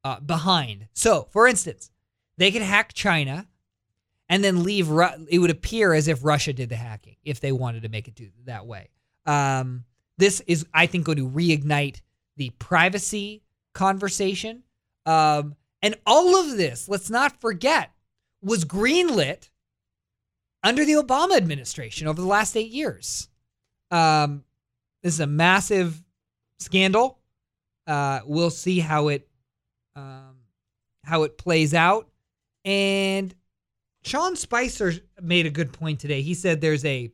uh, 0.07 0.19
behind. 0.21 0.87
So, 0.93 1.27
for 1.31 1.47
instance, 1.47 1.91
they 2.37 2.51
could 2.51 2.61
hack 2.61 2.93
China 2.93 3.47
and 4.29 4.43
then 4.43 4.63
leave. 4.63 4.89
Ru- 4.89 5.27
it 5.27 5.39
would 5.39 5.49
appear 5.49 5.93
as 5.93 6.07
if 6.07 6.23
Russia 6.23 6.53
did 6.53 6.69
the 6.69 6.75
hacking 6.75 7.17
if 7.23 7.39
they 7.39 7.51
wanted 7.51 7.83
to 7.83 7.89
make 7.89 8.07
it 8.07 8.15
do 8.15 8.29
that 8.45 8.65
way. 8.65 8.89
Um, 9.25 9.83
this 10.17 10.41
is, 10.47 10.65
I 10.73 10.85
think, 10.85 11.05
going 11.05 11.17
to 11.17 11.29
reignite 11.29 12.01
the 12.37 12.51
privacy 12.51 13.43
conversation. 13.73 14.63
Um, 15.05 15.55
and 15.81 15.95
all 16.05 16.37
of 16.37 16.57
this, 16.57 16.87
let's 16.87 17.09
not 17.09 17.41
forget, 17.41 17.91
was 18.41 18.63
greenlit 18.63 19.49
under 20.63 20.85
the 20.85 20.93
Obama 20.93 21.35
administration 21.35 22.07
over 22.07 22.21
the 22.21 22.27
last 22.27 22.55
eight 22.55 22.71
years. 22.71 23.27
Um, 23.91 24.43
this 25.03 25.15
is 25.15 25.19
a 25.19 25.27
massive 25.27 26.01
scandal. 26.59 27.19
Uh, 27.85 28.21
we'll 28.25 28.49
see 28.49 28.79
how 28.79 29.09
it 29.09 29.27
um, 29.97 30.37
how 31.03 31.23
it 31.23 31.37
plays 31.37 31.73
out. 31.73 32.07
And 32.63 33.33
Sean 34.03 34.35
Spicer 34.35 34.93
made 35.21 35.45
a 35.45 35.49
good 35.49 35.73
point 35.73 35.99
today. 35.99 36.21
He 36.21 36.33
said 36.33 36.61
there's 36.61 36.85
a 36.85 37.11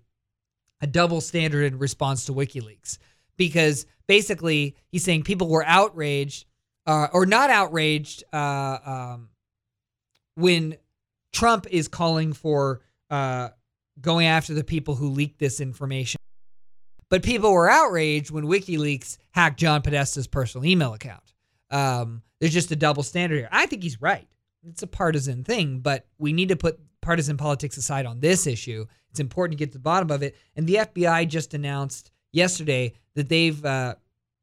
a 0.81 0.87
double 0.87 1.21
standard 1.21 1.63
in 1.63 1.79
response 1.79 2.25
to 2.25 2.33
WikiLeaks 2.33 2.97
because 3.37 3.85
basically 4.05 4.75
he's 4.91 5.03
saying 5.03 5.23
people 5.23 5.47
were 5.47 5.63
outraged 5.65 6.45
uh, 6.85 7.07
or 7.13 7.25
not 7.25 7.49
outraged 7.49 8.25
uh, 8.33 8.79
um, 8.85 9.29
when 10.35 10.75
Trump 11.31 11.65
is 11.71 11.87
calling 11.87 12.33
for 12.33 12.81
uh, 13.09 13.49
going 14.01 14.27
after 14.27 14.53
the 14.53 14.63
people 14.63 14.95
who 14.95 15.07
leaked 15.07 15.39
this 15.39 15.61
information. 15.61 16.19
But 17.09 17.23
people 17.23 17.53
were 17.53 17.69
outraged 17.69 18.31
when 18.31 18.45
WikiLeaks 18.45 19.17
hacked 19.31 19.59
John 19.59 19.81
Podesta's 19.81 20.27
personal 20.27 20.65
email 20.65 20.93
account. 20.93 21.32
Um, 21.73 22.21
there's 22.39 22.53
just 22.53 22.71
a 22.71 22.75
double 22.75 23.03
standard 23.03 23.37
here. 23.37 23.49
I 23.51 23.65
think 23.65 23.83
he's 23.83 24.01
right. 24.01 24.27
It's 24.67 24.83
a 24.83 24.87
partisan 24.87 25.43
thing, 25.43 25.79
but 25.79 26.05
we 26.17 26.31
need 26.31 26.49
to 26.49 26.55
put 26.55 26.79
partisan 27.01 27.35
politics 27.35 27.77
aside 27.77 28.05
on 28.05 28.19
this 28.19 28.47
issue. 28.47 28.85
It's 29.09 29.19
important 29.19 29.57
to 29.57 29.63
get 29.63 29.71
to 29.71 29.77
the 29.77 29.83
bottom 29.83 30.11
of 30.11 30.23
it. 30.23 30.35
And 30.55 30.67
the 30.67 30.75
FBI 30.75 31.27
just 31.27 31.53
announced 31.53 32.11
yesterday 32.31 32.93
that 33.15 33.27
they've 33.27 33.63
uh, 33.65 33.95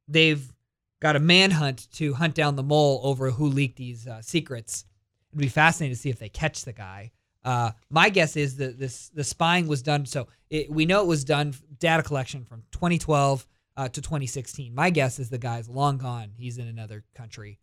they've 0.08 0.52
got 1.00 1.16
a 1.16 1.20
manhunt 1.20 1.90
to 1.92 2.12
hunt 2.14 2.34
down 2.34 2.56
the 2.56 2.62
mole 2.62 3.00
over 3.04 3.30
who 3.30 3.46
leaked 3.46 3.76
these 3.76 4.06
uh, 4.06 4.20
secrets. 4.20 4.84
It'd 5.32 5.40
be 5.40 5.48
fascinating 5.48 5.94
to 5.94 6.00
see 6.00 6.10
if 6.10 6.18
they 6.18 6.28
catch 6.28 6.64
the 6.64 6.72
guy. 6.72 7.12
Uh, 7.42 7.70
my 7.88 8.10
guess 8.10 8.36
is 8.36 8.56
that 8.56 8.78
this 8.78 9.08
the 9.08 9.24
spying 9.24 9.66
was 9.66 9.82
done. 9.82 10.04
So 10.04 10.28
it, 10.50 10.70
we 10.70 10.84
know 10.84 11.00
it 11.00 11.06
was 11.06 11.24
done 11.24 11.54
data 11.78 12.02
collection 12.02 12.44
from 12.44 12.62
2012 12.72 13.46
uh, 13.76 13.88
to 13.88 14.00
2016. 14.00 14.74
My 14.74 14.90
guess 14.90 15.18
is 15.18 15.30
the 15.30 15.38
guy's 15.38 15.68
long 15.68 15.98
gone. 15.98 16.30
He's 16.36 16.58
in 16.58 16.68
another 16.68 17.04
country 17.14 17.58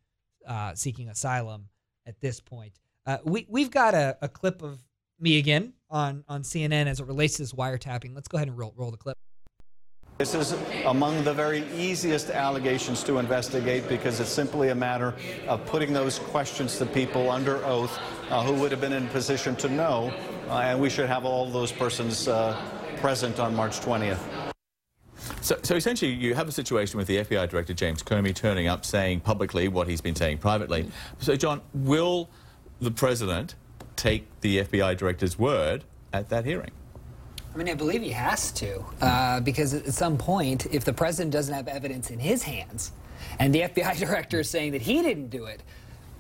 uh, 0.48 0.74
seeking 0.76 1.10
asylum 1.10 1.70
at 2.06 2.20
this 2.22 2.40
point. 2.40 2.80
Uh, 3.06 3.18
we 3.24 3.46
we've 3.50 3.72
got 3.72 3.94
a, 3.94 4.18
a 4.22 4.28
clip 4.28 4.62
of 4.62 4.80
me 5.20 5.38
again 5.38 5.74
on 5.90 6.24
on 6.28 6.44
CNN 6.44 6.88
as 6.88 7.00
it 7.00 7.06
relates 7.06 7.36
to 7.36 7.44
this 7.44 7.54
wiretapping. 7.54 8.14
Let's 8.16 8.28
go 8.28 8.38
ahead 8.38 8.48
and 8.48 8.58
roll 8.58 8.74
roll 8.76 8.92
the 8.92 8.98
clip. 8.98 9.18
This 10.18 10.34
is 10.34 10.56
among 10.86 11.24
the 11.24 11.34
very 11.34 11.64
easiest 11.76 12.32
allegations 12.32 13.04
to 13.04 13.20
investigate 13.20 13.88
because 13.88 14.20
it's 14.20 14.32
simply 14.32 14.70
a 14.70 14.76
matter 14.76 15.14
of 15.48 15.64
putting 15.68 15.94
those 15.94 16.18
questions 16.18 16.80
to 16.80 16.88
people 16.88 17.30
under 17.30 17.64
oath 17.64 18.00
uh, 18.32 18.44
who 18.44 18.54
would 18.54 18.72
have 18.72 18.82
been 18.82 18.94
in 18.94 19.06
a 19.06 19.10
position 19.10 19.56
to 19.58 19.70
know, 19.70 20.12
uh, 20.50 20.54
and 20.54 20.82
we 20.82 20.90
should 20.90 21.08
have 21.08 21.24
all 21.24 21.48
those 21.48 21.72
persons 21.72 22.28
uh, 22.28 22.60
present 23.00 23.40
on 23.40 23.54
March 23.54 23.80
20th. 23.80 24.47
So, 25.42 25.58
so 25.62 25.76
essentially, 25.76 26.12
you 26.12 26.36
have 26.36 26.48
a 26.48 26.52
situation 26.52 26.98
with 26.98 27.08
the 27.08 27.18
FBI 27.18 27.50
Director 27.50 27.74
James 27.74 28.04
Comey 28.04 28.34
turning 28.34 28.68
up 28.68 28.86
saying 28.86 29.22
publicly 29.22 29.68
what 29.68 29.88
he's 29.88 30.02
been 30.02 30.16
saying 30.16 30.40
privately. 30.40 30.90
So, 31.20 31.36
John, 31.36 31.62
will 31.74 32.30
the 32.82 32.92
president 32.92 33.56
take 33.96 34.28
the 34.42 34.64
FBI 34.64 34.98
Director's 34.98 35.40
word 35.40 35.84
at 36.14 36.30
that 36.30 36.46
hearing? 36.46 36.72
I 37.54 37.58
mean, 37.58 37.70
I 37.70 37.74
believe 37.74 38.04
he 38.04 38.12
has 38.12 38.52
to, 38.52 38.84
uh, 39.02 39.40
because 39.40 39.74
at 39.74 39.92
some 39.94 40.18
point, 40.18 40.68
if 40.68 40.86
the 40.86 40.94
president 40.94 41.34
doesn't 41.34 41.54
have 41.54 41.68
evidence 41.68 42.12
in 42.12 42.20
his 42.20 42.44
hands, 42.44 42.92
and 43.40 43.54
the 43.54 43.62
FBI 43.62 43.98
director 44.06 44.42
is 44.42 44.50
saying 44.50 44.74
that 44.74 44.82
he 44.82 45.02
didn't 45.02 45.30
do 45.30 45.46
it, 45.46 45.64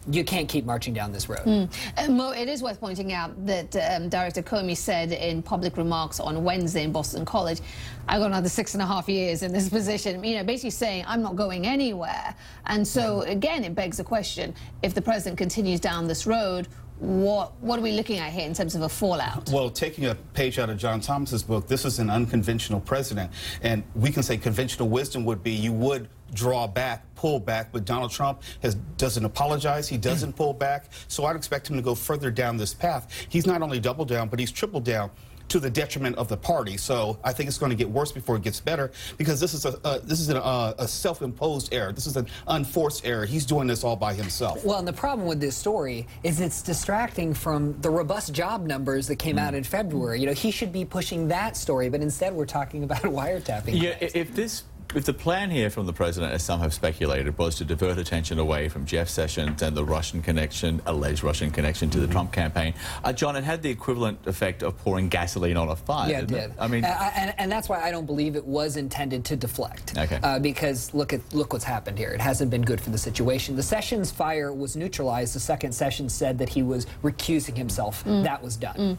you 0.10 0.24
can't 0.24 0.48
keep 0.48 0.65
marching 0.65 0.93
down 0.93 1.12
this 1.12 1.28
road. 1.28 1.46
Mm. 1.46 1.70
Uh, 1.98 2.12
Mo, 2.12 2.32
it 2.32 2.48
is 2.48 2.63
worth 2.63 2.80
pointing 2.80 3.13
out 3.13 3.46
that 3.46 3.76
um, 3.76 4.10
Director 4.10 4.41
Comey 4.41 4.76
said 4.76 5.12
in 5.12 5.41
public 5.41 5.78
remarks 5.78 6.20
on 6.20 6.43
Wednesday 6.43 6.84
in 6.84 6.91
Boston 6.91 7.26
College, 7.26 7.60
I've 8.08 8.20
got 8.22 8.28
another 8.28 8.50
six 8.50 8.74
and 8.74 8.82
a 8.82 8.86
half 8.86 9.10
years 9.10 9.43
in 9.43 9.52
this 9.52 9.70
position, 9.78 10.24
you 10.24 10.38
know, 10.38 10.43
basically 10.43 10.70
saying 10.70 11.04
I'm 11.08 11.22
not 11.22 11.36
going 11.36 11.67
anywhere. 11.67 12.36
And 12.67 12.88
so, 12.88 13.22
again, 13.22 13.63
it 13.63 13.76
begs 13.76 13.98
the 13.98 14.04
question, 14.04 14.54
if 14.82 14.93
the 14.93 15.02
president 15.02 15.38
continues 15.38 15.80
down 15.80 16.08
this 16.08 16.26
road, 16.26 16.67
what 17.00 17.54
what 17.62 17.78
are 17.78 17.82
we 17.82 17.92
looking 17.92 18.18
at 18.18 18.32
here 18.32 18.46
in 18.46 18.54
terms 18.54 18.76
of 18.76 18.82
a 18.82 18.90
fallout? 18.90 19.50
Well, 19.50 19.70
taking 19.70 20.06
a 20.06 20.16
page 20.34 20.60
out 20.60 20.70
of 20.70 20.78
John 20.78 21.00
Thomas's 21.00 21.44
book, 21.44 21.68
this 21.68 21.86
is 21.86 22.00
an 22.00 22.10
unconventional 22.10 22.80
president, 22.80 23.32
and 23.62 23.84
we 23.96 24.12
can 24.12 24.24
say 24.24 24.38
conventional 24.38 24.90
wisdom 24.90 25.26
would 25.26 25.44
be 25.44 25.52
you 25.52 25.74
would 25.74 26.10
draw 26.34 26.68
back, 26.68 27.04
pull 27.16 27.40
back, 27.40 27.72
but 27.72 27.86
Donald 27.86 28.12
Trump 28.12 28.42
has 28.62 28.76
doesn't 28.98 29.26
apologize. 29.26 29.88
He 29.88 29.98
doesn't 29.98 30.34
pull 30.34 30.54
back. 30.54 30.86
So 31.08 31.26
I'd 31.26 31.36
expect 31.36 31.70
him 31.70 31.76
to 31.76 31.82
go 31.82 31.96
further 31.96 32.32
down 32.32 32.58
this 32.58 32.74
path. 32.74 33.12
He's 33.30 33.46
not 33.46 33.62
only 33.62 33.80
double 33.80 34.06
down, 34.06 34.28
but 34.28 34.40
he's 34.40 34.52
triple 34.52 34.82
down 34.82 35.12
to 35.50 35.60
the 35.60 35.70
detriment 35.70 36.16
of 36.18 36.28
the 36.28 36.38
party. 36.38 36.78
So 36.78 37.20
I 37.24 37.34
think 37.34 37.48
it's 37.48 37.58
going 37.58 37.70
to 37.70 37.76
get 37.76 37.90
worse 37.90 38.12
before 38.12 38.36
it 38.36 38.44
gets 38.44 38.60
better 38.60 38.92
because 39.18 39.40
this 39.40 39.54
is 39.54 39.66
a 39.66 39.80
uh, 39.84 40.00
this 40.04 40.20
is 40.20 40.30
an, 40.30 40.38
uh, 40.38 40.74
a 40.78 40.88
self-imposed 40.88 41.74
error. 41.74 41.92
This 41.92 42.08
is 42.08 42.18
an 42.18 42.28
unforced 42.48 43.06
error. 43.06 43.26
He's 43.26 43.46
doing 43.46 43.68
this 43.68 43.84
all 43.84 43.96
by 43.96 44.14
himself. 44.14 44.64
Well, 44.66 44.80
and 44.80 44.88
the 44.88 44.94
problem 44.94 45.28
with 45.28 45.40
this 45.40 45.56
story 45.56 46.08
is 46.24 46.40
it's 46.40 46.62
distracting 46.62 47.34
from 47.34 47.80
the 47.82 47.90
robust 47.90 48.34
job 48.34 48.66
numbers 48.66 49.08
that 49.08 49.18
came 49.18 49.38
mm. 49.38 49.42
out 49.42 49.54
in 49.54 49.64
February. 49.64 50.20
You 50.20 50.28
know, 50.28 50.34
he 50.34 50.52
should 50.52 50.72
be 50.72 50.86
pushing 50.86 51.28
that 51.30 51.58
story, 51.58 51.90
but 51.90 52.02
instead 52.02 52.34
we're 52.34 52.46
talking 52.46 52.84
about 52.84 53.02
wiretapping. 53.04 53.82
Yeah, 53.82 53.96
if 54.00 54.34
this 54.34 54.64
if 54.95 55.06
the 55.06 55.13
plan 55.13 55.50
here 55.50 55.69
from 55.69 55.86
the 55.86 55.93
president, 55.93 56.34
as 56.34 56.43
some 56.43 56.60
have 56.60 56.73
speculated, 56.73 57.38
was 57.38 57.56
to 57.56 57.65
divert 57.65 57.97
attention 57.97 58.39
away 58.39 58.69
from 58.69 58.86
Jeff 58.86 59.10
Sessions 59.10 59.62
and 59.62 59.76
the 59.76 59.84
Russian 59.84 60.21
connection, 60.21 60.82
alleged 60.86 61.23
Russian 61.23 61.52
connection 61.52 61.89
to 61.89 62.00
the 62.00 62.06
mm 62.06 62.10
-hmm. 62.10 62.13
Trump 62.13 62.32
campaign, 62.32 62.73
uh, 63.04 63.13
John, 63.13 63.36
it 63.36 63.43
had 63.43 63.62
the 63.62 63.69
equivalent 63.69 64.17
effect 64.28 64.63
of 64.63 64.78
pouring 64.84 65.10
gasoline 65.10 65.58
on 65.58 65.69
a 65.69 65.76
fire. 65.76 66.10
Yeah, 66.10 66.21
it 66.21 66.28
did. 66.28 66.38
It? 66.38 66.52
I 66.60 66.67
mean, 66.67 66.84
uh, 66.84 67.12
and, 67.15 67.34
and, 67.38 67.52
that's 67.52 67.67
why 67.69 67.80
I 67.88 67.91
don't 67.91 68.06
believe 68.06 68.38
it 68.38 68.45
was 68.45 68.76
intended 68.76 69.26
to 69.26 69.36
deflect. 69.36 69.97
Okay. 69.97 70.19
Uh, 70.23 70.39
because 70.39 70.97
look 70.97 71.13
at 71.13 71.21
look 71.34 71.54
what's 71.54 71.65
happened 71.65 71.97
here. 72.00 72.13
It 72.13 72.21
hasn't 72.21 72.50
been 72.50 72.65
good 72.65 72.82
for 72.82 72.91
the 72.91 72.97
situation. 72.97 73.56
The 73.56 73.63
Sessions 73.76 74.12
fire 74.12 74.54
was 74.54 74.76
neutralized 74.76 75.34
the 75.34 75.39
second 75.39 75.73
Sessions 75.73 76.13
said 76.13 76.38
that 76.38 76.50
he 76.50 76.63
was 76.63 76.88
recusing 77.04 77.58
himself. 77.58 78.04
Mm. 78.06 78.23
That 78.23 78.41
was 78.43 78.56
done. 78.58 78.78
Mm. 78.78 78.97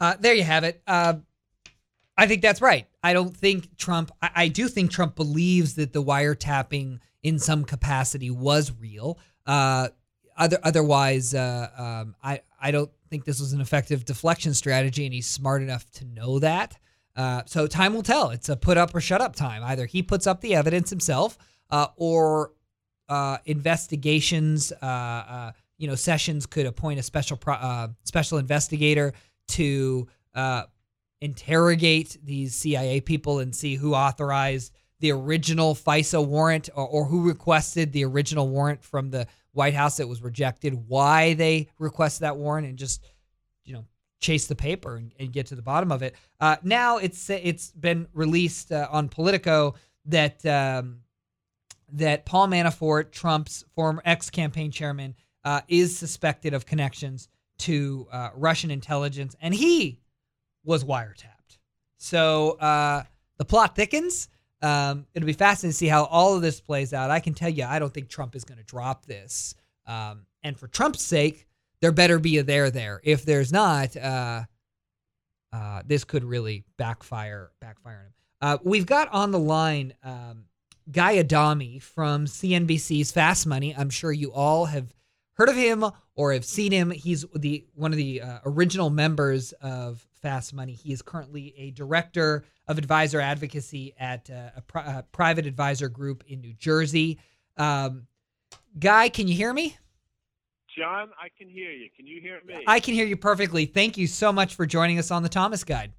Uh, 0.00 0.14
there 0.20 0.34
you 0.34 0.44
have 0.44 0.64
it. 0.64 0.82
Uh, 2.16 2.22
I 2.22 2.26
think 2.26 2.42
that's 2.42 2.60
right. 2.60 2.86
I 3.02 3.12
don't 3.12 3.36
think 3.36 3.76
Trump, 3.76 4.10
I, 4.22 4.30
I, 4.34 4.48
do 4.48 4.68
think 4.68 4.90
Trump 4.90 5.16
believes 5.16 5.74
that 5.74 5.92
the 5.92 6.02
wiretapping 6.02 6.98
in 7.22 7.38
some 7.38 7.64
capacity 7.64 8.30
was 8.30 8.72
real. 8.80 9.18
Uh, 9.46 9.88
other, 10.36 10.58
otherwise, 10.62 11.34
uh, 11.34 11.68
um, 11.76 12.14
I, 12.22 12.42
I 12.60 12.70
don't 12.70 12.90
think 13.10 13.24
this 13.24 13.40
was 13.40 13.52
an 13.52 13.60
effective 13.60 14.04
deflection 14.04 14.54
strategy, 14.54 15.04
and 15.04 15.14
he's 15.14 15.26
smart 15.26 15.62
enough 15.62 15.90
to 15.92 16.04
know 16.04 16.38
that. 16.40 16.76
Uh, 17.14 17.42
so 17.46 17.66
time 17.66 17.94
will 17.94 18.02
tell. 18.02 18.30
It's 18.30 18.48
a 18.48 18.56
put 18.56 18.76
up 18.76 18.94
or 18.94 19.00
shut 19.00 19.20
up 19.22 19.34
time. 19.34 19.62
Either 19.64 19.86
he 19.86 20.02
puts 20.02 20.26
up 20.26 20.40
the 20.42 20.54
evidence 20.54 20.90
himself, 20.90 21.38
uh, 21.70 21.88
or 21.96 22.52
uh, 23.08 23.38
investigations. 23.46 24.72
Uh, 24.72 25.52
you 25.78 25.88
know, 25.88 25.94
Sessions 25.94 26.46
could 26.46 26.66
appoint 26.66 26.98
a 27.00 27.02
special 27.02 27.36
pro- 27.36 27.88
special 28.04 28.38
investigator 28.38 29.14
to 29.48 30.06
uh, 30.34 30.64
interrogate 31.20 32.18
these 32.22 32.54
CIA 32.54 33.00
people 33.00 33.38
and 33.38 33.54
see 33.54 33.76
who 33.76 33.94
authorized 33.94 34.72
the 35.00 35.12
original 35.12 35.74
FISA 35.74 36.24
warrant 36.26 36.68
or, 36.74 36.86
or 36.86 37.04
who 37.04 37.26
requested 37.26 37.92
the 37.92 38.04
original 38.04 38.48
warrant 38.48 38.82
from 38.82 39.10
the 39.10 39.26
White 39.52 39.74
House 39.74 39.96
that 39.96 40.08
was 40.08 40.22
rejected, 40.22 40.74
why 40.88 41.34
they 41.34 41.68
requested 41.78 42.22
that 42.22 42.36
warrant, 42.36 42.66
and 42.66 42.78
just 42.78 43.02
you 43.64 43.74
know 43.74 43.84
chase 44.20 44.46
the 44.46 44.54
paper 44.54 44.96
and, 44.96 45.12
and 45.18 45.32
get 45.32 45.46
to 45.46 45.54
the 45.54 45.62
bottom 45.62 45.90
of 45.90 46.02
it. 46.02 46.14
Uh, 46.40 46.56
now 46.62 46.98
it's 46.98 47.28
it's 47.30 47.70
been 47.72 48.06
released 48.12 48.70
uh, 48.72 48.88
on 48.90 49.08
Politico 49.08 49.74
that 50.06 50.44
um, 50.44 51.00
that 51.92 52.26
Paul 52.26 52.48
Manafort, 52.48 53.12
Trump's 53.12 53.64
former 53.74 54.02
ex 54.04 54.30
campaign 54.30 54.70
chairman, 54.70 55.14
uh, 55.44 55.62
is 55.68 55.96
suspected 55.96 56.52
of 56.54 56.66
connections 56.66 57.28
to 57.58 58.06
uh, 58.12 58.30
Russian 58.34 58.70
intelligence, 58.70 59.34
and 59.40 59.54
he 59.54 60.00
was 60.66 60.84
wiretapped. 60.84 61.58
So 61.96 62.52
uh, 62.52 63.04
the 63.38 63.44
plot 63.44 63.74
thickens. 63.74 64.28
Um, 64.62 65.06
it'll 65.14 65.26
be 65.26 65.32
fascinating 65.32 65.72
to 65.72 65.76
see 65.76 65.86
how 65.86 66.04
all 66.04 66.34
of 66.34 66.42
this 66.42 66.60
plays 66.60 66.92
out. 66.92 67.10
I 67.10 67.20
can 67.20 67.34
tell 67.34 67.50
you, 67.50 67.64
I 67.64 67.78
don't 67.78 67.92
think 67.92 68.08
Trump 68.08 68.34
is 68.34 68.44
going 68.44 68.58
to 68.58 68.64
drop 68.64 69.04
this. 69.04 69.54
Um, 69.86 70.26
and 70.42 70.58
for 70.58 70.66
Trump's 70.66 71.02
sake, 71.02 71.46
there 71.80 71.92
better 71.92 72.18
be 72.18 72.38
a 72.38 72.42
there 72.42 72.70
there. 72.70 73.00
If 73.04 73.24
there's 73.24 73.52
not, 73.52 73.96
uh, 73.96 74.44
uh, 75.52 75.82
this 75.86 76.04
could 76.04 76.24
really 76.24 76.64
backfire 76.76 77.50
backfire 77.60 77.98
on 77.98 78.06
him. 78.06 78.12
Uh, 78.40 78.58
we've 78.64 78.86
got 78.86 79.08
on 79.12 79.30
the 79.30 79.38
line 79.38 79.94
um, 80.02 80.44
Guy 80.90 81.18
Adami 81.18 81.78
from 81.78 82.26
CNBC's 82.26 83.12
Fast 83.12 83.46
Money. 83.46 83.74
I'm 83.76 83.90
sure 83.90 84.12
you 84.12 84.32
all 84.32 84.66
have 84.66 84.92
heard 85.34 85.48
of 85.48 85.56
him 85.56 85.84
or 86.14 86.32
have 86.32 86.44
seen 86.44 86.72
him. 86.72 86.90
He's 86.90 87.24
the 87.34 87.64
one 87.74 87.92
of 87.92 87.98
the 87.98 88.22
uh, 88.22 88.38
original 88.44 88.90
members 88.90 89.52
of 89.60 90.06
Fast 90.20 90.54
Money. 90.54 90.72
He 90.72 90.92
is 90.92 91.02
currently 91.02 91.54
a 91.56 91.70
director 91.70 92.44
of 92.68 92.78
advisor 92.78 93.20
advocacy 93.20 93.94
at 93.98 94.28
uh, 94.30 94.50
a, 94.56 94.62
pri- 94.62 94.98
a 94.98 95.02
private 95.04 95.46
advisor 95.46 95.88
group 95.88 96.24
in 96.26 96.40
New 96.40 96.54
Jersey. 96.54 97.18
Um, 97.56 98.06
Guy, 98.78 99.08
can 99.08 99.28
you 99.28 99.34
hear 99.34 99.52
me? 99.52 99.76
John, 100.76 101.08
I 101.18 101.28
can 101.38 101.48
hear 101.48 101.70
you. 101.70 101.88
Can 101.96 102.06
you 102.06 102.20
hear 102.20 102.40
me? 102.46 102.62
I 102.66 102.80
can 102.80 102.92
hear 102.92 103.06
you 103.06 103.16
perfectly. 103.16 103.64
Thank 103.64 103.96
you 103.96 104.06
so 104.06 104.32
much 104.32 104.54
for 104.54 104.66
joining 104.66 104.98
us 104.98 105.10
on 105.10 105.22
the 105.22 105.28
Thomas 105.28 105.64
Guide. 105.64 105.92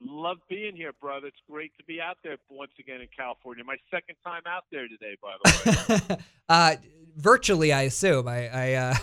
Love 0.00 0.38
being 0.48 0.74
here, 0.74 0.92
brother. 1.00 1.26
It's 1.26 1.36
great 1.50 1.72
to 1.78 1.84
be 1.84 2.00
out 2.00 2.16
there 2.22 2.36
once 2.48 2.72
again 2.78 3.00
in 3.00 3.08
California. 3.16 3.64
My 3.64 3.76
second 3.90 4.16
time 4.24 4.42
out 4.46 4.64
there 4.70 4.88
today, 4.88 5.16
by 5.22 5.34
the 5.42 6.08
way. 6.10 6.18
uh, 6.48 6.76
virtually, 7.16 7.72
I 7.72 7.82
assume. 7.82 8.26
I, 8.28 8.48
I 8.48 8.72
uh, 8.74 8.94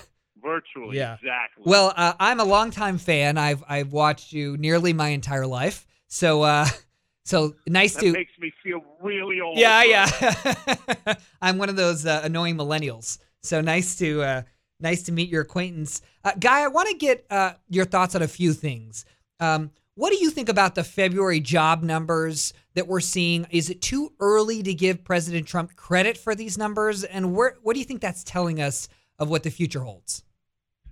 virtually, 0.42 0.98
yeah. 0.98 1.16
exactly. 1.16 1.64
Well, 1.66 1.94
uh, 1.96 2.14
I'm 2.20 2.40
a 2.40 2.44
longtime 2.44 2.98
fan. 2.98 3.38
I've 3.38 3.64
I've 3.68 3.92
watched 3.92 4.34
you 4.34 4.58
nearly 4.58 4.94
my 4.94 5.10
entire 5.10 5.48
life. 5.48 5.86
So, 6.08 6.44
uh, 6.44 6.66
so 7.26 7.56
nice 7.68 7.94
that 7.96 8.02
to. 8.02 8.12
makes 8.12 8.32
me 8.40 8.52
feel 8.64 8.82
really 9.02 9.42
old. 9.42 9.58
Yeah, 9.58 9.84
yeah. 9.84 11.14
I'm 11.42 11.58
one 11.58 11.70
of 11.70 11.76
those 11.76 12.06
uh, 12.06 12.22
annoying 12.24 12.56
millennials. 12.56 13.20
So 13.44 13.62
nice 13.62 13.96
to 13.98 14.22
uh, 14.22 14.42
nice 14.80 15.04
to 15.04 15.12
meet 15.12 15.30
your 15.30 15.42
acquaintance, 15.42 16.02
uh, 16.24 16.34
Guy. 16.40 16.62
I 16.62 16.68
want 16.68 16.90
to 16.90 16.96
get 16.96 17.26
uh, 17.30 17.54
your 17.70 17.86
thoughts 17.86 18.16
on 18.16 18.22
a 18.22 18.28
few 18.28 18.54
things. 18.54 19.06
Um, 19.40 19.72
what 19.96 20.12
do 20.12 20.18
you 20.18 20.30
think 20.30 20.50
about 20.50 20.76
the 20.76 20.84
February 20.84 21.40
job 21.40 21.84
numbers 21.84 22.54
that 22.76 22.88
we're 22.88 23.02
seeing? 23.02 23.46
Is 23.50 23.70
it 23.70 23.82
too 23.82 24.14
early 24.20 24.64
to 24.64 24.74
give 24.74 25.04
President 25.04 25.46
Trump 25.48 25.76
credit 25.76 26.18
for 26.18 26.34
these 26.34 26.58
numbers? 26.58 27.04
And 27.04 27.36
where, 27.36 27.58
what 27.62 27.74
do 27.74 27.80
you 27.80 27.86
think 27.86 28.02
that's 28.02 28.24
telling 28.24 28.62
us 28.62 28.88
of 29.20 29.30
what 29.30 29.44
the 29.44 29.52
future 29.52 29.82
holds? 29.82 30.24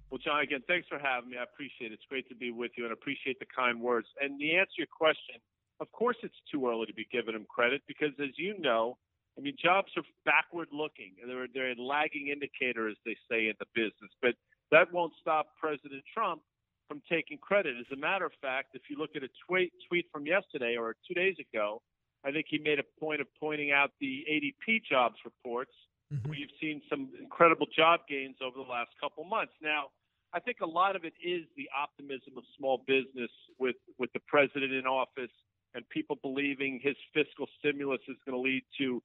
Well, 0.10 0.18
John, 0.18 0.42
again, 0.42 0.62
thanks 0.68 0.88
for 0.88 0.98
having 0.98 1.30
me. 1.30 1.38
I 1.38 1.44
appreciate 1.44 1.92
it. 1.92 2.02
It's 2.02 2.10
great 2.10 2.28
to 2.30 2.36
be 2.36 2.52
with 2.52 2.72
you 2.78 2.86
and 2.86 2.94
appreciate 2.94 3.38
the 3.40 3.46
kind 3.46 3.80
words. 3.80 4.08
And 4.22 4.40
the 4.40 4.58
answer 4.58 4.74
to 4.78 4.82
your 4.82 4.88
question, 4.90 5.38
of 5.80 5.92
course, 5.92 6.18
it's 6.24 6.42
too 6.52 6.68
early 6.68 6.88
to 6.88 6.94
be 6.94 7.08
giving 7.12 7.36
him 7.36 7.46
credit 7.48 7.82
because, 7.88 8.12
as 8.20 8.34
you 8.36 8.58
know, 8.60 8.98
I 9.38 9.42
mean, 9.42 9.56
jobs 9.62 9.92
are 9.96 10.04
backward 10.26 10.68
looking. 10.74 11.14
They're, 11.26 11.48
they're 11.54 11.72
a 11.72 11.82
lagging 11.82 12.28
indicator, 12.28 12.90
as 12.90 12.98
they 13.06 13.16
say 13.30 13.48
in 13.48 13.54
the 13.60 13.70
business. 13.74 14.12
But 14.22 14.34
that 14.72 14.92
won't 14.92 15.14
stop 15.22 15.56
President 15.60 16.04
Trump 16.14 16.42
from 16.88 17.02
taking 17.08 17.38
credit. 17.38 17.76
As 17.80 17.86
a 17.94 17.96
matter 17.96 18.26
of 18.26 18.34
fact, 18.42 18.70
if 18.74 18.82
you 18.90 18.98
look 18.98 19.12
at 19.16 19.24
a 19.24 19.30
tweet, 19.48 19.72
tweet 19.88 20.08
from 20.12 20.26
yesterday 20.26 20.76
or 20.76 20.96
two 21.08 21.14
days 21.14 21.36
ago, 21.40 21.82
I 22.26 22.32
think 22.32 22.48
he 22.50 22.58
made 22.58 22.80
a 22.80 23.00
point 23.00 23.22
of 23.22 23.28
pointing 23.40 23.72
out 23.72 23.92
the 24.02 24.26
ADP 24.30 24.82
jobs 24.90 25.16
reports, 25.24 25.72
mm-hmm. 26.12 26.28
where 26.28 26.38
you've 26.38 26.58
seen 26.60 26.82
some 26.90 27.10
incredible 27.22 27.68
job 27.74 28.02
gains 28.10 28.36
over 28.44 28.58
the 28.58 28.70
last 28.70 28.90
couple 29.00 29.24
months. 29.24 29.54
Now, 29.62 29.86
I 30.34 30.40
think 30.40 30.58
a 30.62 30.66
lot 30.66 30.96
of 30.96 31.06
it 31.06 31.14
is 31.24 31.46
the 31.58 31.70
optimism 31.76 32.38
of 32.38 32.44
small 32.58 32.84
business 32.86 33.32
with, 33.58 33.76
with 33.98 34.14
the 34.14 34.20
president 34.28 34.74
in 34.74 34.86
office 34.86 35.32
and 35.74 35.88
people 35.90 36.18
believing 36.22 36.80
his 36.82 36.96
fiscal 37.14 37.48
stimulus 37.60 38.02
is 38.08 38.18
going 38.26 38.36
to 38.36 38.42
lead 38.42 38.64
to 38.78 39.02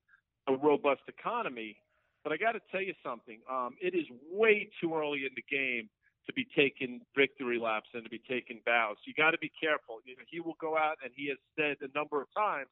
a 0.49 0.57
robust 0.57 1.03
economy. 1.09 1.77
But 2.23 2.33
I 2.33 2.37
got 2.37 2.53
to 2.53 2.61
tell 2.71 2.81
you 2.81 2.95
something. 3.05 3.41
Um, 3.51 3.77
it 3.81 3.95
is 3.95 4.05
way 4.31 4.69
too 4.81 4.95
early 4.95 5.25
in 5.25 5.33
the 5.37 5.45
game 5.49 5.89
to 6.27 6.33
be 6.33 6.47
taking 6.57 7.01
victory 7.17 7.59
laps 7.59 7.89
and 7.93 8.03
to 8.05 8.11
be 8.11 8.21
taking 8.29 8.61
bows. 8.65 8.97
You 9.05 9.13
got 9.13 9.33
to 9.33 9.39
be 9.39 9.53
careful. 9.61 10.01
You 10.05 10.17
know, 10.17 10.25
he 10.31 10.41
will 10.41 10.57
go 10.61 10.77
out 10.77 10.97
and 11.03 11.13
he 11.15 11.29
has 11.29 11.39
said 11.57 11.77
a 11.81 11.97
number 11.97 12.21
of 12.21 12.29
times, 12.35 12.71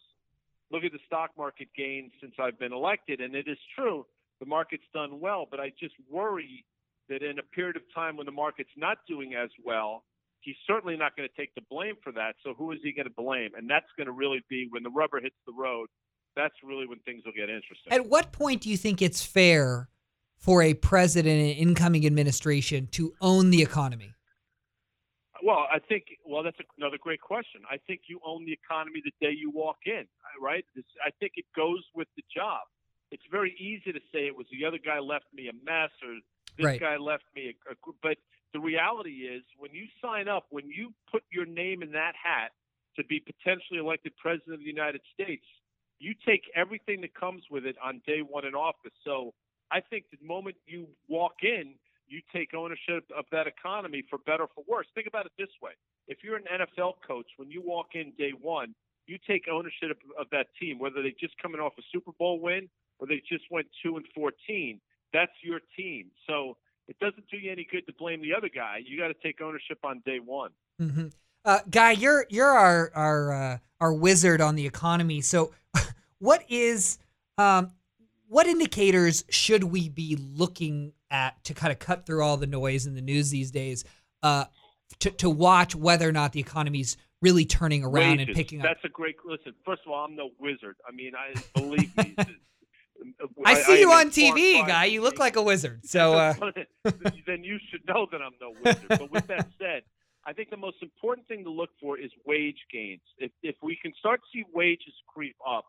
look 0.70 0.84
at 0.84 0.92
the 0.92 1.04
stock 1.06 1.30
market 1.36 1.68
gains 1.76 2.12
since 2.20 2.32
I've 2.40 2.58
been 2.58 2.72
elected. 2.72 3.20
And 3.20 3.34
it 3.34 3.48
is 3.48 3.58
true, 3.76 4.06
the 4.40 4.46
market's 4.46 4.88
done 4.94 5.20
well, 5.20 5.46
but 5.50 5.60
I 5.60 5.72
just 5.78 5.94
worry 6.10 6.64
that 7.08 7.22
in 7.22 7.38
a 7.38 7.42
period 7.42 7.76
of 7.76 7.82
time 7.94 8.16
when 8.16 8.26
the 8.26 8.32
market's 8.32 8.70
not 8.76 8.98
doing 9.08 9.34
as 9.34 9.50
well, 9.64 10.04
he's 10.40 10.56
certainly 10.66 10.96
not 10.96 11.16
going 11.16 11.28
to 11.28 11.40
take 11.40 11.54
the 11.54 11.62
blame 11.70 11.94
for 12.02 12.12
that. 12.12 12.34
So 12.44 12.54
who 12.54 12.72
is 12.72 12.78
he 12.82 12.92
going 12.92 13.06
to 13.06 13.14
blame? 13.14 13.50
And 13.56 13.68
that's 13.68 13.86
going 13.96 14.06
to 14.06 14.12
really 14.12 14.42
be 14.48 14.66
when 14.70 14.82
the 14.82 14.90
rubber 14.90 15.20
hits 15.20 15.36
the 15.46 15.52
road. 15.52 15.88
That's 16.36 16.54
really 16.64 16.86
when 16.86 16.98
things 17.00 17.22
will 17.24 17.32
get 17.32 17.50
interesting. 17.50 17.92
At 17.92 18.06
what 18.06 18.32
point 18.32 18.62
do 18.62 18.70
you 18.70 18.76
think 18.76 19.02
it's 19.02 19.24
fair 19.24 19.88
for 20.38 20.62
a 20.62 20.74
president 20.74 21.40
and 21.40 21.50
incoming 21.50 22.06
administration 22.06 22.88
to 22.92 23.14
own 23.20 23.50
the 23.50 23.62
economy? 23.62 24.14
Well, 25.44 25.66
I 25.72 25.78
think 25.80 26.04
well 26.24 26.42
that's 26.42 26.56
another 26.78 26.98
great 27.00 27.20
question. 27.20 27.62
I 27.70 27.76
think 27.86 28.02
you 28.06 28.20
own 28.24 28.44
the 28.44 28.52
economy 28.52 29.02
the 29.04 29.12
day 29.20 29.32
you 29.34 29.50
walk 29.50 29.78
in, 29.86 30.04
right? 30.40 30.64
This, 30.74 30.84
I 31.04 31.10
think 31.18 31.32
it 31.36 31.46
goes 31.54 31.82
with 31.94 32.08
the 32.16 32.22
job. 32.34 32.62
It's 33.10 33.22
very 33.30 33.54
easy 33.58 33.92
to 33.92 34.00
say 34.12 34.26
it 34.26 34.36
was 34.36 34.46
the 34.50 34.64
other 34.66 34.78
guy 34.78 34.98
left 35.00 35.26
me 35.34 35.48
a 35.48 35.52
mess 35.52 35.90
or 36.02 36.14
this 36.56 36.66
right. 36.66 36.80
guy 36.80 36.96
left 36.96 37.24
me 37.34 37.54
a, 37.68 37.72
a 37.72 37.74
but 38.02 38.16
the 38.52 38.60
reality 38.60 39.24
is 39.24 39.42
when 39.56 39.72
you 39.72 39.86
sign 40.02 40.28
up, 40.28 40.46
when 40.50 40.68
you 40.68 40.92
put 41.10 41.22
your 41.30 41.46
name 41.46 41.82
in 41.82 41.92
that 41.92 42.12
hat 42.22 42.52
to 42.96 43.04
be 43.04 43.20
potentially 43.20 43.78
elected 43.80 44.12
president 44.16 44.54
of 44.54 44.60
the 44.60 44.66
United 44.66 45.00
States, 45.14 45.44
you 45.98 46.14
take 46.26 46.42
everything 46.54 47.00
that 47.00 47.14
comes 47.14 47.42
with 47.50 47.64
it 47.64 47.76
on 47.82 48.02
day 48.06 48.20
one 48.20 48.44
in 48.44 48.54
office. 48.54 48.92
So 49.04 49.32
I 49.70 49.80
think 49.80 50.04
the 50.10 50.24
moment 50.26 50.56
you 50.66 50.86
walk 51.08 51.42
in, 51.42 51.74
you 52.08 52.20
take 52.34 52.52
ownership 52.52 53.04
of 53.16 53.24
that 53.32 53.46
economy 53.46 54.04
for 54.10 54.18
better 54.18 54.46
for 54.54 54.64
worse. 54.68 54.86
Think 54.94 55.06
about 55.06 55.24
it 55.24 55.32
this 55.38 55.48
way: 55.62 55.72
if 56.08 56.18
you're 56.22 56.36
an 56.36 56.44
NFL 56.44 56.94
coach, 57.06 57.26
when 57.36 57.50
you 57.50 57.62
walk 57.64 57.94
in 57.94 58.12
day 58.18 58.32
one, 58.38 58.74
you 59.06 59.16
take 59.26 59.46
ownership 59.50 59.98
of 60.18 60.26
that 60.30 60.48
team, 60.60 60.78
whether 60.78 61.02
they 61.02 61.14
just 61.18 61.34
coming 61.40 61.60
off 61.60 61.72
a 61.78 61.82
Super 61.90 62.12
Bowl 62.18 62.38
win 62.38 62.68
or 62.98 63.06
they 63.06 63.22
just 63.26 63.44
went 63.50 63.66
two 63.82 63.96
and 63.96 64.04
fourteen. 64.14 64.80
That's 65.12 65.32
your 65.42 65.60
team. 65.76 66.10
So 66.26 66.56
it 66.88 66.98
doesn't 66.98 67.24
do 67.30 67.36
you 67.36 67.52
any 67.52 67.66
good 67.70 67.86
to 67.86 67.92
blame 67.98 68.22
the 68.22 68.34
other 68.34 68.48
guy. 68.54 68.80
You 68.84 68.98
got 68.98 69.08
to 69.08 69.14
take 69.22 69.40
ownership 69.40 69.78
on 69.84 70.02
day 70.04 70.18
one. 70.18 70.50
Mm-hmm. 70.80 71.08
Uh, 71.44 71.58
Guy, 71.70 71.92
you're 71.92 72.26
you're 72.28 72.46
our 72.46 72.92
our 72.94 73.32
uh, 73.32 73.58
our 73.80 73.92
wizard 73.92 74.40
on 74.40 74.54
the 74.54 74.66
economy. 74.66 75.20
So, 75.20 75.52
what 76.18 76.44
is 76.48 76.98
um, 77.36 77.72
what 78.28 78.46
indicators 78.46 79.24
should 79.28 79.64
we 79.64 79.88
be 79.88 80.16
looking 80.16 80.92
at 81.10 81.42
to 81.44 81.54
kind 81.54 81.72
of 81.72 81.78
cut 81.78 82.06
through 82.06 82.22
all 82.22 82.36
the 82.36 82.46
noise 82.46 82.86
in 82.86 82.94
the 82.94 83.02
news 83.02 83.30
these 83.30 83.50
days 83.50 83.84
uh, 84.22 84.44
to, 85.00 85.10
to 85.10 85.28
watch 85.28 85.74
whether 85.74 86.08
or 86.08 86.12
not 86.12 86.32
the 86.32 86.40
economy's 86.40 86.96
really 87.20 87.44
turning 87.44 87.84
around 87.84 88.18
Wages. 88.18 88.28
and 88.28 88.36
picking 88.36 88.60
up? 88.60 88.66
That's 88.66 88.84
a 88.84 88.88
great 88.88 89.16
listen. 89.24 89.52
First 89.64 89.82
of 89.84 89.92
all, 89.92 90.04
I'm 90.04 90.16
no 90.16 90.30
wizard. 90.38 90.76
I 90.88 90.92
mean, 90.92 91.12
I 91.14 91.34
believe 91.54 91.96
me. 91.96 92.16
I 93.44 93.54
see 93.54 93.80
you 93.80 93.90
I 93.90 94.00
on 94.00 94.10
TV, 94.10 94.66
guy. 94.66 94.86
You 94.86 95.02
look 95.02 95.18
like 95.18 95.36
a 95.36 95.42
wizard. 95.42 95.80
So 95.86 96.14
uh... 96.14 96.34
then 97.26 97.44
you 97.44 97.58
should 97.70 97.86
know 97.86 98.06
that 98.10 98.20
I'm 98.22 98.32
no 98.40 98.54
wizard. 98.64 98.86
But 98.88 99.10
with 99.10 99.26
that 99.26 99.48
said, 99.58 99.82
I 100.24 100.32
think 100.32 100.50
the 100.50 100.56
most 100.56 100.76
important 100.82 101.26
thing 101.28 101.44
to 101.44 101.50
look 101.50 101.70
for 101.80 101.98
is 101.98 102.10
wage 102.26 102.58
gains. 102.72 103.02
If 103.18 103.32
if 103.42 103.56
we 103.62 103.78
can 103.80 103.92
start 103.98 104.20
to 104.20 104.26
see 104.32 104.44
wages 104.54 104.94
creep 105.06 105.36
up, 105.46 105.64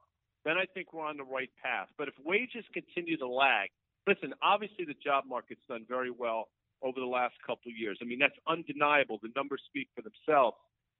then 0.45 0.57
I 0.57 0.65
think 0.73 0.93
we're 0.93 1.05
on 1.05 1.17
the 1.17 1.23
right 1.23 1.49
path. 1.61 1.87
But 1.97 2.07
if 2.07 2.13
wages 2.23 2.65
continue 2.73 3.17
to 3.17 3.27
lag, 3.27 3.69
listen, 4.07 4.33
obviously 4.41 4.85
the 4.85 4.95
job 5.03 5.25
market's 5.27 5.61
done 5.67 5.85
very 5.87 6.11
well 6.11 6.49
over 6.81 6.99
the 6.99 7.05
last 7.05 7.35
couple 7.45 7.71
of 7.71 7.77
years. 7.77 7.97
I 8.01 8.05
mean, 8.05 8.19
that's 8.19 8.37
undeniable. 8.47 9.19
The 9.21 9.31
numbers 9.35 9.61
speak 9.65 9.87
for 9.95 10.03
themselves. 10.03 10.57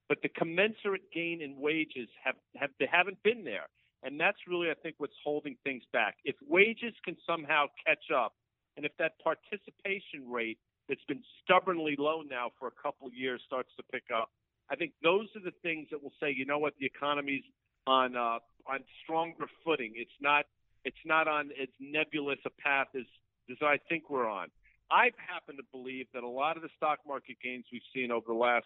But 0.10 0.22
the 0.22 0.30
commensurate 0.30 1.12
gain 1.14 1.42
in 1.42 1.60
wages 1.60 2.10
have, 2.24 2.36
have 2.56 2.72
they 2.80 2.88
haven't 2.92 3.22
been 3.24 3.44
there. 3.44 3.68
And 4.04 4.20
that's 4.20 4.38
really, 4.48 4.70
I 4.70 4.74
think, 4.74 4.96
what's 4.98 5.16
holding 5.24 5.56
things 5.64 5.84
back. 5.94 6.18
If 6.24 6.36
wages 6.48 6.94
can 7.06 7.16
somehow 7.26 7.68
catch 7.86 8.12
up, 8.14 8.34
and 8.76 8.86
if 8.86 8.92
that 8.98 9.14
participation 9.24 10.30
rate 10.30 10.58
that's 10.90 11.04
been 11.08 11.22
stubbornly 11.44 11.96
low 11.98 12.22
now 12.22 12.52
for 12.60 12.68
a 12.68 12.72
couple 12.72 13.08
of 13.08 13.14
years 13.14 13.42
starts 13.46 13.70
to 13.78 13.84
pick 13.92 14.04
up. 14.14 14.30
I 14.70 14.76
think 14.76 14.94
those 15.02 15.28
are 15.36 15.42
the 15.42 15.54
things 15.62 15.88
that 15.92 16.02
will 16.02 16.14
say, 16.20 16.34
you 16.36 16.46
know 16.46 16.58
what, 16.58 16.74
the 16.80 16.86
economy's 16.86 17.44
on 17.86 18.16
uh, 18.16 18.40
on 18.68 18.80
stronger 19.04 19.46
footing. 19.64 19.94
It's 19.96 20.18
not 20.22 20.46
it's 20.86 21.04
not 21.06 21.28
on 21.28 21.52
as 21.62 21.70
nebulous 21.80 22.40
a 22.46 22.50
path 22.62 22.88
as 22.96 23.06
as 23.52 23.58
I 23.62 23.78
think 23.90 24.10
we're 24.10 24.30
on. 24.30 24.48
I 24.92 25.12
happen 25.18 25.58
to 25.58 25.64
believe 25.72 26.08
that 26.14 26.24
a 26.24 26.28
lot 26.28 26.56
of 26.56 26.64
the 26.64 26.70
stock 26.78 27.00
market 27.08 27.38
gains 27.44 27.66
we've 27.72 27.82
seen 27.94 28.12
over 28.12 28.26
the 28.28 28.34
last 28.34 28.66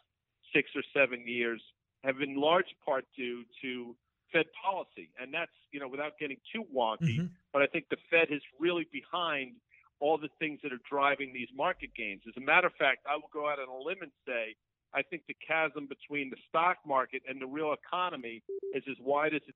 six 0.54 0.70
or 0.76 0.84
seven 0.94 1.28
years 1.28 1.62
have 2.04 2.18
been 2.20 2.32
in 2.32 2.38
large 2.38 2.74
part 2.86 3.06
due 3.16 3.44
to 3.62 3.96
Fed 4.32 4.46
policy, 4.64 5.10
and 5.20 5.34
that's 5.34 5.52
you 5.72 5.80
know 5.80 5.88
without 5.88 6.18
getting 6.20 6.38
too 6.54 6.64
wonky, 6.76 7.18
Mhm. 7.20 7.30
but 7.54 7.62
I 7.62 7.68
think 7.68 7.90
the 7.90 7.98
Fed 8.10 8.32
is 8.32 8.42
really 8.60 8.86
behind 8.92 9.56
all 10.00 10.18
the 10.18 10.30
things 10.40 10.60
that 10.62 10.72
are 10.72 10.80
driving 10.90 11.34
these 11.34 11.50
market 11.54 11.94
gains. 11.96 12.22
As 12.28 12.34
a 12.38 12.42
matter 12.42 12.68
of 12.68 12.74
fact, 12.76 13.06
I 13.10 13.16
will 13.16 13.30
go 13.34 13.48
out 13.50 13.60
on 13.60 13.68
a 13.68 13.78
limb 13.78 14.02
and 14.02 14.12
say 14.28 14.56
I 14.94 15.02
think 15.02 15.26
the 15.28 15.34
chasm 15.46 15.88
between 15.88 16.30
the 16.30 16.38
stock 16.48 16.78
market 16.86 17.22
and 17.28 17.42
the 17.42 17.48
real 17.48 17.74
economy 17.74 18.42
is 18.74 18.84
as 18.90 18.98
wide 19.00 19.34
as 19.34 19.42
it 19.48 19.56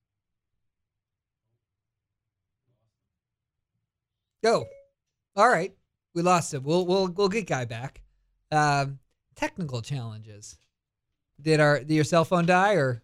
Go. 4.44 4.66
All 5.36 5.48
right. 5.50 5.72
We 6.14 6.22
lost 6.24 6.54
him. 6.54 6.64
We'll 6.64 6.86
we'll 6.86 7.08
we'll 7.10 7.30
get 7.30 7.48
guy 7.48 7.66
back. 7.66 8.02
Um, 8.52 9.00
technical 9.36 9.82
challenges. 9.82 10.58
Did 11.40 11.60
our 11.60 11.80
did 11.80 11.94
your 11.94 12.04
cell 12.04 12.26
phone 12.26 12.46
die 12.46 12.74
or? 12.74 13.04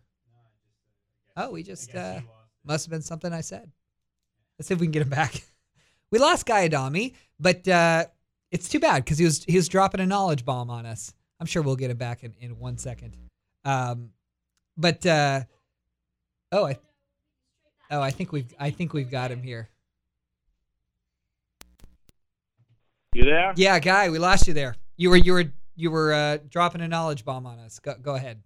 Oh, 1.37 1.51
we 1.51 1.61
just 1.61 1.93
uh, 1.95 2.19
must 2.65 2.85
have 2.85 2.91
been 2.91 3.03
something 3.03 3.31
I 3.31 3.41
said. 3.41 3.71
Let's 4.57 4.67
see 4.67 4.73
if 4.73 4.79
we 4.79 4.87
can 4.87 4.91
get 4.91 5.03
him 5.03 5.09
back. 5.09 5.43
We 6.09 6.19
lost 6.19 6.45
Guy 6.45 6.63
Adami, 6.63 7.15
but 7.37 7.67
uh, 7.67 8.05
it's 8.49 8.69
too 8.69 8.79
bad 8.79 9.03
because 9.03 9.17
he 9.17 9.25
was 9.25 9.43
he 9.43 9.57
was 9.57 9.67
dropping 9.67 9.99
a 9.99 10.05
knowledge 10.05 10.45
bomb 10.45 10.69
on 10.69 10.85
us. 10.85 11.13
I'm 11.37 11.45
sure 11.45 11.61
we'll 11.61 11.75
get 11.75 11.91
him 11.91 11.97
back 11.97 12.23
in, 12.23 12.33
in 12.39 12.57
one 12.57 12.77
second. 12.77 13.17
Um, 13.65 14.11
but 14.77 15.05
uh, 15.05 15.41
oh, 16.53 16.67
I 16.67 16.77
oh 17.91 17.99
I 17.99 18.11
think 18.11 18.31
we've 18.31 18.55
I 18.57 18.69
think 18.69 18.93
we've 18.93 19.11
got 19.11 19.31
him 19.31 19.43
here. 19.43 19.67
You 23.13 23.25
there? 23.25 23.51
Yeah, 23.57 23.77
guy, 23.79 24.09
we 24.09 24.17
lost 24.17 24.47
you 24.47 24.53
there. 24.53 24.77
You 24.95 25.09
were 25.09 25.17
you 25.17 25.33
were 25.33 25.51
you 25.75 25.91
were 25.91 26.13
uh, 26.13 26.37
dropping 26.49 26.79
a 26.79 26.87
knowledge 26.87 27.25
bomb 27.25 27.45
on 27.45 27.59
us. 27.59 27.79
Go 27.79 27.95
go 28.01 28.15
ahead. 28.15 28.41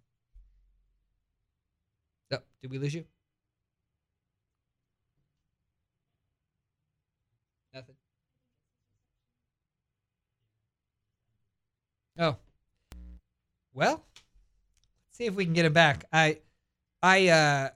Oh, 2.31 2.37
did 2.61 2.71
we 2.71 2.77
lose 2.77 2.93
you? 2.93 3.05
Nothing. 7.73 7.95
Oh. 12.19 12.35
Well, 13.73 14.03
let's 14.15 15.17
see 15.17 15.25
if 15.25 15.35
we 15.35 15.45
can 15.45 15.53
get 15.53 15.65
him 15.65 15.73
back. 15.73 16.05
I 16.11 16.39
I 17.01 17.27
uh 17.29 17.69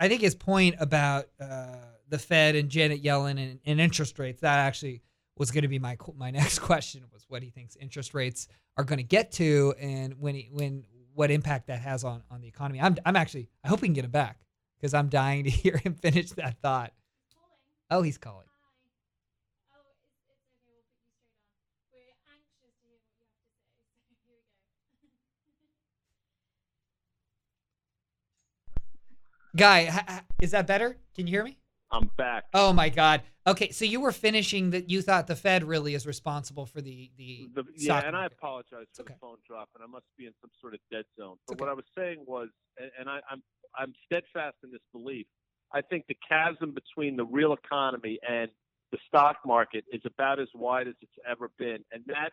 I 0.00 0.08
think 0.08 0.20
his 0.20 0.34
point 0.34 0.74
about 0.80 1.28
uh, 1.38 1.76
the 2.08 2.18
Fed 2.18 2.56
and 2.56 2.68
Janet 2.68 3.04
Yellen 3.04 3.38
and, 3.38 3.60
and 3.64 3.80
interest 3.80 4.18
rates 4.18 4.40
that 4.40 4.58
actually 4.58 5.02
was 5.38 5.50
going 5.52 5.62
to 5.62 5.68
be 5.68 5.78
my 5.78 5.96
my 6.16 6.30
next 6.32 6.58
question 6.58 7.04
was 7.12 7.24
what 7.28 7.42
he 7.42 7.50
thinks 7.50 7.76
interest 7.76 8.14
rates 8.14 8.48
are 8.76 8.84
going 8.84 8.98
to 8.98 9.04
get 9.04 9.30
to 9.32 9.74
and 9.80 10.18
when 10.18 10.34
he, 10.34 10.48
when 10.50 10.82
what 11.14 11.30
impact 11.30 11.66
that 11.68 11.80
has 11.80 12.04
on 12.04 12.22
on 12.30 12.40
the 12.40 12.48
economy. 12.48 12.80
I'm 12.80 12.96
I'm 13.04 13.16
actually 13.16 13.48
I 13.64 13.68
hope 13.68 13.80
we 13.82 13.88
can 13.88 13.94
get 13.94 14.04
him 14.04 14.10
back 14.10 14.38
because 14.78 14.94
I'm 14.94 15.08
dying 15.08 15.44
to 15.44 15.50
hear 15.50 15.76
him 15.76 15.94
finish 15.94 16.30
that 16.32 16.60
thought. 16.60 16.92
Oh, 17.90 18.02
he's 18.02 18.18
calling. 18.18 18.46
Guy, 29.54 30.24
is 30.40 30.52
that 30.52 30.66
better? 30.66 30.96
Can 31.14 31.26
you 31.26 31.32
hear 31.32 31.44
me? 31.44 31.58
I'm 31.92 32.10
back. 32.16 32.44
Oh 32.54 32.72
my 32.72 32.88
God. 32.88 33.22
Okay, 33.46 33.70
so 33.70 33.84
you 33.84 34.00
were 34.00 34.12
finishing 34.12 34.70
that 34.70 34.88
you 34.88 35.02
thought 35.02 35.26
the 35.26 35.36
Fed 35.36 35.64
really 35.64 35.94
is 35.94 36.06
responsible 36.06 36.64
for 36.64 36.80
the 36.80 37.10
the, 37.16 37.48
The, 37.54 37.64
yeah, 37.76 38.06
and 38.06 38.16
I 38.16 38.26
apologize 38.26 38.86
for 38.94 39.02
okay. 39.02 39.14
the 39.14 39.18
phone 39.20 39.36
drop, 39.46 39.68
and 39.74 39.84
I 39.84 39.86
must 39.86 40.06
be 40.16 40.26
in 40.26 40.32
some 40.40 40.50
sort 40.60 40.74
of 40.74 40.80
dead 40.90 41.04
zone. 41.18 41.36
But 41.46 41.54
okay. 41.54 41.60
what 41.60 41.68
I 41.68 41.74
was 41.74 41.84
saying 41.96 42.24
was, 42.26 42.48
and, 42.78 42.90
and 42.98 43.08
I, 43.08 43.20
I'm 43.30 43.42
I'm 43.76 43.92
steadfast 44.06 44.56
in 44.62 44.70
this 44.70 44.80
belief. 44.92 45.26
I 45.72 45.80
think 45.80 46.04
the 46.06 46.16
chasm 46.28 46.72
between 46.72 47.16
the 47.16 47.24
real 47.24 47.52
economy 47.52 48.18
and 48.28 48.50
the 48.90 48.98
stock 49.08 49.38
market 49.44 49.84
is 49.92 50.02
about 50.04 50.38
as 50.38 50.48
wide 50.54 50.86
as 50.86 50.94
it's 51.00 51.12
ever 51.28 51.50
been, 51.58 51.78
and 51.92 52.04
that 52.06 52.30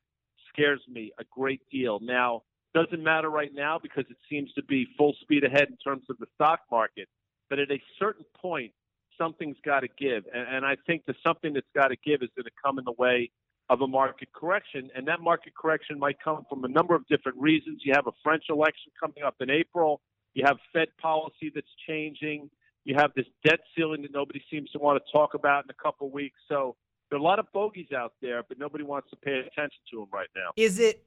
scares 0.53 0.81
me 0.87 1.11
a 1.19 1.23
great 1.31 1.61
deal. 1.71 1.99
Now, 2.01 2.43
doesn't 2.73 3.03
matter 3.03 3.29
right 3.29 3.51
now 3.53 3.79
because 3.81 4.05
it 4.09 4.17
seems 4.29 4.53
to 4.53 4.63
be 4.63 4.87
full 4.97 5.15
speed 5.21 5.43
ahead 5.43 5.69
in 5.69 5.77
terms 5.77 6.03
of 6.09 6.17
the 6.19 6.27
stock 6.35 6.59
market. 6.71 7.07
But 7.49 7.59
at 7.59 7.71
a 7.71 7.81
certain 7.97 8.25
point, 8.39 8.73
something's 9.19 9.57
got 9.63 9.81
to 9.81 9.87
give, 9.99 10.23
and, 10.33 10.47
and 10.55 10.65
I 10.65 10.75
think 10.87 11.05
the 11.05 11.13
something 11.25 11.53
that's 11.53 11.67
got 11.75 11.89
to 11.89 11.97
give 12.03 12.23
is 12.23 12.29
going 12.35 12.45
to 12.45 12.57
come 12.63 12.79
in 12.79 12.85
the 12.85 12.93
way 12.97 13.29
of 13.69 13.81
a 13.81 13.87
market 13.87 14.29
correction, 14.33 14.89
and 14.95 15.07
that 15.07 15.21
market 15.21 15.53
correction 15.55 15.99
might 15.99 16.17
come 16.23 16.43
from 16.49 16.63
a 16.63 16.67
number 16.67 16.95
of 16.95 17.07
different 17.07 17.37
reasons. 17.37 17.81
You 17.85 17.93
have 17.95 18.07
a 18.07 18.11
French 18.23 18.45
election 18.49 18.91
coming 18.99 19.23
up 19.23 19.35
in 19.41 19.51
April. 19.51 20.01
You 20.33 20.43
have 20.47 20.57
Fed 20.73 20.87
policy 20.99 21.51
that's 21.53 21.67
changing. 21.87 22.49
You 22.85 22.95
have 22.97 23.11
this 23.15 23.25
debt 23.45 23.59
ceiling 23.75 24.01
that 24.01 24.11
nobody 24.11 24.41
seems 24.49 24.71
to 24.71 24.79
want 24.79 24.99
to 25.03 25.11
talk 25.11 25.35
about 25.35 25.65
in 25.65 25.69
a 25.69 25.83
couple 25.83 26.07
of 26.07 26.13
weeks. 26.13 26.39
So 26.47 26.75
there 27.09 27.17
are 27.17 27.21
a 27.21 27.23
lot 27.23 27.37
of 27.37 27.45
bogeys 27.53 27.91
out 27.95 28.13
there, 28.21 28.43
but 28.47 28.57
nobody 28.57 28.83
wants 28.83 29.09
to 29.11 29.15
pay 29.17 29.39
attention 29.39 29.79
to 29.91 29.99
them 29.99 30.07
right 30.11 30.29
now. 30.35 30.49
Is 30.55 30.79
it? 30.79 31.03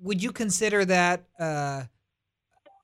Would 0.00 0.22
you 0.22 0.32
consider 0.32 0.84
that 0.86 1.24
uh, 1.38 1.82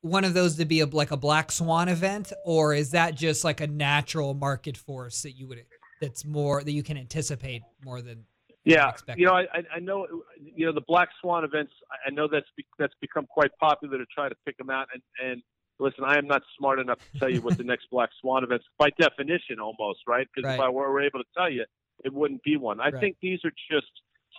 one 0.02 0.24
of 0.24 0.34
those 0.34 0.56
to 0.56 0.64
be 0.64 0.80
a, 0.80 0.86
like 0.86 1.10
a 1.10 1.16
black 1.16 1.52
swan 1.52 1.88
event, 1.88 2.32
or 2.44 2.74
is 2.74 2.92
that 2.92 3.14
just 3.14 3.44
like 3.44 3.60
a 3.60 3.66
natural 3.66 4.34
market 4.34 4.76
force 4.76 5.22
that 5.22 5.32
you 5.32 5.46
would 5.48 5.64
that's 6.00 6.24
more 6.24 6.62
that 6.64 6.72
you 6.72 6.82
can 6.82 6.96
anticipate 6.96 7.62
more 7.84 8.00
than 8.00 8.24
Yeah, 8.64 8.92
you 9.16 9.26
know, 9.26 9.34
I, 9.34 9.46
I- 9.76 9.80
know, 9.80 10.06
you 10.40 10.64
know, 10.66 10.72
the 10.72 10.80
black 10.86 11.10
swan 11.20 11.44
events. 11.44 11.72
I- 12.06 12.10
know 12.10 12.26
that's 12.28 12.46
be, 12.56 12.64
that's 12.78 12.94
become 13.00 13.26
quite 13.26 13.50
popular 13.60 13.98
to 13.98 14.06
try 14.06 14.28
to 14.28 14.34
pick 14.46 14.56
them 14.56 14.70
out. 14.70 14.88
And 14.94 15.02
and 15.22 15.42
listen, 15.78 16.04
I 16.04 16.16
am 16.16 16.26
not 16.26 16.42
smart 16.58 16.78
enough 16.78 16.98
to 17.12 17.18
tell 17.18 17.28
you 17.30 17.42
what 17.42 17.58
the 17.58 17.64
next 17.64 17.88
black 17.90 18.08
swan 18.20 18.42
events 18.42 18.64
by 18.78 18.88
definition, 18.98 19.60
almost 19.60 20.00
right. 20.06 20.26
Because 20.34 20.48
if 20.54 20.60
I 20.60 20.68
were 20.70 21.02
able 21.02 21.18
to 21.18 21.26
tell 21.36 21.50
you, 21.50 21.64
it 22.04 22.12
wouldn't 22.14 22.42
be 22.42 22.56
one. 22.56 22.80
I 22.80 22.84
Right. 22.84 23.00
think 23.00 23.16
these 23.20 23.40
are 23.44 23.52
just 23.70 23.90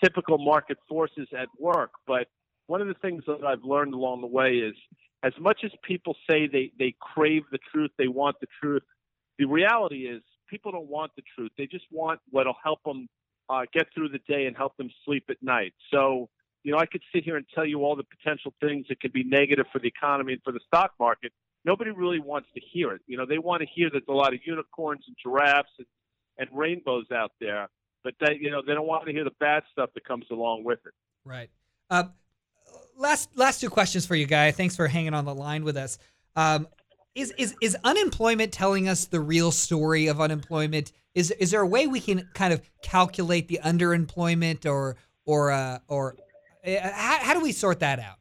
typical 0.04 0.40
market 0.40 0.80
forces 0.90 1.28
at 1.38 1.48
work. 1.60 1.92
But 2.08 2.28
one 2.66 2.82
of 2.82 2.88
the 2.88 2.96
things 2.96 3.24
that 3.28 3.44
I've 3.46 3.64
learned 3.64 3.94
along 3.94 4.22
the 4.22 4.28
way 4.28 4.54
is, 4.58 4.74
as 5.24 5.34
much 5.40 5.60
as 5.64 5.72
people 5.84 6.16
say 6.30 6.48
they 6.48 6.72
they 6.78 6.96
crave 7.00 7.44
the 7.52 7.60
truth, 7.72 7.92
they 7.98 8.08
want 8.08 8.38
the 8.42 8.48
truth. 8.62 8.84
The 9.38 9.46
reality 9.46 10.08
is, 10.08 10.22
people 10.50 10.72
don't 10.72 10.88
want 10.88 11.12
the 11.16 11.24
truth. 11.36 11.52
They 11.58 11.66
just 11.66 11.86
want 11.92 12.20
what'll 12.30 12.58
help 12.64 12.84
them 12.84 13.08
uh, 13.50 13.64
get 13.74 13.88
through 13.94 14.10
the 14.10 14.20
day 14.28 14.46
and 14.46 14.56
help 14.56 14.78
them 14.78 14.90
sleep 15.06 15.26
at 15.30 15.38
night. 15.42 15.74
So, 15.92 16.30
you 16.64 16.72
know, 16.72 16.78
I 16.78 16.86
could 16.86 17.02
sit 17.14 17.24
here 17.24 17.38
and 17.38 17.46
tell 17.54 17.66
you 17.66 17.84
all 17.84 17.96
the 17.96 18.04
potential 18.04 18.54
things 18.62 18.86
that 18.90 19.00
could 19.00 19.14
be 19.14 19.24
negative 19.24 19.66
for 19.72 19.80
the 19.80 19.88
economy 19.88 20.34
and 20.34 20.42
for 20.44 20.52
the 20.52 20.60
stock 20.68 20.94
market. 21.00 21.32
Nobody 21.66 21.92
really 21.92 22.20
wants 22.20 22.50
to 22.56 22.62
hear 22.72 22.92
it. 22.94 23.02
You 23.08 23.18
know, 23.18 23.26
they 23.26 23.38
want 23.38 23.62
to 23.62 23.68
hear 23.68 23.90
that 23.90 24.04
there's 24.06 24.16
a 24.16 24.18
lot 24.18 24.34
of 24.34 24.40
unicorns 24.46 25.04
and 25.08 25.16
giraffes 25.22 25.70
and, 25.78 25.88
and 26.38 26.50
rainbows 26.58 27.06
out 27.14 27.32
there, 27.40 27.70
but 28.04 28.14
they, 28.20 28.38
you 28.40 28.50
know, 28.52 28.62
they 28.66 28.74
don't 28.74 28.88
want 28.88 29.06
to 29.06 29.12
hear 29.12 29.24
the 29.24 29.32
bad 29.40 29.64
stuff 29.72 29.92
that 29.94 30.06
comes 30.06 30.26
along 30.32 30.64
with 30.64 30.80
it. 30.86 30.94
Right. 31.24 31.50
Um, 31.90 32.14
last 32.98 33.30
last 33.36 33.62
two 33.62 33.70
questions 33.70 34.06
for 34.06 34.16
you, 34.16 34.26
guy. 34.26 34.52
Thanks 34.52 34.76
for 34.76 34.88
hanging 34.88 35.14
on 35.14 35.26
the 35.26 35.36
line 35.36 35.64
with 35.64 35.78
us. 35.78 35.98
Um, 36.36 36.68
is 37.16 37.34
is 37.38 37.56
is 37.62 37.78
unemployment 37.84 38.52
telling 38.52 38.88
us 38.88 39.06
the 39.06 39.20
real 39.20 39.52
story 39.52 40.08
of 40.08 40.22
unemployment? 40.22 40.92
Is 41.14 41.32
is 41.32 41.52
there 41.52 41.62
a 41.62 41.68
way 41.68 41.88
we 41.88 42.00
can 42.00 42.30
kind 42.34 42.54
of 42.54 42.62
calculate 42.82 43.48
the 43.48 43.60
underemployment 43.64 44.66
or 44.66 44.96
or 45.26 45.52
uh, 45.52 45.80
or 45.88 46.16
uh, 46.66 46.72
how, 46.94 47.18
how 47.20 47.34
do 47.34 47.42
we 47.42 47.52
sort 47.52 47.80
that 47.80 48.00
out? 48.00 48.18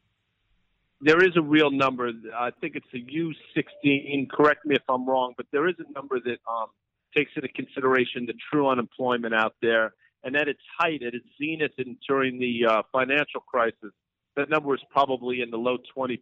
There 0.99 1.23
is 1.23 1.35
a 1.35 1.41
real 1.41 1.71
number. 1.71 2.11
I 2.37 2.51
think 2.61 2.75
it's 2.75 2.85
a 2.93 2.97
U16. 2.97 4.29
Correct 4.29 4.65
me 4.65 4.75
if 4.75 4.83
I'm 4.87 5.07
wrong, 5.07 5.33
but 5.35 5.47
there 5.51 5.67
is 5.67 5.75
a 5.79 5.91
number 5.93 6.19
that 6.19 6.37
um, 6.47 6.67
takes 7.15 7.31
into 7.35 7.47
consideration 7.49 8.25
the 8.27 8.33
true 8.51 8.69
unemployment 8.69 9.33
out 9.33 9.55
there. 9.61 9.93
And 10.23 10.35
at 10.35 10.47
its 10.47 10.59
height, 10.77 11.01
at 11.01 11.15
its 11.15 11.25
zenith, 11.39 11.71
and 11.79 11.97
during 12.07 12.39
the 12.39 12.67
uh, 12.69 12.81
financial 12.91 13.41
crisis, 13.41 13.91
that 14.35 14.49
number 14.49 14.73
is 14.73 14.81
probably 14.89 15.41
in 15.41 15.49
the 15.51 15.57
low 15.57 15.77
20% 15.95 16.17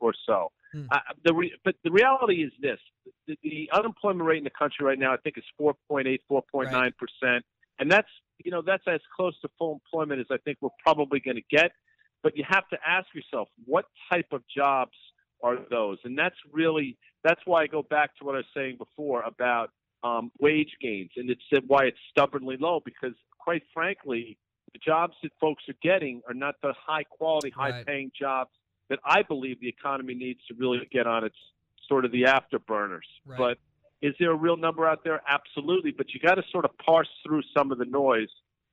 or 0.00 0.12
so. 0.26 0.52
Hmm. 0.72 0.84
Uh, 0.90 0.98
the 1.24 1.34
re- 1.34 1.54
but 1.64 1.74
the 1.82 1.90
reality 1.90 2.42
is 2.42 2.52
this 2.60 2.78
the, 3.26 3.38
the 3.42 3.70
unemployment 3.72 4.26
rate 4.26 4.38
in 4.38 4.44
the 4.44 4.50
country 4.50 4.84
right 4.84 4.98
now, 4.98 5.12
I 5.12 5.16
think, 5.18 5.38
is 5.38 5.44
4.8, 5.60 6.18
4.9%. 6.30 7.40
And 7.78 7.90
that's, 7.90 8.08
you 8.44 8.50
know, 8.50 8.62
that's 8.62 8.82
as 8.86 9.00
close 9.16 9.38
to 9.40 9.48
full 9.58 9.80
employment 9.84 10.20
as 10.20 10.26
I 10.30 10.36
think 10.38 10.58
we're 10.60 10.70
probably 10.82 11.20
going 11.20 11.36
to 11.36 11.56
get. 11.56 11.72
But 12.22 12.36
you 12.36 12.44
have 12.48 12.68
to 12.70 12.78
ask 12.86 13.06
yourself, 13.14 13.48
what 13.64 13.86
type 14.10 14.26
of 14.32 14.42
jobs 14.54 14.96
are 15.42 15.56
those? 15.70 15.98
And 16.04 16.18
that's 16.18 16.34
really, 16.52 16.98
that's 17.22 17.40
why 17.44 17.62
I 17.62 17.66
go 17.68 17.82
back 17.82 18.16
to 18.18 18.24
what 18.24 18.34
I 18.34 18.38
was 18.38 18.46
saying 18.54 18.76
before 18.76 19.22
about 19.22 19.70
um, 20.02 20.32
wage 20.40 20.72
gains. 20.82 21.10
And 21.16 21.30
it's 21.30 21.42
why 21.66 21.84
it's 21.84 21.98
stubbornly 22.10 22.56
low 22.58 22.80
because, 22.84 23.14
quite 23.38 23.62
frankly, 23.72 24.36
the 24.72 24.78
jobs 24.78 25.14
that 25.22 25.32
folks 25.40 25.62
are 25.68 25.74
getting 25.82 26.22
are 26.28 26.34
not 26.34 26.56
the 26.62 26.72
high 26.78 27.04
quality, 27.04 27.50
high 27.50 27.70
Right. 27.70 27.86
paying 27.86 28.10
jobs 28.18 28.50
that 28.88 28.98
I 29.04 29.22
believe 29.22 29.60
the 29.60 29.68
economy 29.68 30.14
needs 30.14 30.40
to 30.46 30.54
really 30.54 30.86
get 30.90 31.06
on 31.06 31.24
its 31.24 31.36
sort 31.88 32.04
of 32.04 32.12
the 32.12 32.22
afterburners. 32.24 33.00
Right. 33.26 33.38
But 33.38 33.58
is 34.00 34.14
there 34.18 34.30
a 34.30 34.36
real 34.36 34.56
number 34.56 34.86
out 34.86 35.04
there? 35.04 35.22
Absolutely. 35.28 35.90
But 35.90 36.12
you 36.14 36.20
got 36.20 36.36
to 36.36 36.42
sort 36.50 36.64
of 36.64 36.70
parse 36.78 37.08
through 37.26 37.42
some 37.56 37.72
of 37.72 37.78
the 37.78 37.84
noise 37.84 38.28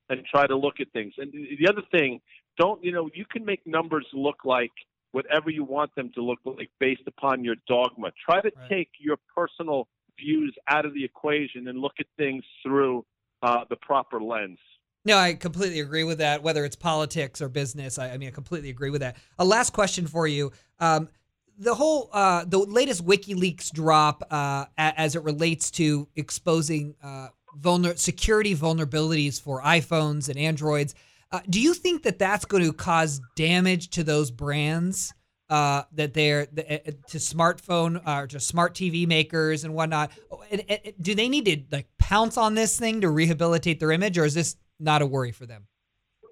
and 0.10 0.24
try 0.26 0.46
to 0.48 0.56
look 0.56 0.80
at 0.80 0.92
things. 0.92 1.14
And 1.18 1.32
the 1.32 1.56
the 1.60 1.68
other 1.68 1.82
thing, 1.92 2.22
don't 2.58 2.84
you 2.84 2.92
know, 2.92 3.10
you 3.14 3.26
can 3.26 3.44
make 3.46 3.66
numbers 3.66 4.06
look 4.14 4.46
like 4.46 4.72
whatever 5.12 5.50
you 5.50 5.64
want 5.64 5.96
them 5.96 6.12
to 6.14 6.22
look 6.22 6.40
like 6.46 6.70
based 6.80 7.08
upon 7.08 7.44
your 7.44 7.56
dogma. 7.68 8.12
Try 8.24 8.42
to 8.42 8.52
Right. 8.56 8.70
take 8.70 8.90
your 9.00 9.18
personal 9.34 9.88
views 10.20 10.56
out 10.68 10.86
of 10.86 10.94
the 10.94 11.04
equation 11.04 11.68
and 11.68 11.80
look 11.80 11.94
at 12.00 12.06
things 12.18 12.44
through 12.64 13.06
uh, 13.42 13.64
the 13.70 13.76
proper 13.78 14.22
lens. 14.22 14.60
No, 15.06 15.18
I 15.18 15.36
completely 15.36 15.80
agree 15.80 16.04
with 16.04 16.18
that. 16.18 16.42
Whether 16.42 16.66
it's 16.66 16.76
politics 16.76 17.42
or 17.42 17.48
business, 17.48 18.00
I, 18.00 18.12
I 18.12 18.18
mean, 18.18 18.28
I 18.28 18.32
completely 18.32 18.72
agree 18.72 18.90
with 18.90 19.02
that. 19.02 19.18
A 19.38 19.46
last 19.46 19.72
question 19.72 20.08
for 20.08 20.28
you: 20.28 20.52
um, 20.80 21.10
the 21.58 21.76
whole, 21.76 22.10
uh, 22.12 22.44
the 22.46 22.58
latest 22.58 23.06
WikiLeaks 23.06 23.72
drop, 23.72 24.24
uh, 24.32 24.66
as 24.78 25.16
it 25.16 25.24
relates 25.24 25.72
to 25.72 26.08
exposing 26.16 26.96
uh, 27.04 27.28
vulner- 27.62 27.98
security 27.98 28.56
vulnerabilities 28.56 29.40
for 29.42 29.62
iPhones 29.62 30.28
and 30.28 30.38
Androids. 30.38 30.96
Uh, 31.32 31.40
do 31.50 31.62
you 31.62 31.74
think 31.74 32.04
that 32.04 32.20
that's 32.20 32.46
going 32.46 32.64
to 32.64 32.74
cause 32.74 33.22
damage 33.36 33.90
to 33.92 34.04
those 34.04 34.32
brands? 34.32 35.14
Uh, 35.48 35.84
that 35.92 36.16
they're 36.16 36.48
the, 36.54 36.74
uh, 36.74 36.92
to 37.08 37.20
smartphone 37.20 38.02
or 38.08 38.26
to 38.26 38.40
smart 38.40 38.74
TV 38.74 39.08
makers 39.08 39.64
and 39.64 39.76
whatnot. 39.76 40.12
And 40.50 40.64
do 41.00 41.14
they 41.14 41.30
need 41.30 41.46
to 41.46 41.62
like 41.72 41.88
pounce 42.00 42.36
on 42.36 42.56
this 42.56 42.80
thing 42.80 43.02
to 43.02 43.12
rehabilitate 43.12 43.80
their 43.80 43.92
image, 43.92 44.18
or 44.18 44.26
is 44.26 44.34
this 44.34 44.56
not 44.80 45.02
a 45.02 45.06
worry 45.06 45.32
for 45.32 45.46
them? 45.46 45.68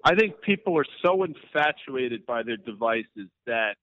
I 0.04 0.14
think 0.14 0.40
people 0.42 0.76
are 0.78 0.86
so 1.02 1.24
infatuated 1.24 2.26
by 2.26 2.42
their 2.42 2.58
devices 2.58 3.30
that 3.46 3.76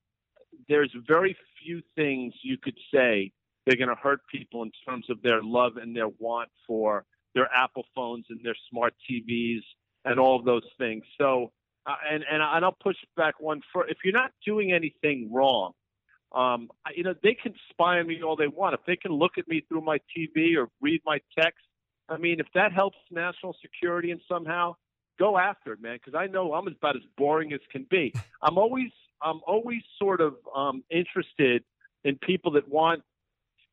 there's 0.70 0.94
very 1.08 1.36
few 1.64 1.82
things 1.96 2.34
you 2.44 2.58
could 2.62 2.78
say 2.94 3.32
they're 3.66 3.78
going 3.78 3.90
to 3.90 4.02
hurt 4.02 4.22
people 4.32 4.64
in 4.64 4.72
terms 4.88 5.06
of 5.10 5.22
their 5.22 5.42
love 5.42 5.78
and 5.78 5.96
their 5.96 6.10
want 6.20 6.50
for 6.68 7.06
their 7.34 7.50
Apple 7.54 7.86
phones 7.96 8.26
and 8.30 8.40
their 8.44 8.56
smart 8.70 8.94
TVs 9.10 9.62
and 10.06 10.20
all 10.20 10.38
of 10.38 10.46
those 10.46 10.66
things. 10.78 11.04
So, 11.20 11.52
uh, 11.86 11.96
and 12.12 12.24
and 12.30 12.44
I'll 12.44 12.72
push 12.72 12.98
back 13.16 13.40
one 13.40 13.62
for 13.74 13.88
if 13.88 13.98
you're 14.04 14.14
not 14.14 14.32
doing 14.46 14.72
anything 14.72 15.32
wrong, 15.32 15.74
um, 16.34 16.70
you 16.96 17.04
know 17.04 17.16
they 17.24 17.34
can 17.34 17.54
spy 17.72 18.00
on 18.00 18.08
me 18.08 18.22
all 18.22 18.36
they 18.36 18.48
want. 18.48 18.76
If 18.76 18.82
they 18.86 18.96
can 18.96 19.12
look 19.12 19.34
at 19.38 19.48
me 19.48 19.64
through 19.68 19.82
my 19.82 20.00
TV 20.16 20.58
or 20.58 20.70
read 20.82 21.02
my 21.06 21.20
text, 21.38 21.64
I 22.10 22.18
mean, 22.18 22.40
if 22.40 22.48
that 22.56 22.74
helps 22.74 22.98
national 23.10 23.56
security 23.62 24.12
and 24.12 24.22
somehow 24.28 24.76
go 25.22 25.38
after 25.38 25.74
it, 25.74 25.82
man. 25.82 25.98
Because 26.04 26.18
I 26.18 26.28
know 26.28 26.54
I'm 26.54 26.68
about 26.68 26.96
as 26.96 27.04
boring 27.18 27.54
as 27.54 27.60
can 27.72 27.86
be. 27.90 28.14
I'm 28.42 28.58
always 28.58 28.92
I'm 29.22 29.40
always 29.46 29.82
sort 30.00 30.20
of 30.20 30.36
um, 30.56 30.84
interested 30.90 31.64
in 32.04 32.18
people 32.18 32.52
that 32.54 32.68
want. 32.68 33.04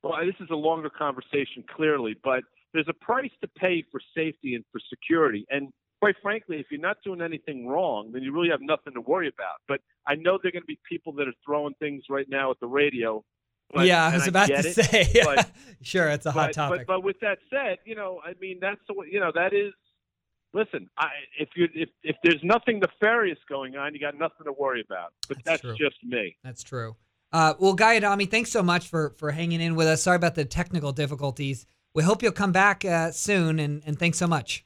Well, 0.02 0.14
this 0.24 0.36
is 0.40 0.48
a 0.50 0.54
longer 0.54 0.90
conversation, 0.90 1.64
clearly, 1.68 2.16
but 2.22 2.44
there's 2.72 2.86
a 2.88 2.92
price 2.92 3.32
to 3.40 3.48
pay 3.48 3.84
for 3.90 4.00
safety 4.14 4.54
and 4.54 4.64
for 4.70 4.80
security. 4.88 5.44
And 5.50 5.72
quite 6.00 6.14
frankly, 6.22 6.60
if 6.60 6.66
you're 6.70 6.80
not 6.80 6.98
doing 7.02 7.20
anything 7.20 7.66
wrong, 7.66 8.12
then 8.12 8.22
you 8.22 8.32
really 8.32 8.50
have 8.50 8.60
nothing 8.60 8.92
to 8.94 9.00
worry 9.00 9.26
about. 9.26 9.56
But 9.66 9.80
I 10.06 10.14
know 10.14 10.38
there 10.40 10.50
are 10.50 10.52
going 10.52 10.62
to 10.62 10.66
be 10.66 10.78
people 10.88 11.12
that 11.14 11.26
are 11.26 11.34
throwing 11.44 11.74
things 11.80 12.04
right 12.08 12.28
now 12.28 12.50
at 12.50 12.60
the 12.60 12.68
radio. 12.68 13.24
But, 13.72 13.86
yeah, 13.86 14.06
I 14.06 14.14
was 14.14 14.26
about 14.26 14.48
get 14.48 14.62
to 14.62 14.68
it, 14.68 14.74
say. 14.74 15.20
but- 15.24 15.50
sure, 15.82 16.08
it's 16.08 16.26
a 16.26 16.30
hot 16.30 16.48
but, 16.48 16.54
topic. 16.54 16.86
But, 16.86 16.94
but 16.94 17.04
with 17.04 17.20
that 17.20 17.38
said, 17.50 17.78
you 17.84 17.94
know, 17.94 18.20
I 18.24 18.32
mean, 18.40 18.58
that's 18.60 18.80
the 18.88 18.94
way, 18.94 19.08
you 19.10 19.20
know, 19.20 19.32
that 19.34 19.52
is. 19.52 19.72
Listen, 20.54 20.88
I, 20.96 21.08
if 21.38 21.50
you 21.56 21.68
if 21.74 21.90
if 22.02 22.16
there's 22.24 22.42
nothing 22.42 22.80
nefarious 22.80 23.38
going 23.50 23.76
on, 23.76 23.92
you 23.92 24.00
got 24.00 24.14
nothing 24.14 24.46
to 24.46 24.52
worry 24.52 24.80
about. 24.80 25.12
But 25.28 25.36
That's 25.44 25.60
that's, 25.60 25.76
just 25.76 25.96
me. 26.02 26.36
That's 26.42 26.62
true. 26.62 26.96
Uh, 27.32 27.52
well, 27.58 27.74
Guy 27.74 27.98
Adami, 27.98 28.24
thanks 28.24 28.50
so 28.50 28.62
much 28.62 28.88
for 28.88 29.10
for 29.18 29.30
hanging 29.30 29.60
in 29.60 29.74
with 29.74 29.86
us. 29.86 30.02
Sorry 30.02 30.16
about 30.16 30.34
the 30.34 30.46
technical 30.46 30.92
difficulties. 30.92 31.66
We 31.94 32.02
hope 32.02 32.22
you'll 32.22 32.32
come 32.32 32.52
back 32.52 32.84
uh, 32.84 33.10
soon, 33.10 33.58
and, 33.58 33.82
and 33.84 33.98
thanks 33.98 34.18
so 34.18 34.26
much. 34.26 34.64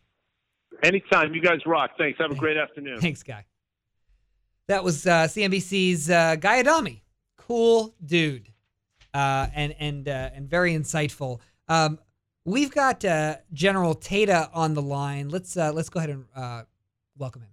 Anytime, 0.82 1.34
you 1.34 1.40
guys 1.40 1.60
rock. 1.66 1.92
Thanks. 1.98 2.18
Have 2.20 2.30
a 2.30 2.34
great 2.34 2.56
afternoon. 2.56 3.00
Thanks, 3.00 3.22
Guy. 3.22 3.44
That 4.68 4.84
was 4.84 5.06
uh, 5.06 5.24
CNBC's 5.24 6.10
uh, 6.10 6.36
Guy 6.36 6.60
Adami. 6.60 7.02
Cool 7.36 7.94
dude, 8.04 8.51
uh, 9.14 9.48
and 9.54 9.74
and 9.78 10.08
uh, 10.08 10.30
and 10.34 10.48
very 10.48 10.74
insightful. 10.74 11.40
Um, 11.68 11.98
we've 12.44 12.72
got 12.72 13.04
uh, 13.04 13.36
General 13.52 13.94
Tata 13.94 14.50
on 14.52 14.74
the 14.74 14.82
line. 14.82 15.28
Let's 15.28 15.56
uh, 15.56 15.72
let's 15.72 15.88
go 15.88 15.98
ahead 15.98 16.10
and 16.10 16.24
uh, 16.34 16.62
welcome 17.16 17.42
him. 17.42 17.48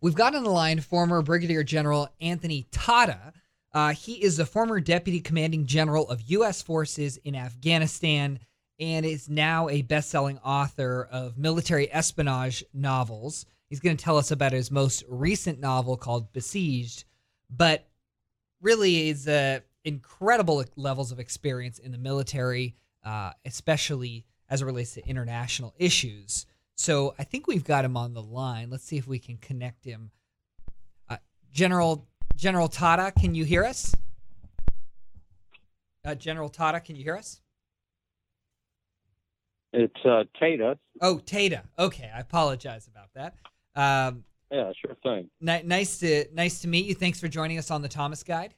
We've 0.00 0.14
got 0.14 0.34
on 0.34 0.44
the 0.44 0.50
line 0.50 0.80
former 0.80 1.20
Brigadier 1.20 1.62
General 1.62 2.08
Anthony 2.20 2.66
Tata. 2.70 3.32
Uh, 3.72 3.92
he 3.92 4.14
is 4.14 4.38
the 4.38 4.46
former 4.46 4.80
Deputy 4.80 5.20
Commanding 5.20 5.66
General 5.66 6.08
of 6.08 6.22
U.S. 6.30 6.62
Forces 6.62 7.18
in 7.18 7.36
Afghanistan 7.36 8.40
and 8.80 9.04
is 9.04 9.28
now 9.28 9.68
a 9.68 9.82
best-selling 9.82 10.38
author 10.38 11.06
of 11.12 11.36
military 11.36 11.92
espionage 11.92 12.64
novels. 12.72 13.44
He's 13.68 13.78
going 13.78 13.96
to 13.96 14.02
tell 14.02 14.16
us 14.16 14.30
about 14.30 14.52
his 14.52 14.70
most 14.70 15.04
recent 15.06 15.60
novel 15.60 15.98
called 15.98 16.32
Besieged, 16.32 17.04
but 17.50 17.86
really 18.60 19.08
is 19.08 19.26
uh, 19.26 19.60
incredible 19.84 20.64
levels 20.76 21.12
of 21.12 21.18
experience 21.18 21.78
in 21.78 21.92
the 21.92 21.98
military, 21.98 22.74
uh, 23.04 23.32
especially 23.44 24.24
as 24.48 24.62
it 24.62 24.64
relates 24.64 24.94
to 24.94 25.06
international 25.08 25.74
issues. 25.78 26.46
So 26.74 27.14
I 27.18 27.24
think 27.24 27.46
we've 27.46 27.64
got 27.64 27.84
him 27.84 27.96
on 27.96 28.14
the 28.14 28.22
line. 28.22 28.70
Let's 28.70 28.84
see 28.84 28.96
if 28.96 29.06
we 29.06 29.18
can 29.18 29.36
connect 29.36 29.84
him. 29.84 30.10
Uh, 31.08 31.18
General 31.52 32.06
General 32.36 32.68
Tata, 32.68 33.12
can 33.18 33.34
you 33.34 33.44
hear 33.44 33.64
us? 33.64 33.94
Uh, 36.04 36.14
General 36.14 36.48
Tata, 36.48 36.80
can 36.80 36.96
you 36.96 37.04
hear 37.04 37.16
us? 37.16 37.42
It's 39.72 40.04
uh, 40.04 40.24
Tata. 40.38 40.78
Oh, 41.02 41.18
Tata. 41.18 41.64
Okay, 41.78 42.10
I 42.14 42.20
apologize 42.20 42.88
about 42.88 43.10
that. 43.14 43.34
Um, 43.76 44.24
Yeah, 44.50 44.72
sure 44.84 44.96
thing. 45.02 45.30
ni- 45.40 45.62
nice 45.62 45.98
to 45.98 46.26
nice 46.32 46.60
to 46.62 46.68
meet 46.68 46.86
you. 46.86 46.94
Thanks 46.94 47.20
for 47.20 47.28
joining 47.28 47.58
us 47.58 47.70
on 47.70 47.82
the 47.82 47.88
Thomas 47.88 48.22
Guide. 48.22 48.54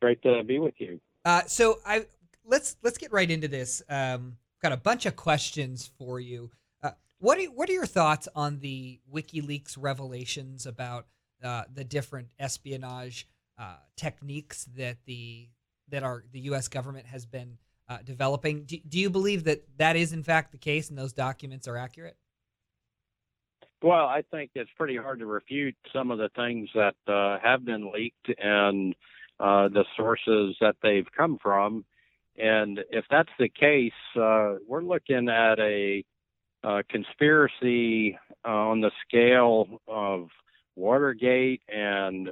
Great 0.00 0.22
to 0.22 0.42
be 0.44 0.58
with 0.58 0.74
you. 0.78 1.00
Uh, 1.24 1.42
so 1.46 1.78
I 1.86 2.06
let's 2.44 2.76
let's 2.82 2.98
get 2.98 3.12
right 3.12 3.30
into 3.30 3.48
this. 3.48 3.82
Um, 3.88 4.36
got 4.62 4.72
a 4.72 4.76
bunch 4.76 5.06
of 5.06 5.16
questions 5.16 5.90
for 5.98 6.18
you. 6.20 6.50
Uh, 6.82 6.90
what 7.18 7.38
are, 7.38 7.44
what 7.44 7.68
are 7.68 7.72
your 7.72 7.86
thoughts 7.86 8.28
on 8.34 8.58
the 8.60 9.00
WikiLeaks 9.12 9.76
revelations 9.78 10.66
about 10.66 11.06
uh, 11.42 11.64
the 11.72 11.84
different 11.84 12.28
espionage 12.38 13.28
uh, 13.58 13.76
techniques 13.96 14.64
that 14.76 14.96
the 15.04 15.48
that 15.88 16.02
our 16.02 16.24
the 16.32 16.40
U.S. 16.40 16.68
government 16.68 17.06
has 17.06 17.24
been 17.24 17.58
uh, 17.88 17.98
developing? 18.04 18.64
Do, 18.64 18.78
do 18.88 18.98
you 18.98 19.10
believe 19.10 19.44
that 19.44 19.62
that 19.78 19.96
is 19.96 20.12
in 20.12 20.22
fact 20.22 20.52
the 20.52 20.58
case 20.58 20.90
and 20.90 20.98
those 20.98 21.12
documents 21.12 21.68
are 21.68 21.76
accurate? 21.76 22.16
Well, 23.82 24.06
I 24.06 24.22
think 24.30 24.50
it's 24.54 24.70
pretty 24.76 24.96
hard 24.96 25.20
to 25.20 25.26
refute 25.26 25.76
some 25.92 26.10
of 26.10 26.18
the 26.18 26.30
things 26.34 26.68
that 26.74 26.96
uh, 27.06 27.38
have 27.42 27.64
been 27.64 27.92
leaked 27.92 28.28
and 28.38 28.94
uh, 29.38 29.68
the 29.68 29.84
sources 29.96 30.56
that 30.60 30.76
they've 30.82 31.06
come 31.16 31.38
from. 31.40 31.84
And 32.36 32.80
if 32.90 33.04
that's 33.10 33.30
the 33.38 33.48
case, 33.48 33.92
uh, 34.16 34.54
we're 34.66 34.82
looking 34.82 35.28
at 35.28 35.58
a, 35.58 36.04
uh 36.64 36.82
conspiracy 36.90 38.18
on 38.44 38.80
the 38.80 38.90
scale 39.06 39.80
of 39.86 40.28
Watergate 40.74 41.62
and 41.68 42.30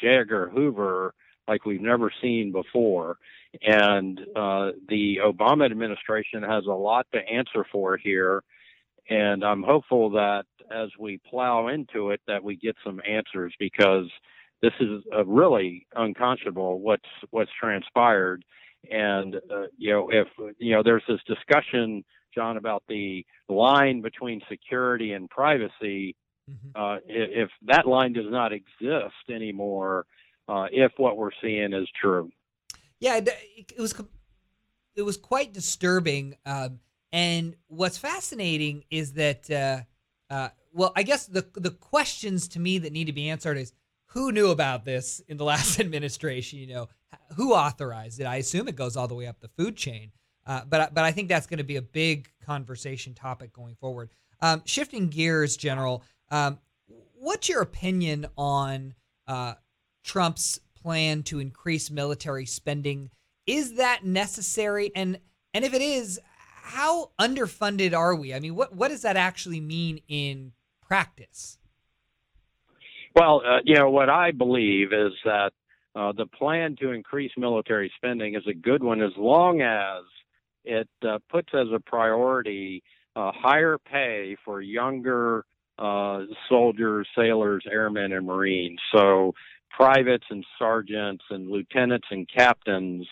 J. 0.00 0.18
Edgar 0.20 0.48
Hoover 0.48 1.12
like 1.48 1.64
we've 1.64 1.80
never 1.80 2.12
seen 2.22 2.52
before. 2.52 3.16
And 3.62 4.20
uh, 4.36 4.70
the 4.88 5.18
Obama 5.24 5.66
administration 5.66 6.42
has 6.42 6.66
a 6.66 6.72
lot 6.72 7.06
to 7.12 7.18
answer 7.18 7.64
for 7.70 7.96
here. 7.96 8.42
And 9.08 9.44
I'm 9.44 9.62
hopeful 9.62 10.10
that 10.10 10.44
as 10.70 10.88
we 10.98 11.20
plow 11.28 11.68
into 11.68 12.10
it, 12.10 12.20
that 12.26 12.42
we 12.42 12.56
get 12.56 12.76
some 12.84 13.00
answers 13.08 13.54
because 13.58 14.10
this 14.62 14.72
is 14.80 15.02
really 15.26 15.86
unconscionable 15.94 16.80
what's 16.80 17.08
what's 17.30 17.50
transpired. 17.58 18.44
And 18.90 19.36
uh, 19.36 19.66
you 19.76 19.92
know, 19.92 20.10
if 20.10 20.28
you 20.58 20.74
know, 20.74 20.82
there's 20.82 21.02
this 21.08 21.20
discussion, 21.26 22.04
John, 22.34 22.56
about 22.56 22.82
the 22.88 23.24
line 23.48 24.00
between 24.00 24.40
security 24.48 25.12
and 25.12 25.28
privacy. 25.28 26.16
Mm-hmm. 26.50 26.80
Uh, 26.80 26.98
if 27.06 27.48
that 27.62 27.86
line 27.86 28.12
does 28.12 28.26
not 28.28 28.52
exist 28.52 29.14
anymore, 29.30 30.04
uh, 30.48 30.66
if 30.70 30.92
what 30.98 31.16
we're 31.16 31.30
seeing 31.42 31.72
is 31.72 31.88
true. 32.00 32.30
Yeah, 33.00 33.16
it, 33.16 33.28
it 33.76 33.80
was 33.80 33.94
it 34.94 35.02
was 35.02 35.16
quite 35.16 35.52
disturbing. 35.52 36.36
Um, 36.46 36.80
and 37.14 37.54
what's 37.68 37.96
fascinating 37.96 38.82
is 38.90 39.12
that, 39.12 39.48
uh, 39.48 39.82
uh, 40.34 40.48
well, 40.72 40.92
I 40.96 41.04
guess 41.04 41.26
the 41.26 41.46
the 41.54 41.70
questions 41.70 42.48
to 42.48 42.58
me 42.58 42.78
that 42.78 42.92
need 42.92 43.04
to 43.04 43.12
be 43.12 43.30
answered 43.30 43.56
is 43.56 43.72
who 44.06 44.32
knew 44.32 44.50
about 44.50 44.84
this 44.84 45.20
in 45.28 45.36
the 45.36 45.44
last 45.52 45.78
administration? 45.78 46.58
You 46.58 46.66
know, 46.66 46.88
who 47.36 47.54
authorized 47.54 48.18
it? 48.18 48.24
I 48.24 48.36
assume 48.36 48.66
it 48.66 48.74
goes 48.74 48.96
all 48.96 49.06
the 49.06 49.14
way 49.14 49.28
up 49.28 49.38
the 49.38 49.48
food 49.56 49.76
chain. 49.76 50.10
Uh, 50.44 50.62
but 50.68 50.92
but 50.92 51.04
I 51.04 51.12
think 51.12 51.28
that's 51.28 51.46
going 51.46 51.58
to 51.58 51.64
be 51.64 51.76
a 51.76 51.82
big 51.82 52.28
conversation 52.44 53.14
topic 53.14 53.52
going 53.52 53.76
forward. 53.76 54.10
Um, 54.40 54.62
shifting 54.64 55.08
gears, 55.08 55.56
General, 55.56 56.02
um, 56.32 56.58
what's 57.14 57.48
your 57.48 57.62
opinion 57.62 58.26
on 58.36 58.92
uh, 59.28 59.54
Trump's 60.02 60.58
plan 60.82 61.22
to 61.24 61.38
increase 61.38 61.92
military 61.92 62.44
spending? 62.44 63.10
Is 63.46 63.74
that 63.74 64.04
necessary? 64.04 64.90
And 64.96 65.20
and 65.54 65.64
if 65.64 65.74
it 65.74 65.80
is, 65.80 66.18
how 66.64 67.10
underfunded 67.20 67.92
are 67.92 68.14
we? 68.14 68.32
I 68.32 68.40
mean, 68.40 68.54
what 68.54 68.74
what 68.74 68.88
does 68.88 69.02
that 69.02 69.16
actually 69.16 69.60
mean 69.60 70.00
in 70.08 70.52
practice? 70.80 71.58
Well, 73.14 73.42
uh, 73.46 73.58
you 73.64 73.74
know, 73.74 73.90
what 73.90 74.08
I 74.08 74.30
believe 74.30 74.92
is 74.92 75.12
that 75.24 75.52
uh, 75.94 76.12
the 76.12 76.26
plan 76.26 76.76
to 76.80 76.90
increase 76.90 77.32
military 77.36 77.92
spending 77.96 78.34
is 78.34 78.42
a 78.48 78.54
good 78.54 78.82
one 78.82 79.02
as 79.02 79.12
long 79.16 79.60
as 79.60 80.02
it 80.64 80.88
uh, 81.06 81.18
puts 81.30 81.50
as 81.52 81.66
a 81.72 81.78
priority 81.78 82.82
uh, 83.14 83.30
higher 83.32 83.76
pay 83.78 84.36
for 84.44 84.62
younger 84.62 85.44
uh, 85.78 86.20
soldiers, 86.48 87.06
sailors, 87.16 87.64
airmen, 87.70 88.12
and 88.12 88.26
Marines. 88.26 88.80
So, 88.92 89.34
privates 89.70 90.24
and 90.30 90.44
sergeants 90.58 91.24
and 91.30 91.50
lieutenants 91.50 92.06
and 92.10 92.26
captains. 92.28 93.06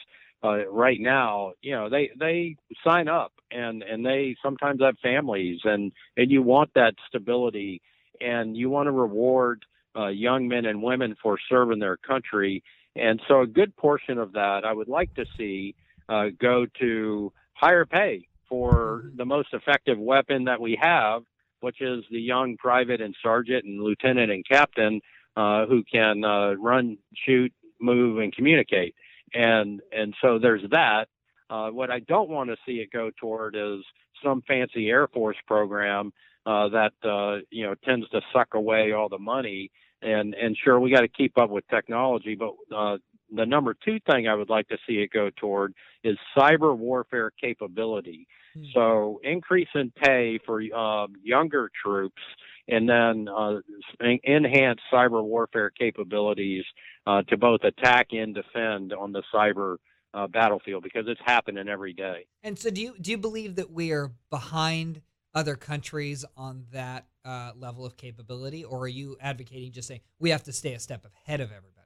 Uh, 0.44 0.66
right 0.68 1.00
now, 1.00 1.52
you 1.62 1.72
know, 1.72 1.88
they 1.88 2.10
they 2.18 2.56
sign 2.84 3.08
up 3.08 3.32
and 3.50 3.82
and 3.82 4.04
they 4.04 4.36
sometimes 4.42 4.80
have 4.82 4.96
families 4.98 5.60
and 5.64 5.92
and 6.16 6.30
you 6.30 6.42
want 6.42 6.70
that 6.74 6.94
stability 7.08 7.80
and 8.20 8.56
you 8.56 8.68
want 8.68 8.86
to 8.86 8.92
reward 8.92 9.64
uh, 9.96 10.08
young 10.08 10.48
men 10.48 10.64
and 10.64 10.82
women 10.82 11.14
for 11.22 11.38
serving 11.48 11.78
their 11.78 11.96
country. 11.96 12.62
And 12.96 13.20
so 13.28 13.42
a 13.42 13.46
good 13.46 13.76
portion 13.76 14.18
of 14.18 14.32
that 14.32 14.64
I 14.64 14.72
would 14.72 14.88
like 14.88 15.12
to 15.14 15.24
see 15.36 15.74
uh, 16.08 16.26
go 16.40 16.66
to 16.80 17.32
higher 17.54 17.86
pay 17.86 18.26
for 18.48 19.04
the 19.16 19.24
most 19.24 19.48
effective 19.52 19.98
weapon 19.98 20.44
that 20.44 20.60
we 20.60 20.78
have, 20.80 21.22
which 21.60 21.80
is 21.80 22.04
the 22.10 22.20
young 22.20 22.56
private 22.58 23.00
and 23.00 23.14
sergeant 23.22 23.64
and 23.64 23.82
lieutenant 23.82 24.30
and 24.30 24.44
captain 24.46 25.00
uh, 25.36 25.66
who 25.66 25.82
can 25.90 26.24
uh, 26.24 26.52
run, 26.54 26.98
shoot, 27.24 27.52
move, 27.80 28.18
and 28.18 28.34
communicate. 28.34 28.94
And 29.34 29.80
and 29.92 30.14
so 30.22 30.38
there's 30.38 30.62
that. 30.70 31.06
Uh, 31.50 31.70
what 31.70 31.90
I 31.90 32.00
don't 32.00 32.30
want 32.30 32.50
to 32.50 32.56
see 32.66 32.76
it 32.76 32.90
go 32.90 33.10
toward 33.20 33.56
is 33.56 33.84
some 34.24 34.42
fancy 34.48 34.88
Air 34.88 35.06
Force 35.08 35.36
program 35.46 36.12
uh, 36.46 36.68
that 36.68 36.92
uh, 37.04 37.44
you 37.50 37.64
know 37.64 37.74
tends 37.84 38.08
to 38.10 38.20
suck 38.32 38.54
away 38.54 38.92
all 38.92 39.08
the 39.08 39.18
money. 39.18 39.70
And 40.00 40.34
and 40.34 40.56
sure, 40.56 40.80
we 40.80 40.90
got 40.90 41.02
to 41.02 41.08
keep 41.08 41.38
up 41.38 41.50
with 41.50 41.66
technology, 41.68 42.34
but 42.34 42.52
uh, 42.74 42.98
the 43.34 43.46
number 43.46 43.74
two 43.84 43.98
thing 44.10 44.28
I 44.28 44.34
would 44.34 44.50
like 44.50 44.68
to 44.68 44.78
see 44.86 44.94
it 44.94 45.10
go 45.12 45.30
toward 45.36 45.74
is 46.04 46.18
cyber 46.36 46.76
warfare 46.76 47.30
capability. 47.40 48.26
Hmm. 48.54 48.62
So 48.74 49.20
increase 49.22 49.68
in 49.74 49.90
pay 49.90 50.38
for 50.44 50.60
uh, 50.60 51.06
younger 51.22 51.70
troops, 51.82 52.22
and 52.68 52.88
then 52.88 53.28
uh, 53.28 53.58
enhance 54.26 54.80
cyber 54.92 55.22
warfare 55.22 55.70
capabilities 55.70 56.64
uh, 57.06 57.22
to 57.22 57.36
both 57.36 57.62
attack 57.64 58.08
and 58.12 58.34
defend 58.34 58.92
on 58.92 59.12
the 59.12 59.22
cyber 59.34 59.76
uh, 60.14 60.26
battlefield 60.26 60.82
because 60.82 61.04
it's 61.08 61.20
happening 61.24 61.68
every 61.68 61.92
day. 61.92 62.26
And 62.42 62.58
so, 62.58 62.70
do 62.70 62.80
you 62.80 62.94
do 63.00 63.10
you 63.10 63.18
believe 63.18 63.56
that 63.56 63.70
we 63.70 63.92
are 63.92 64.12
behind 64.30 65.02
other 65.34 65.56
countries 65.56 66.24
on 66.36 66.66
that 66.72 67.06
uh, 67.24 67.52
level 67.56 67.86
of 67.86 67.96
capability, 67.96 68.64
or 68.64 68.80
are 68.80 68.88
you 68.88 69.16
advocating 69.20 69.72
just 69.72 69.88
saying 69.88 70.00
we 70.18 70.30
have 70.30 70.42
to 70.44 70.52
stay 70.52 70.74
a 70.74 70.78
step 70.78 71.06
ahead 71.26 71.40
of 71.40 71.50
everybody? 71.50 71.78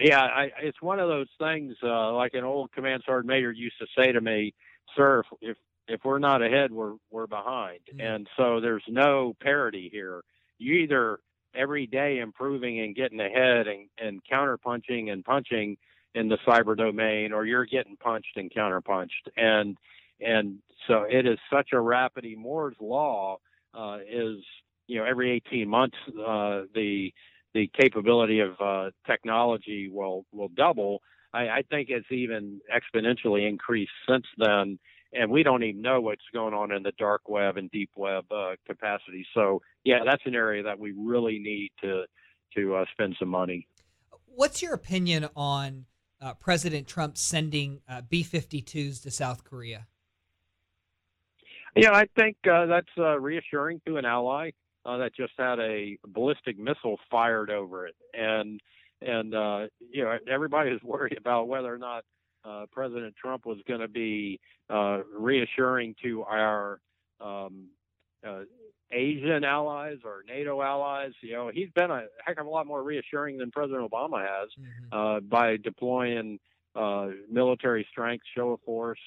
Yeah, 0.00 0.20
I, 0.20 0.50
it's 0.62 0.80
one 0.80 1.00
of 1.00 1.08
those 1.08 1.28
things. 1.38 1.74
Uh, 1.82 2.12
like 2.14 2.34
an 2.34 2.44
old 2.44 2.72
command 2.72 3.02
sergeant 3.04 3.26
major 3.26 3.52
used 3.52 3.76
to 3.80 3.86
say 3.96 4.12
to 4.12 4.20
me, 4.20 4.54
"Sir, 4.96 5.20
if 5.20 5.26
if 5.50 5.56
we're 6.04 6.18
not 6.18 6.42
ahead, 6.42 6.72
we're 6.72 6.94
we're 7.10 7.26
behind." 7.26 7.80
Mm-hmm. 7.90 8.00
And 8.00 8.28
so 8.36 8.60
there's 8.60 8.84
no 8.88 9.34
parity 9.40 9.88
here. 9.92 10.22
You 10.58 10.74
either 10.74 11.20
every 11.54 11.86
day 11.86 12.18
improving 12.18 12.80
and 12.80 12.94
getting 12.94 13.20
ahead 13.20 13.66
and, 13.66 13.88
and 13.98 14.20
counterpunching 14.30 15.10
and 15.10 15.24
punching 15.24 15.76
in 16.14 16.28
the 16.28 16.38
cyber 16.46 16.76
domain, 16.76 17.32
or 17.32 17.44
you're 17.44 17.66
getting 17.66 17.96
punched 17.96 18.36
and 18.36 18.50
counterpunched. 18.50 19.28
And 19.36 19.76
and 20.20 20.58
so 20.86 21.04
it 21.08 21.26
is 21.26 21.38
such 21.52 21.70
a 21.72 21.80
rapid 21.80 22.24
Moore's 22.36 22.76
law 22.80 23.38
uh, 23.74 23.98
is 24.08 24.38
you 24.86 24.98
know 24.98 25.04
every 25.04 25.30
18 25.30 25.68
months 25.68 25.96
uh, 26.08 26.62
the 26.74 27.12
the 27.54 27.70
capability 27.78 28.40
of 28.40 28.60
uh, 28.60 28.90
technology 29.06 29.88
will 29.92 30.24
will 30.32 30.48
double. 30.48 31.00
I, 31.32 31.48
I 31.48 31.62
think 31.70 31.88
it's 31.90 32.10
even 32.10 32.60
exponentially 32.74 33.48
increased 33.48 33.92
since 34.08 34.26
then, 34.38 34.78
and 35.12 35.30
we 35.30 35.42
don't 35.42 35.62
even 35.62 35.82
know 35.82 36.00
what's 36.00 36.22
going 36.32 36.54
on 36.54 36.72
in 36.72 36.82
the 36.82 36.92
dark 36.98 37.28
web 37.28 37.56
and 37.56 37.70
deep 37.70 37.90
web 37.96 38.24
uh, 38.30 38.56
capacity. 38.66 39.26
So 39.34 39.62
yeah, 39.84 40.00
that's 40.04 40.22
an 40.26 40.34
area 40.34 40.62
that 40.62 40.78
we 40.78 40.92
really 40.92 41.38
need 41.38 41.70
to 41.82 42.04
to 42.56 42.76
uh, 42.76 42.84
spend 42.92 43.16
some 43.18 43.28
money. 43.28 43.66
What's 44.26 44.62
your 44.62 44.74
opinion 44.74 45.28
on 45.36 45.86
uh, 46.20 46.34
President 46.34 46.86
Trump 46.86 47.18
sending 47.18 47.80
uh, 47.88 48.02
B-52s 48.08 49.02
to 49.02 49.10
South 49.10 49.44
Korea? 49.44 49.86
Yeah, 51.76 51.92
I 51.92 52.06
think 52.16 52.36
uh, 52.50 52.66
that's 52.66 52.88
uh, 52.96 53.20
reassuring 53.20 53.80
to 53.86 53.98
an 53.98 54.04
ally 54.04 54.50
uh, 54.84 54.96
that 54.98 55.14
just 55.14 55.32
had 55.38 55.60
a 55.60 55.98
ballistic 56.06 56.58
missile 56.58 56.98
fired 57.10 57.50
over 57.50 57.86
it, 57.86 57.94
and 58.14 58.60
and 59.00 59.34
uh, 59.34 59.66
you 59.92 60.02
know 60.02 60.16
everybody 60.28 60.70
is 60.70 60.82
worried 60.82 61.18
about 61.18 61.46
whether 61.46 61.72
or 61.72 61.78
not 61.78 62.04
uh, 62.44 62.66
President 62.72 63.14
Trump 63.16 63.46
was 63.46 63.58
going 63.66 63.80
to 63.80 63.88
be 63.88 64.40
uh, 64.70 64.98
reassuring 65.16 65.94
to 66.02 66.22
our 66.22 66.80
um, 67.20 67.68
uh, 68.26 68.40
Asian 68.90 69.44
allies 69.44 69.98
or 70.04 70.24
NATO 70.26 70.62
allies. 70.62 71.12
You 71.20 71.32
know, 71.34 71.50
he's 71.52 71.70
been 71.74 71.90
a 71.90 72.04
heck 72.24 72.40
of 72.40 72.46
a 72.46 72.50
lot 72.50 72.66
more 72.66 72.82
reassuring 72.82 73.38
than 73.38 73.50
President 73.50 73.90
Obama 73.90 74.20
has 74.20 74.48
mm-hmm. 74.58 74.98
uh, 74.98 75.20
by 75.20 75.56
deploying 75.56 76.38
uh, 76.74 77.08
military 77.30 77.86
strength, 77.90 78.24
show 78.36 78.50
of 78.52 78.60
force, 78.62 79.00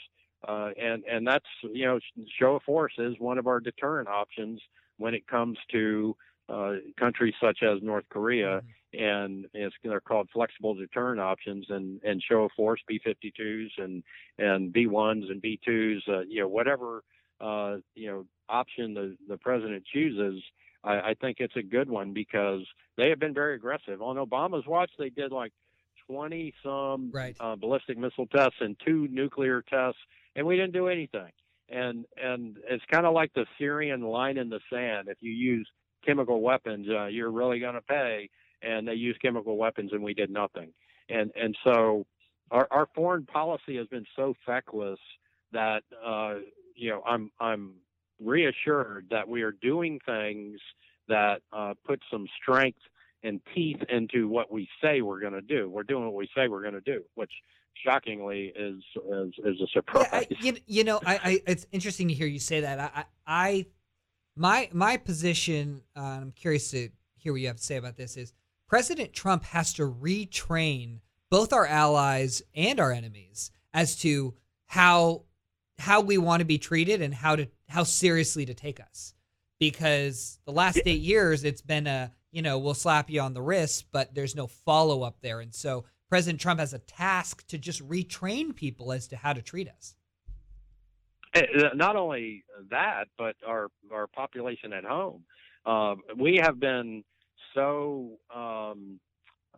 uh, 0.48 0.70
and 0.80 1.04
and 1.06 1.26
that's 1.26 1.46
you 1.64 1.86
know 1.86 2.00
show 2.40 2.56
of 2.56 2.64
force 2.64 2.94
is 2.98 3.16
one 3.20 3.38
of 3.38 3.48
our 3.48 3.60
deterrent 3.60 4.08
options 4.08 4.62
when 4.98 5.14
it 5.14 5.28
comes 5.28 5.58
to 5.72 6.16
uh, 6.50 6.74
countries 7.00 7.34
such 7.42 7.64
as 7.64 7.82
North 7.82 8.06
Korea, 8.10 8.58
mm-hmm. 8.58 8.68
And 8.94 9.46
it's, 9.54 9.76
they're 9.84 10.02
called 10.02 10.30
flexible 10.34 10.74
deterrent 10.74 11.20
options, 11.20 11.66
and, 11.70 12.02
and 12.04 12.22
show 12.22 12.44
of 12.44 12.52
force 12.56 12.82
B-52s 12.88 13.70
and 13.78 14.04
and 14.38 14.74
B-1s 14.74 15.30
and 15.30 15.42
B-2s, 15.42 16.08
uh, 16.08 16.20
you 16.22 16.42
know 16.42 16.48
whatever 16.48 17.04
uh, 17.39 17.78
you 17.96 18.08
know 18.08 18.26
option 18.50 18.94
the 18.94 19.16
the 19.28 19.38
president 19.38 19.84
chooses. 19.92 20.42
I, 20.84 21.00
I 21.00 21.14
think 21.20 21.38
it's 21.39 21.56
a 21.56 21.64
good 21.64 21.89
one 21.89 22.14
because 22.14 22.62
they 22.98 23.10
have 23.10 23.20
been 23.20 23.34
very 23.34 23.56
aggressive. 23.56 24.02
On 24.02 24.16
Obama's 24.16 24.66
watch, 24.66 24.92
they 24.98 25.10
did 25.10 25.32
like 25.32 25.54
20 26.08 26.54
some 26.64 27.12
right. 27.14 27.36
uh, 27.39 27.56
ballistic 27.56 27.98
missile 27.98 28.28
tests 28.28 28.58
and 28.60 28.76
two 28.86 29.08
nuclear 29.12 29.62
tests, 29.62 30.00
and 30.36 30.46
we 30.46 30.56
didn't 30.56 30.74
do 30.74 30.88
anything 30.88 31.32
and 31.72 32.06
and 32.22 32.58
it's 32.70 32.84
kind 32.92 33.06
of 33.06 33.14
like 33.14 33.34
the 33.34 33.46
Syrian 33.58 34.02
line 34.02 34.38
in 34.38 34.50
the 34.50 34.60
sand. 34.72 35.08
If 35.08 35.18
you 35.22 35.32
use 35.32 35.68
chemical 36.06 36.42
weapons, 36.42 36.88
uh, 36.89 37.06
you're 37.06 37.32
really 37.32 37.60
going 37.60 37.76
to 37.76 37.82
pay. 37.82 38.30
And 38.62 38.88
they 38.88 38.93
used 38.93 39.22
chemical 39.22 39.57
weapons, 39.57 39.91
and 39.93 40.03
we 40.03 40.14
did 40.14 40.30
nothing. 40.30 40.72
And 41.09 41.32
and 41.36 41.57
so 41.64 42.05
our, 42.51 42.68
our 42.72 42.88
foreign 42.95 43.26
policy 43.26 43.78
has 43.78 43.88
been 43.88 44.05
so 44.16 44.34
feckless 44.45 44.99
that 45.51 45.84
uh, 46.05 46.36
you 46.76 46.89
know 46.89 47.01
I'm 47.05 47.32
I'm 47.39 47.74
reassured 48.24 49.07
that 49.09 49.28
we 49.28 49.41
are 49.41 49.51
doing 49.51 49.99
things 50.05 50.59
that 51.07 51.41
uh, 51.51 51.74
put 51.86 52.01
some 52.12 52.28
strength 52.41 52.80
and 53.24 53.41
teeth 53.53 53.82
into 53.89 54.28
what 54.28 54.51
we 54.51 54.68
say 54.82 55.01
we're 55.01 55.20
going 55.20 55.34
to 55.34 55.41
do. 55.41 55.70
We're 55.70 55.84
doing 55.84 56.05
what 56.05 56.16
we 56.16 56.28
say 56.36 56.47
we're 56.47 56.62
going 56.62 56.74
to 56.74 56.82
do, 56.82 57.03
which 57.16 57.32
shockingly 57.84 58.53
is 58.55 58.82
is, 58.95 59.34
is 59.45 59.62
a 59.62 59.68
surprise. 59.74 60.07
I, 60.12 60.28
you, 60.39 60.57
you 60.66 60.84
know, 60.84 60.99
I, 61.05 61.20
I, 61.24 61.41
it's 61.47 61.66
interesting 61.72 62.07
to 62.07 62.14
hear 62.14 62.28
you 62.28 62.39
say 62.39 62.62
that. 62.62 62.80
I, 62.80 63.05
I 63.26 63.66
my 64.36 64.70
my 64.74 64.97
position. 64.97 65.84
Uh, 65.95 66.20
I'm 66.22 66.32
curious 66.32 66.72
to 66.72 66.89
hear 67.18 67.32
what 67.32 67.41
you 67.41 67.47
have 67.47 67.57
to 67.57 67.64
say 67.64 67.78
about 67.78 67.97
this. 67.97 68.18
Is 68.18 68.34
President 68.72 69.12
Trump 69.12 69.44
has 69.44 69.74
to 69.74 69.82
retrain 69.82 71.00
both 71.30 71.52
our 71.52 71.68
allies 71.68 72.42
and 72.56 72.80
our 72.80 72.94
enemies 72.94 73.52
as 73.74 73.98
to 73.98 74.34
how 74.66 75.24
how 75.78 76.00
we 76.00 76.18
want 76.18 76.40
to 76.40 76.46
be 76.46 76.58
treated 76.58 77.02
and 77.02 77.14
how 77.14 77.36
to 77.36 77.50
how 77.68 77.84
seriously 77.84 78.46
to 78.46 78.54
take 78.54 78.80
us 78.80 79.14
because 79.60 80.40
the 80.46 80.54
last 80.54 80.80
eight 80.86 81.02
years 81.02 81.44
it's 81.44 81.62
been 81.62 81.86
a 81.86 82.14
you 82.32 82.42
know 82.42 82.58
we'll 82.60 82.74
slap 82.74 83.10
you 83.10 83.20
on 83.20 83.34
the 83.34 83.42
wrist 83.42 83.88
but 83.92 84.16
there's 84.16 84.38
no 84.38 84.48
follow 84.48 85.04
up 85.04 85.18
there 85.22 85.42
and 85.42 85.54
so 85.54 85.84
President 86.08 86.40
Trump 86.40 86.62
has 86.62 86.74
a 86.74 86.80
task 86.80 87.46
to 87.48 87.58
just 87.58 87.86
retrain 87.90 88.56
people 88.56 88.94
as 88.94 89.06
to 89.08 89.18
how 89.18 89.34
to 89.34 89.42
treat 89.42 89.68
us. 89.68 89.96
Eh, 91.34 91.44
not 91.74 91.98
only 91.98 92.46
that, 92.70 93.10
but 93.18 93.36
our 93.46 93.68
our 93.92 94.08
population 94.08 94.72
at 94.72 94.86
home. 94.86 95.26
Uh, 95.66 95.96
we 96.18 96.38
have 96.42 96.60
been 96.60 97.04
so 97.54 98.12
um, 98.34 98.99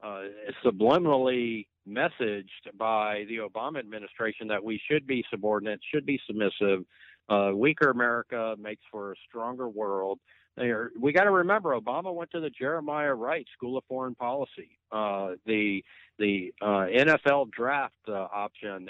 uh, 0.02 0.24
subliminally 0.64 1.68
messaged 1.88 2.46
by 2.78 3.26
the 3.28 3.38
Obama 3.38 3.80
administration 3.80 4.48
that 4.48 4.64
we 4.64 4.80
should 4.90 5.06
be 5.06 5.24
subordinate, 5.30 5.80
should 5.94 6.06
be 6.06 6.20
submissive, 6.28 6.86
Uh, 7.30 7.52
weaker 7.56 7.90
America 7.90 8.54
makes 8.60 8.84
for 8.92 9.14
a 9.14 9.16
stronger 9.28 9.70
world. 9.70 10.20
There, 10.58 10.92
we 11.00 11.14
got 11.14 11.24
to 11.24 11.32
remember, 11.32 11.70
Obama 11.74 12.14
went 12.14 12.32
to 12.32 12.42
the 12.42 12.50
Jeremiah 12.50 13.14
Wright 13.14 13.48
School 13.56 13.78
of 13.78 13.86
Foreign 13.86 14.14
Policy. 14.14 14.78
Uh, 14.92 15.36
the 15.46 15.84
the 16.20 16.54
uh, 16.62 16.86
NFL 16.92 17.52
draft 17.52 17.94
uh, 18.10 18.28
option, 18.46 18.90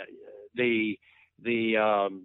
the 0.56 0.98
the 1.42 1.78
um, 1.78 2.24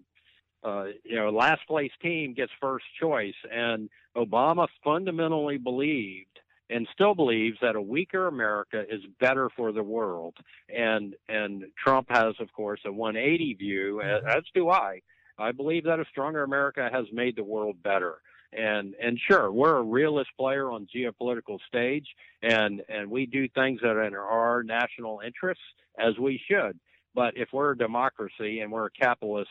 uh, 0.65 0.87
you 1.05 1.17
know 1.17 1.31
last 1.31 1.61
place 1.69 1.93
team 2.03 2.33
gets 2.35 2.53
first 2.59 2.87
choice, 3.01 3.37
and 3.53 3.91
Obama 4.17 4.67
fundamentally 4.83 5.59
believed 5.59 6.41
and 6.71 6.87
still 6.93 7.15
believes 7.15 7.59
that 7.63 7.77
a 7.77 7.83
weaker 7.83 8.27
America 8.27 8.85
is 8.91 9.01
better 9.21 9.49
for 9.57 9.73
the 9.73 9.83
world. 9.83 10.35
And 10.69 11.15
and 11.29 11.65
Trump 11.83 12.09
has, 12.11 12.35
of 12.41 12.53
course, 12.53 12.81
a 12.85 12.93
180 12.93 13.55
view, 13.55 14.03
as 14.03 14.43
do 14.55 14.71
I. 14.71 15.01
I 15.39 15.53
believe 15.53 15.85
that 15.85 16.01
a 16.01 16.05
stronger 16.11 16.43
America 16.43 16.89
has 16.93 17.07
made 17.13 17.37
the 17.37 17.45
world 17.45 17.83
better. 17.83 18.17
And 18.53 18.95
and 19.03 19.19
sure, 19.31 19.53
we're 19.53 19.77
a 19.77 19.83
realist 19.83 20.31
player 20.39 20.71
on 20.71 20.89
geopolitical 20.95 21.59
stage, 21.69 22.07
and 22.43 22.83
and 22.89 23.11
we 23.11 23.27
do 23.27 23.49
things 23.49 23.81
that 23.83 23.91
are 23.91 24.05
in 24.05 24.15
our 24.15 24.63
national 24.63 25.21
interests 25.25 25.65
as 25.99 26.19
we 26.19 26.41
should. 26.51 26.79
But 27.15 27.37
if 27.37 27.51
we're 27.53 27.73
a 27.73 27.79
democracy 27.79 28.61
and 28.61 28.73
we're 28.73 28.87
a 28.87 28.91
capitalist 28.91 29.51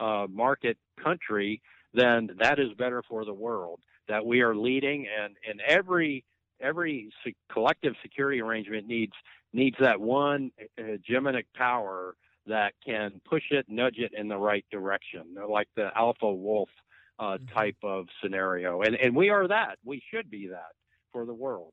uh, 0.00 0.26
market 0.30 0.78
country, 1.02 1.60
then 1.92 2.30
that 2.38 2.58
is 2.58 2.72
better 2.78 3.02
for 3.08 3.24
the 3.24 3.34
world. 3.34 3.80
That 4.08 4.24
we 4.24 4.40
are 4.40 4.56
leading, 4.56 5.06
and 5.06 5.36
in 5.46 5.60
every 5.66 6.24
every 6.60 7.10
collective 7.52 7.94
security 8.02 8.40
arrangement 8.40 8.86
needs 8.86 9.12
needs 9.52 9.76
that 9.80 10.00
one 10.00 10.50
hegemonic 10.78 11.44
power 11.54 12.14
that 12.46 12.72
can 12.84 13.20
push 13.28 13.44
it, 13.50 13.66
nudge 13.68 13.98
it 13.98 14.12
in 14.16 14.28
the 14.28 14.36
right 14.36 14.64
direction, 14.70 15.22
like 15.48 15.68
the 15.76 15.90
alpha 15.96 16.32
wolf 16.32 16.68
uh, 17.18 17.36
Mm-hmm. 17.36 17.46
type 17.58 17.76
of 17.82 18.06
scenario. 18.22 18.82
And 18.82 18.94
and 18.94 19.14
we 19.16 19.30
are 19.30 19.48
that. 19.48 19.78
We 19.84 20.00
should 20.12 20.30
be 20.30 20.48
that 20.48 20.72
for 21.12 21.26
the 21.26 21.34
world. 21.34 21.72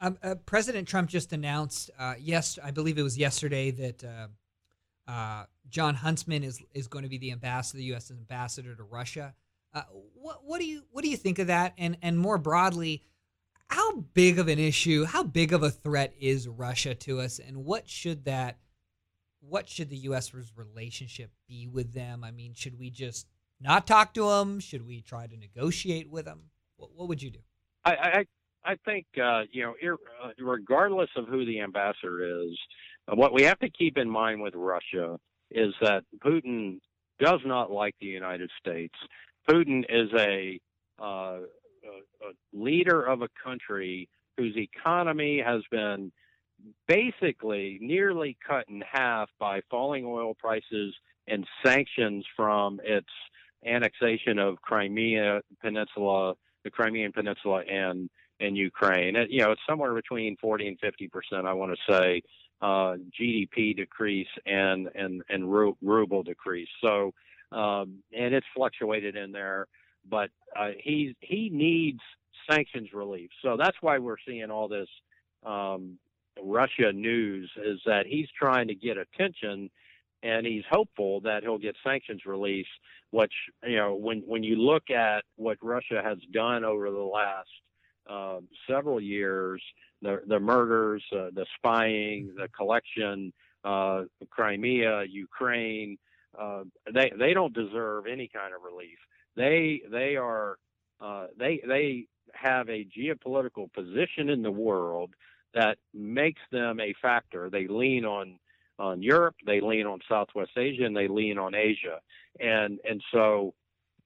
Um, 0.00 0.18
uh, 0.22 0.34
President 0.44 0.86
Trump 0.86 1.08
just 1.08 1.32
announced, 1.32 1.90
uh, 1.98 2.14
yes, 2.18 2.58
I 2.62 2.70
believe 2.70 2.98
it 2.98 3.02
was 3.02 3.16
yesterday, 3.16 3.70
that 3.70 4.04
uh, 4.04 4.28
uh, 5.10 5.44
Jon 5.70 5.94
Huntsman 5.94 6.44
is 6.44 6.62
is 6.74 6.86
going 6.88 7.04
to 7.04 7.08
be 7.08 7.18
the 7.18 7.32
ambassador, 7.32 7.78
the 7.78 7.84
U.S. 7.84 8.10
ambassador 8.10 8.74
to 8.74 8.82
Russia. 8.82 9.34
Uh, 9.72 9.82
what 10.14 10.44
what 10.44 10.60
do 10.60 10.66
you 10.66 10.82
what 10.90 11.02
do 11.02 11.10
you 11.10 11.16
think 11.16 11.38
of 11.38 11.46
that? 11.46 11.72
And 11.78 11.96
and 12.02 12.18
more 12.18 12.36
broadly, 12.36 13.02
how 13.74 13.96
big 14.14 14.38
of 14.38 14.48
an 14.48 14.58
issue, 14.58 15.04
how 15.04 15.24
big 15.24 15.52
of 15.52 15.62
a 15.62 15.70
threat 15.70 16.14
is 16.20 16.46
Russia 16.46 16.94
to 16.94 17.20
us, 17.20 17.38
and 17.38 17.64
what 17.64 17.88
should 17.88 18.24
that 18.24 18.58
what 19.40 19.68
should 19.68 19.90
the 19.90 19.96
U.S.'s 19.96 20.52
relationship 20.56 21.30
be 21.46 21.66
with 21.66 21.92
them? 21.92 22.24
I 22.24 22.30
mean, 22.30 22.54
should 22.54 22.78
we 22.78 22.88
just 22.88 23.26
not 23.60 23.86
talk 23.86 24.14
to 24.14 24.28
them? 24.30 24.58
Should 24.58 24.86
we 24.86 25.02
try 25.02 25.26
to 25.26 25.36
negotiate 25.36 26.10
with 26.10 26.24
them? 26.24 26.44
What, 26.76 26.90
what 26.94 27.08
would 27.08 27.22
you 27.22 27.30
do? 27.30 27.40
I 27.84 27.92
I, 27.92 28.24
I 28.64 28.76
think 28.84 29.06
uh, 29.22 29.42
you 29.50 29.64
know, 29.64 29.74
uh, 30.22 30.28
regardless 30.38 31.10
of 31.16 31.26
who 31.26 31.44
the 31.44 31.60
ambassador 31.60 32.44
is, 32.44 32.56
uh, 33.08 33.16
what 33.16 33.34
we 33.34 33.42
have 33.42 33.58
to 33.58 33.70
keep 33.70 33.98
in 33.98 34.08
mind 34.08 34.40
with 34.40 34.54
Russia 34.54 35.18
is 35.50 35.74
that 35.80 36.04
Putin 36.24 36.78
does 37.18 37.40
not 37.44 37.70
like 37.70 37.94
the 38.00 38.06
United 38.06 38.50
States. 38.58 38.94
Putin 39.48 39.84
is 39.88 40.08
a, 40.18 40.60
uh, 40.98 41.38
a, 41.84 42.28
a 42.28 42.32
leader 42.52 43.02
of 43.02 43.22
a 43.22 43.28
country 43.42 44.08
whose 44.36 44.56
economy 44.56 45.42
has 45.44 45.62
been 45.70 46.10
basically 46.88 47.78
nearly 47.80 48.36
cut 48.46 48.68
in 48.68 48.82
half 48.90 49.28
by 49.38 49.60
falling 49.70 50.04
oil 50.04 50.34
prices 50.34 50.94
and 51.26 51.46
sanctions 51.64 52.24
from 52.36 52.80
its 52.84 53.08
annexation 53.66 54.38
of 54.38 54.60
Crimea 54.62 55.40
Peninsula, 55.62 56.34
the 56.64 56.70
Crimean 56.70 57.12
Peninsula, 57.12 57.62
and 57.70 58.10
and 58.40 58.56
Ukraine. 58.56 59.16
And, 59.16 59.30
you 59.30 59.40
know, 59.40 59.52
it's 59.52 59.60
somewhere 59.68 59.94
between 59.94 60.36
40 60.40 60.68
and 60.68 60.78
50 60.80 61.08
percent. 61.08 61.46
I 61.46 61.52
want 61.52 61.72
to 61.72 61.92
say 61.92 62.22
uh, 62.60 62.96
GDP 63.18 63.76
decrease 63.76 64.28
and 64.46 64.88
and 64.94 65.22
and 65.28 65.50
ru- 65.50 65.76
ruble 65.82 66.22
decrease. 66.22 66.68
So 66.82 67.12
um, 67.52 68.02
and 68.16 68.34
it's 68.34 68.46
fluctuated 68.54 69.16
in 69.16 69.30
there, 69.32 69.66
but 70.08 70.30
uh, 70.58 70.70
he 70.78 71.16
he 71.20 71.50
needs 71.50 72.00
sanctions 72.50 72.92
relief. 72.92 73.30
So 73.42 73.56
that's 73.56 73.76
why 73.80 73.98
we're 73.98 74.16
seeing 74.26 74.50
all 74.50 74.68
this 74.68 74.88
um, 75.44 75.98
Russia 76.42 76.92
news 76.92 77.50
is 77.64 77.80
that 77.86 78.06
he's 78.06 78.28
trying 78.38 78.68
to 78.68 78.74
get 78.74 78.96
attention 78.96 79.70
and 80.22 80.46
he's 80.46 80.64
hopeful 80.70 81.20
that 81.20 81.42
he'll 81.42 81.58
get 81.58 81.76
sanctions 81.84 82.22
release 82.26 82.66
which 83.10 83.32
you 83.64 83.76
know 83.76 83.94
when 83.94 84.22
when 84.26 84.42
you 84.42 84.56
look 84.56 84.90
at 84.90 85.22
what 85.36 85.56
Russia 85.62 86.02
has 86.02 86.18
done 86.32 86.64
over 86.64 86.90
the 86.90 86.98
last 86.98 87.48
uh, 88.08 88.40
several 88.68 89.00
years 89.00 89.62
the 90.02 90.20
the 90.26 90.40
murders 90.40 91.04
uh, 91.12 91.30
the 91.34 91.46
spying 91.56 92.32
the 92.36 92.48
collection 92.48 93.32
uh, 93.64 94.02
Crimea 94.30 95.04
Ukraine 95.08 95.96
uh, 96.38 96.64
they 96.92 97.12
they 97.16 97.32
don't 97.34 97.54
deserve 97.54 98.06
any 98.06 98.28
kind 98.28 98.52
of 98.54 98.62
relief 98.62 98.98
they 99.36 99.82
they 99.90 100.16
are 100.16 100.56
uh, 101.00 101.26
they 101.38 101.60
they 101.66 102.06
have 102.32 102.68
a 102.68 102.86
geopolitical 102.96 103.72
position 103.72 104.28
in 104.28 104.42
the 104.42 104.50
world 104.50 105.14
that 105.54 105.78
makes 105.92 106.40
them 106.50 106.80
a 106.80 106.94
factor. 107.00 107.50
They 107.50 107.66
lean 107.66 108.04
on 108.04 108.38
on 108.78 109.02
Europe, 109.02 109.36
they 109.46 109.60
lean 109.60 109.86
on 109.86 110.00
Southwest 110.08 110.50
Asia, 110.56 110.84
and 110.84 110.96
they 110.96 111.06
lean 111.08 111.38
on 111.38 111.54
Asia, 111.54 112.00
and 112.40 112.80
and 112.88 113.02
so 113.12 113.54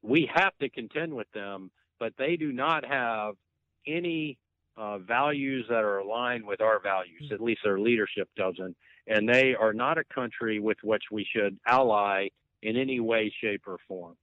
we 0.02 0.30
have 0.32 0.52
to 0.60 0.68
contend 0.68 1.14
with 1.14 1.30
them. 1.32 1.70
But 1.98 2.12
they 2.16 2.36
do 2.36 2.52
not 2.52 2.84
have 2.84 3.34
any 3.86 4.38
uh, 4.76 4.98
values 4.98 5.66
that 5.68 5.82
are 5.82 5.98
aligned 5.98 6.46
with 6.46 6.60
our 6.60 6.80
values. 6.80 7.30
At 7.32 7.40
least 7.40 7.62
their 7.64 7.80
leadership 7.80 8.28
doesn't, 8.36 8.76
and 9.08 9.28
they 9.28 9.54
are 9.54 9.72
not 9.72 9.98
a 9.98 10.04
country 10.04 10.60
with 10.60 10.78
which 10.84 11.04
we 11.10 11.26
should 11.34 11.58
ally 11.66 12.28
in 12.62 12.76
any 12.76 13.00
way, 13.00 13.32
shape, 13.40 13.62
or 13.66 13.78
form. 13.88 14.16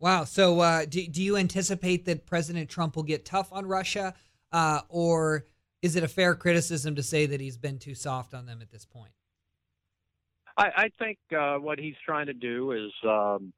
Wow. 0.00 0.24
So, 0.24 0.60
uh, 0.60 0.84
do, 0.84 1.06
do 1.06 1.22
you 1.22 1.36
anticipate 1.36 2.04
that 2.04 2.24
President 2.26 2.68
Trump 2.68 2.94
will 2.94 3.02
get 3.02 3.24
tough 3.24 3.52
on 3.52 3.66
Russia, 3.66 4.14
uh, 4.52 4.82
or 4.88 5.44
is 5.82 5.96
it 5.96 6.04
a 6.04 6.08
fair 6.08 6.34
criticism 6.34 6.94
to 6.96 7.02
say 7.02 7.26
that 7.26 7.40
he's 7.40 7.56
been 7.56 7.78
too 7.78 7.94
soft 7.94 8.34
on 8.34 8.46
them 8.46 8.60
at 8.62 8.70
this 8.70 8.84
point? 8.84 9.12
I, 10.56 10.70
I 10.76 10.88
think 10.98 11.18
uh, 11.36 11.56
what 11.56 11.78
he's 11.78 11.94
trying 12.04 12.26
to 12.26 12.34
do 12.34 12.72
is 12.72 12.92
um, 13.08 13.52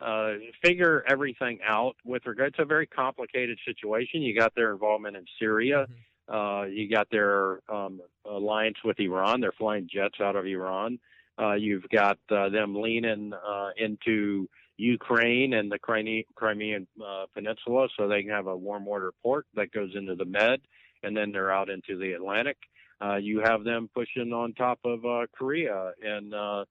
uh, 0.00 0.32
figure 0.62 1.04
everything 1.08 1.58
out 1.66 1.96
with 2.04 2.26
regard 2.26 2.54
to 2.54 2.62
a 2.62 2.64
very 2.66 2.86
complicated 2.86 3.58
situation. 3.64 4.22
You 4.22 4.36
got 4.36 4.54
their 4.54 4.72
involvement 4.72 5.16
in 5.16 5.24
Syria. 5.38 5.86
Uh, 6.28 6.64
you 6.64 6.88
got 6.88 7.08
their 7.10 7.60
um, 7.68 8.00
alliance 8.24 8.78
with 8.84 8.98
Iran. 8.98 9.40
They're 9.40 9.52
flying 9.52 9.88
jets 9.92 10.20
out 10.20 10.36
of 10.36 10.46
Iran. 10.46 10.98
Uh, 11.40 11.54
you've 11.54 11.88
got 11.88 12.18
uh, 12.30 12.48
them 12.48 12.74
leaning 12.74 13.32
uh, 13.32 13.70
into 13.76 14.48
Ukraine 14.82 15.54
and 15.54 15.70
the 15.70 15.78
Crimean 15.78 16.86
uh, 17.00 17.26
Peninsula 17.32 17.88
so 17.96 18.08
they 18.08 18.22
can 18.22 18.32
have 18.32 18.48
a 18.48 18.56
warm 18.56 18.84
water 18.84 19.12
port 19.22 19.46
that 19.54 19.70
goes 19.70 19.90
into 19.94 20.16
the 20.16 20.24
Med, 20.24 20.60
and 21.04 21.16
then 21.16 21.30
they're 21.30 21.52
out 21.52 21.70
into 21.70 21.96
the 21.96 22.12
Atlantic. 22.12 22.56
Uh, 23.00 23.16
you 23.16 23.40
have 23.40 23.62
them 23.64 23.88
pushing 23.94 24.32
on 24.32 24.52
top 24.54 24.80
of 24.84 25.04
uh, 25.04 25.26
Korea 25.36 25.92
and 26.02 26.34
uh, 26.34 26.64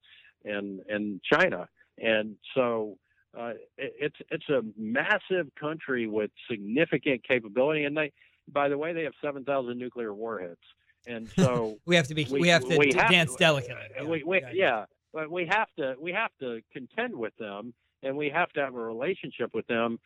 and 0.43 0.81
and 0.89 1.21
China, 1.23 1.69
and 1.97 2.35
so 2.53 2.97
uh, 3.37 3.53
it, 3.77 3.93
it's 3.99 4.15
it's 4.29 4.49
a 4.49 4.61
massive 4.77 5.47
country 5.59 6.07
with 6.07 6.31
significant 6.49 7.25
capability. 7.25 7.85
And 7.85 7.95
they, 7.95 8.11
by 8.51 8.67
the 8.67 8.77
way, 8.77 8.93
they 8.93 9.03
have 9.03 9.13
seven 9.23 9.45
thousand 9.45 9.77
nuclear 9.77 10.13
warheads, 10.13 10.59
and 11.07 11.29
so 11.37 11.77
we 11.85 11.95
have 11.95 12.07
to 12.07 12.15
be 12.15 12.25
we, 12.29 12.49
have 12.49 12.67
to 12.67 12.77
we 12.77 12.91
have 12.95 13.09
dance 13.09 13.31
to- 13.31 13.37
delicately. 13.37 14.05
we, 14.05 14.23
we, 14.23 14.41
yeah, 14.53 14.85
but 15.13 15.29
we 15.31 15.45
have 15.49 15.67
to 15.77 15.95
we 15.99 16.11
have 16.11 16.31
to 16.39 16.61
contend 16.73 17.15
with 17.15 17.35
them, 17.37 17.73
and 18.03 18.15
we 18.15 18.29
have 18.29 18.49
to 18.53 18.61
have 18.61 18.75
a 18.75 18.79
relationship 18.79 19.53
with 19.53 19.67
them 19.67 19.99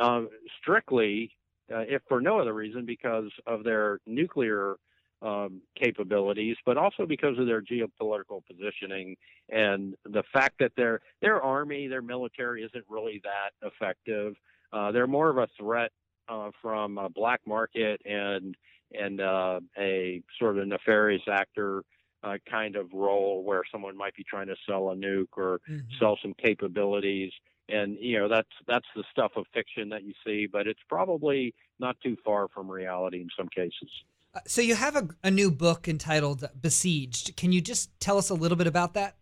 uh, 0.00 0.22
strictly, 0.60 1.30
uh, 1.72 1.80
if 1.80 2.02
for 2.08 2.20
no 2.20 2.38
other 2.38 2.54
reason, 2.54 2.84
because 2.84 3.30
of 3.46 3.64
their 3.64 3.98
nuclear 4.06 4.76
um, 5.20 5.60
capabilities, 5.76 6.56
but 6.64 6.76
also 6.76 7.04
because 7.04 7.38
of 7.38 7.46
their 7.46 7.60
geopolitical 7.60 8.42
positioning 8.46 9.16
and 9.48 9.94
the 10.04 10.22
fact 10.32 10.54
that 10.60 10.72
their 10.76 11.00
their 11.20 11.42
army, 11.42 11.88
their 11.88 12.02
military 12.02 12.62
isn't 12.62 12.84
really 12.88 13.20
that 13.24 13.66
effective. 13.66 14.34
Uh, 14.72 14.92
they're 14.92 15.06
more 15.06 15.30
of 15.30 15.38
a 15.38 15.48
threat 15.58 15.90
uh, 16.28 16.50
from 16.62 16.98
a 16.98 17.08
black 17.08 17.40
market 17.46 18.00
and 18.04 18.56
and 18.92 19.20
uh, 19.20 19.60
a 19.76 20.22
sort 20.38 20.56
of 20.56 20.66
nefarious 20.66 21.22
actor 21.30 21.82
uh, 22.22 22.36
kind 22.50 22.76
of 22.76 22.92
role 22.92 23.42
where 23.44 23.62
someone 23.70 23.96
might 23.96 24.14
be 24.14 24.24
trying 24.24 24.48
to 24.48 24.56
sell 24.68 24.90
a 24.90 24.96
nuke 24.96 25.36
or 25.36 25.60
sell 25.98 26.18
some 26.22 26.34
capabilities. 26.34 27.32
And 27.68 27.98
you 28.00 28.18
know 28.18 28.28
that's 28.28 28.48
that's 28.66 28.86
the 28.96 29.04
stuff 29.10 29.32
of 29.36 29.44
fiction 29.52 29.90
that 29.90 30.02
you 30.02 30.14
see, 30.26 30.46
but 30.50 30.66
it's 30.66 30.80
probably 30.88 31.54
not 31.78 31.96
too 32.02 32.16
far 32.24 32.48
from 32.48 32.70
reality 32.70 33.20
in 33.20 33.28
some 33.36 33.48
cases. 33.48 33.90
Uh, 34.34 34.40
so 34.46 34.60
you 34.62 34.74
have 34.74 34.96
a, 34.96 35.08
a 35.22 35.30
new 35.30 35.50
book 35.50 35.86
entitled 35.86 36.48
Besieged. 36.60 37.36
Can 37.36 37.52
you 37.52 37.60
just 37.60 37.90
tell 38.00 38.18
us 38.18 38.30
a 38.30 38.34
little 38.34 38.56
bit 38.56 38.66
about 38.66 38.94
that? 38.94 39.16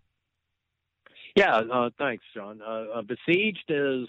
Yeah, 1.37 1.57
uh, 1.57 1.91
thanks, 1.99 2.25
John. 2.35 2.63
Uh, 2.63 2.87
uh, 2.95 3.03
Besieged 3.03 3.65
is 3.69 4.09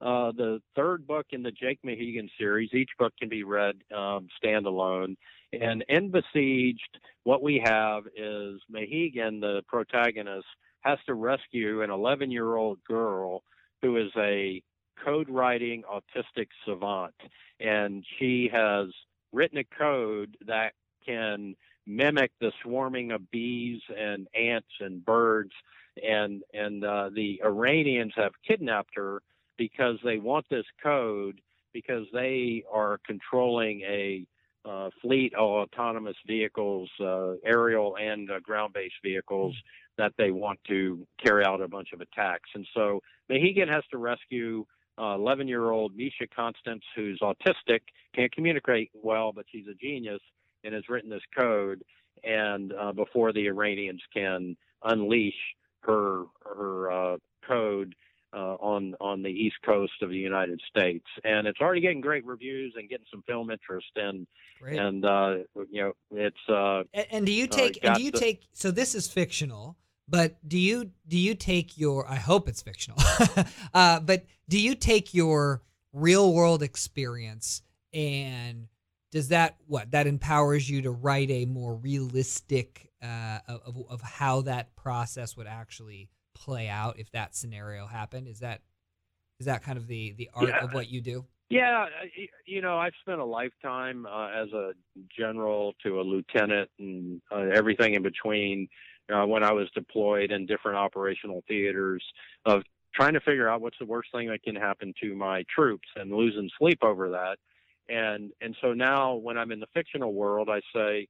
uh, 0.00 0.32
the 0.32 0.60
third 0.76 1.06
book 1.06 1.26
in 1.30 1.42
the 1.42 1.50
Jake 1.50 1.80
Mahegan 1.84 2.28
series. 2.38 2.70
Each 2.72 2.90
book 2.98 3.12
can 3.18 3.28
be 3.28 3.42
read 3.42 3.76
um, 3.94 4.28
standalone. 4.42 5.16
And 5.52 5.84
in 5.88 6.10
Besieged, 6.10 6.98
what 7.24 7.42
we 7.42 7.60
have 7.64 8.04
is 8.16 8.60
Mahegan, 8.72 9.40
the 9.40 9.62
protagonist, 9.66 10.46
has 10.82 10.98
to 11.06 11.14
rescue 11.14 11.82
an 11.82 11.90
11 11.90 12.30
year 12.30 12.56
old 12.56 12.78
girl 12.84 13.42
who 13.82 13.96
is 13.96 14.10
a 14.16 14.62
code 15.04 15.28
writing 15.28 15.82
autistic 15.90 16.48
savant. 16.64 17.14
And 17.60 18.04
she 18.18 18.48
has 18.52 18.88
written 19.32 19.58
a 19.58 19.64
code 19.64 20.36
that 20.46 20.74
can 21.04 21.56
mimic 21.86 22.30
the 22.40 22.52
swarming 22.62 23.12
of 23.12 23.30
bees 23.30 23.80
and 23.96 24.28
ants 24.34 24.68
and 24.80 25.04
birds. 25.04 25.52
And, 26.06 26.42
and 26.54 26.84
uh, 26.84 27.10
the 27.12 27.40
Iranians 27.44 28.12
have 28.16 28.32
kidnapped 28.46 28.94
her 28.94 29.22
because 29.58 29.98
they 30.04 30.18
want 30.18 30.46
this 30.48 30.64
code 30.82 31.40
because 31.74 32.06
they 32.12 32.64
are 32.72 32.98
controlling 33.06 33.82
a 33.82 34.26
uh, 34.64 34.90
fleet 35.02 35.34
of 35.34 35.48
autonomous 35.48 36.16
vehicles, 36.26 36.88
uh, 37.00 37.32
aerial 37.44 37.96
and 37.96 38.30
uh, 38.30 38.40
ground 38.40 38.72
based 38.72 38.94
vehicles 39.02 39.54
that 39.96 40.12
they 40.16 40.30
want 40.30 40.58
to 40.66 41.06
carry 41.22 41.44
out 41.44 41.60
a 41.60 41.68
bunch 41.68 41.88
of 41.92 42.00
attacks. 42.00 42.48
And 42.54 42.66
so 42.74 43.00
Mahegan 43.30 43.68
has 43.68 43.82
to 43.90 43.98
rescue 43.98 44.64
11 44.98 45.46
uh, 45.46 45.48
year 45.48 45.70
old 45.70 45.94
Misha 45.96 46.26
Constance, 46.34 46.82
who's 46.96 47.20
autistic, 47.22 47.80
can't 48.14 48.32
communicate 48.32 48.90
well, 48.94 49.32
but 49.32 49.44
she's 49.50 49.66
a 49.70 49.74
genius 49.74 50.20
and 50.64 50.74
has 50.74 50.88
written 50.88 51.10
this 51.10 51.22
code. 51.38 51.82
And 52.24 52.72
uh, 52.72 52.92
before 52.92 53.32
the 53.32 53.46
Iranians 53.46 54.02
can 54.12 54.56
unleash 54.84 55.34
her 55.82 56.24
her 56.44 56.90
uh, 56.90 57.16
code 57.46 57.94
uh, 58.32 58.56
on 58.60 58.94
on 59.00 59.22
the 59.22 59.30
east 59.30 59.56
coast 59.64 59.92
of 60.02 60.10
the 60.10 60.16
United 60.16 60.60
States, 60.68 61.06
and 61.24 61.46
it's 61.46 61.60
already 61.60 61.80
getting 61.80 62.00
great 62.00 62.24
reviews 62.26 62.74
and 62.76 62.88
getting 62.88 63.06
some 63.10 63.22
film 63.26 63.50
interest. 63.50 63.86
And 63.96 64.26
Great. 64.60 64.78
and 64.78 65.04
uh, 65.04 65.36
you 65.70 65.82
know 65.82 65.92
it's 66.10 66.48
uh, 66.48 66.82
And, 66.92 67.06
and 67.10 67.26
do 67.26 67.32
you 67.32 67.44
uh, 67.44 67.48
take? 67.48 67.78
and 67.82 67.94
do 67.94 68.02
you 68.02 68.10
the- 68.10 68.18
take? 68.18 68.42
So 68.52 68.70
this 68.70 68.94
is 68.94 69.08
fictional, 69.08 69.76
but 70.08 70.36
do 70.46 70.58
you 70.58 70.90
do 71.06 71.18
you 71.18 71.34
take 71.34 71.78
your? 71.78 72.08
I 72.08 72.16
hope 72.16 72.48
it's 72.48 72.62
fictional. 72.62 72.98
uh, 73.74 74.00
but 74.00 74.26
do 74.48 74.60
you 74.60 74.74
take 74.74 75.14
your 75.14 75.62
real 75.92 76.32
world 76.32 76.62
experience 76.62 77.62
and 77.94 78.68
does 79.10 79.28
that 79.28 79.56
what 79.66 79.90
that 79.92 80.06
empowers 80.06 80.68
you 80.68 80.82
to 80.82 80.90
write 80.90 81.30
a 81.30 81.46
more 81.46 81.74
realistic 81.74 82.90
uh, 83.02 83.38
of 83.46 83.76
of 83.88 84.00
how 84.02 84.42
that 84.42 84.74
process 84.76 85.36
would 85.36 85.46
actually 85.46 86.10
play 86.38 86.68
out 86.68 86.98
if 86.98 87.10
that 87.12 87.34
scenario 87.34 87.86
happened? 87.86 88.28
Is 88.28 88.40
that 88.40 88.62
is 89.40 89.46
that 89.46 89.62
kind 89.62 89.78
of 89.78 89.86
the 89.86 90.12
the 90.12 90.30
art 90.34 90.48
Yeah. 90.48 90.64
of 90.64 90.72
what 90.72 90.88
you 90.88 91.00
do? 91.00 91.24
Yeah, 91.50 91.86
you 92.44 92.60
know, 92.60 92.76
I've 92.76 92.92
spent 93.00 93.20
a 93.20 93.24
lifetime 93.24 94.04
uh, 94.04 94.28
as 94.28 94.52
a 94.52 94.72
general 95.18 95.74
to 95.82 95.98
a 95.98 96.02
lieutenant 96.02 96.68
and 96.78 97.22
uh, 97.32 97.46
everything 97.54 97.94
in 97.94 98.02
between. 98.02 98.68
Uh, 99.10 99.24
when 99.24 99.42
I 99.42 99.52
was 99.52 99.70
deployed 99.74 100.30
in 100.30 100.44
different 100.44 100.76
operational 100.76 101.42
theaters, 101.48 102.04
of 102.44 102.62
trying 102.94 103.14
to 103.14 103.20
figure 103.20 103.48
out 103.48 103.62
what's 103.62 103.78
the 103.78 103.86
worst 103.86 104.10
thing 104.12 104.28
that 104.28 104.42
can 104.42 104.54
happen 104.54 104.92
to 105.02 105.14
my 105.14 105.44
troops 105.54 105.88
and 105.96 106.12
losing 106.12 106.50
sleep 106.58 106.80
over 106.82 107.08
that. 107.08 107.38
And 107.88 108.32
and 108.42 108.54
so 108.60 108.74
now 108.74 109.14
when 109.14 109.38
I'm 109.38 109.50
in 109.50 109.60
the 109.60 109.66
fictional 109.72 110.12
world, 110.12 110.50
I 110.50 110.60
say, 110.74 111.08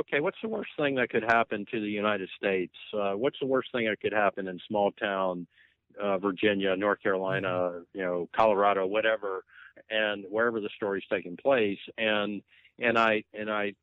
okay, 0.00 0.20
what's 0.20 0.38
the 0.42 0.48
worst 0.48 0.70
thing 0.78 0.94
that 0.96 1.10
could 1.10 1.24
happen 1.24 1.66
to 1.70 1.80
the 1.80 1.88
United 1.88 2.28
States? 2.36 2.74
Uh, 2.94 3.12
what's 3.12 3.38
the 3.40 3.46
worst 3.46 3.70
thing 3.72 3.86
that 3.86 4.00
could 4.00 4.12
happen 4.12 4.48
in 4.48 4.58
small 4.68 4.92
town 4.92 5.46
uh, 6.00 6.18
Virginia, 6.18 6.76
North 6.76 7.02
Carolina, 7.02 7.80
you 7.92 8.02
know, 8.02 8.28
Colorado, 8.34 8.86
whatever, 8.86 9.44
and 9.90 10.24
wherever 10.30 10.60
the 10.60 10.70
story's 10.76 11.04
taking 11.10 11.36
place, 11.36 11.78
and 11.96 12.42
and 12.78 12.98
I 12.98 13.24
and 13.34 13.50
I 13.50 13.74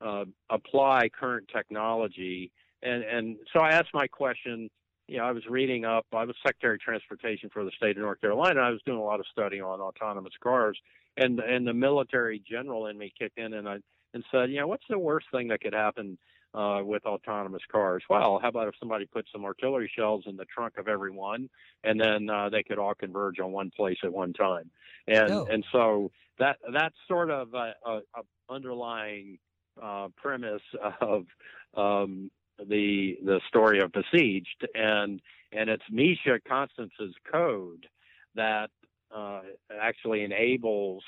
uh, 0.00 0.24
apply 0.48 1.10
current 1.10 1.48
technology, 1.54 2.50
and 2.82 3.02
and 3.02 3.36
so 3.52 3.60
I 3.60 3.70
asked 3.70 3.94
my 3.94 4.06
question. 4.06 4.70
You 5.08 5.18
know, 5.18 5.24
I 5.24 5.32
was 5.32 5.44
reading 5.48 5.84
up. 5.84 6.06
I 6.12 6.24
was 6.24 6.36
Secretary 6.46 6.74
of 6.74 6.80
Transportation 6.80 7.50
for 7.52 7.64
the 7.64 7.72
state 7.76 7.96
of 7.96 8.02
North 8.02 8.20
Carolina. 8.20 8.60
I 8.60 8.70
was 8.70 8.80
doing 8.86 8.98
a 8.98 9.02
lot 9.02 9.18
of 9.18 9.26
study 9.32 9.60
on 9.60 9.80
autonomous 9.80 10.34
cars, 10.42 10.78
and 11.16 11.40
and 11.40 11.66
the 11.66 11.74
military 11.74 12.42
general 12.48 12.86
in 12.86 12.96
me 12.96 13.12
kicked 13.18 13.38
in, 13.38 13.54
and 13.54 13.68
I 13.68 13.78
and 14.14 14.24
said, 14.30 14.50
you 14.50 14.60
know, 14.60 14.66
what's 14.66 14.84
the 14.88 14.98
worst 14.98 15.26
thing 15.32 15.48
that 15.48 15.60
could 15.60 15.74
happen 15.74 16.18
uh, 16.54 16.80
with 16.82 17.04
autonomous 17.06 17.62
cars. 17.70 18.02
Well, 18.08 18.38
how 18.42 18.48
about 18.48 18.68
if 18.68 18.74
somebody 18.78 19.06
put 19.06 19.26
some 19.32 19.44
artillery 19.44 19.90
shells 19.96 20.24
in 20.26 20.36
the 20.36 20.46
trunk 20.46 20.78
of 20.78 20.88
every 20.88 21.10
one, 21.10 21.48
and 21.84 22.00
then 22.00 22.28
uh, 22.28 22.48
they 22.48 22.62
could 22.62 22.78
all 22.78 22.94
converge 22.94 23.38
on 23.38 23.52
one 23.52 23.70
place 23.76 23.98
at 24.02 24.12
one 24.12 24.32
time? 24.32 24.70
And 25.06 25.30
Oh. 25.30 25.46
and 25.50 25.64
so 25.72 26.10
that 26.38 26.56
that's 26.72 26.94
sort 27.06 27.30
of 27.30 27.54
a, 27.54 27.74
a, 27.86 28.00
a 28.16 28.22
underlying 28.48 29.38
uh, 29.80 30.08
premise 30.16 30.62
of 31.00 31.26
um, 31.74 32.30
the 32.58 33.16
the 33.24 33.40
story 33.48 33.80
of 33.80 33.92
Besieged, 33.92 34.66
and 34.74 35.20
and 35.52 35.70
it's 35.70 35.84
Misha 35.90 36.40
Constance's 36.46 37.14
code 37.30 37.86
that 38.34 38.70
uh, 39.14 39.42
actually 39.80 40.22
enables 40.24 41.02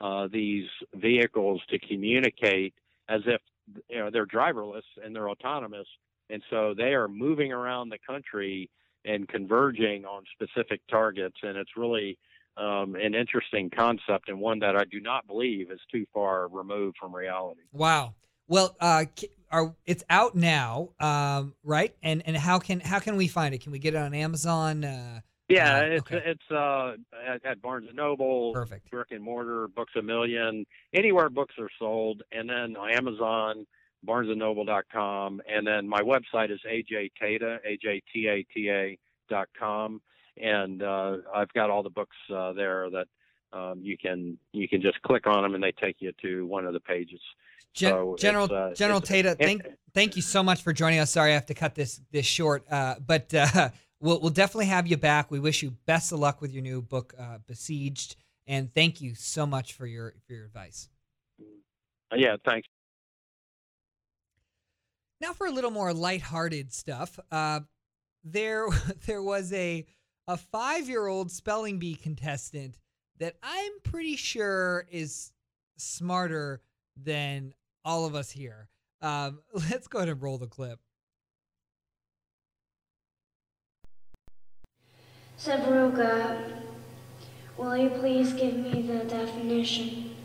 uh, 0.00 0.28
these 0.32 0.66
vehicles 0.94 1.60
to 1.70 1.78
communicate 1.78 2.74
as 3.08 3.22
if 3.26 3.40
you 3.88 3.98
know 3.98 4.10
they're 4.10 4.26
driverless 4.26 4.82
and 5.02 5.14
they're 5.14 5.30
autonomous, 5.30 5.86
and 6.30 6.42
so 6.50 6.74
they 6.76 6.94
are 6.94 7.08
moving 7.08 7.52
around 7.52 7.88
the 7.88 7.98
country 8.06 8.70
and 9.04 9.28
converging 9.28 10.04
on 10.04 10.24
specific 10.32 10.80
targets, 10.90 11.36
and 11.42 11.56
it's 11.56 11.76
really 11.76 12.18
um, 12.56 12.96
an 12.96 13.14
interesting 13.14 13.70
concept 13.70 14.28
and 14.28 14.38
one 14.38 14.58
that 14.58 14.76
I 14.76 14.84
do 14.84 15.00
not 15.00 15.26
believe 15.26 15.70
is 15.70 15.80
too 15.90 16.04
far 16.12 16.48
removed 16.48 16.96
from 17.00 17.14
reality. 17.14 17.60
Wow. 17.72 18.14
Well, 18.48 18.76
uh, 18.80 19.04
are 19.50 19.74
it's 19.86 20.04
out 20.10 20.34
now, 20.34 20.90
um, 21.00 21.54
right? 21.62 21.94
And 22.02 22.22
and 22.26 22.36
how 22.36 22.58
can 22.58 22.80
how 22.80 22.98
can 22.98 23.16
we 23.16 23.28
find 23.28 23.54
it? 23.54 23.62
Can 23.62 23.72
we 23.72 23.78
get 23.78 23.94
it 23.94 23.98
on 23.98 24.14
Amazon? 24.14 24.84
Uh, 24.84 25.20
Yeah, 25.48 25.78
uh, 25.78 25.82
it's 25.82 26.12
okay. 26.12 26.22
it's 26.26 26.50
uh, 26.50 26.92
at, 27.26 27.44
at 27.44 27.62
Barnes 27.62 27.86
and 27.88 27.96
Noble, 27.96 28.52
Perfect. 28.52 28.90
brick 28.90 29.08
and 29.12 29.22
mortar, 29.22 29.68
Books 29.68 29.92
a 29.96 30.02
Million, 30.02 30.66
anywhere 30.92 31.30
books 31.30 31.54
are 31.58 31.70
sold, 31.78 32.22
and 32.32 32.48
then 32.48 32.76
on 32.76 32.90
Amazon, 32.90 33.66
BarnesandNoble.com, 34.06 35.40
and 35.48 35.66
then 35.66 35.88
my 35.88 36.00
website 36.00 36.50
is 36.50 36.60
ajtata, 36.70 37.58
a-j-t-a-t-a 37.64 38.98
dot 39.28 39.48
com, 39.58 40.00
and 40.40 40.82
uh, 40.82 41.16
I've 41.34 41.52
got 41.52 41.70
all 41.70 41.82
the 41.82 41.90
books 41.90 42.16
uh, 42.34 42.52
there 42.52 42.88
that 42.90 43.06
um, 43.52 43.80
you 43.82 43.96
can 43.96 44.38
you 44.52 44.68
can 44.68 44.82
just 44.82 45.00
click 45.02 45.26
on 45.26 45.42
them 45.42 45.54
and 45.54 45.62
they 45.64 45.72
take 45.72 45.96
you 46.00 46.12
to 46.22 46.46
one 46.46 46.66
of 46.66 46.74
the 46.74 46.80
pages. 46.80 47.20
Gen- 47.74 47.92
So 47.92 48.16
General 48.18 48.52
uh, 48.52 48.74
General 48.74 49.00
Tata, 49.00 49.34
thank 49.34 49.62
thank 49.94 50.16
you 50.16 50.22
so 50.22 50.42
much 50.42 50.62
for 50.62 50.72
joining 50.72 50.98
us. 50.98 51.10
Sorry, 51.10 51.30
I 51.30 51.34
have 51.34 51.46
to 51.46 51.54
cut 51.54 51.74
this 51.74 52.00
this 52.12 52.26
short, 52.26 52.64
uh, 52.70 52.96
but 53.04 53.32
uh, 53.34 53.70
we'll 54.00 54.20
we'll 54.20 54.30
definitely 54.30 54.66
have 54.66 54.86
you 54.86 54.96
back. 54.96 55.30
We 55.30 55.40
wish 55.40 55.62
you 55.62 55.72
best 55.86 56.12
of 56.12 56.18
luck 56.18 56.40
with 56.40 56.52
your 56.52 56.62
new 56.62 56.82
book, 56.82 57.14
uh, 57.18 57.38
Besieged, 57.46 58.16
and 58.46 58.72
thank 58.74 59.00
you 59.00 59.14
so 59.14 59.46
much 59.46 59.72
for 59.72 59.86
your 59.86 60.14
for 60.26 60.32
your 60.32 60.46
advice. 60.46 60.88
Yeah, 62.16 62.36
thanks. 62.44 62.68
Now 65.20 65.32
for 65.32 65.46
a 65.46 65.50
little 65.50 65.70
more 65.70 65.92
lighthearted 65.92 66.72
stuff. 66.72 67.18
Uh, 67.30 67.60
there 68.24 68.68
there 69.06 69.22
was 69.22 69.52
a 69.52 69.86
a 70.26 70.36
five 70.36 70.88
year 70.88 71.06
old 71.06 71.30
spelling 71.30 71.78
bee 71.78 71.94
contestant 71.94 72.78
that 73.18 73.36
I'm 73.42 73.72
pretty 73.82 74.16
sure 74.16 74.86
is 74.90 75.32
smarter 75.76 76.60
than 76.96 77.54
all 77.84 78.06
of 78.06 78.14
us 78.14 78.30
here. 78.30 78.68
Um, 79.00 79.40
let's 79.70 79.88
go 79.88 79.98
ahead 79.98 80.08
and 80.08 80.22
roll 80.22 80.38
the 80.38 80.46
clip. 80.46 80.78
Sevruga, 85.38 86.36
will 87.56 87.76
you 87.76 87.90
please 87.90 88.32
give 88.32 88.54
me 88.56 88.82
the 88.82 89.04
definition? 89.04 90.16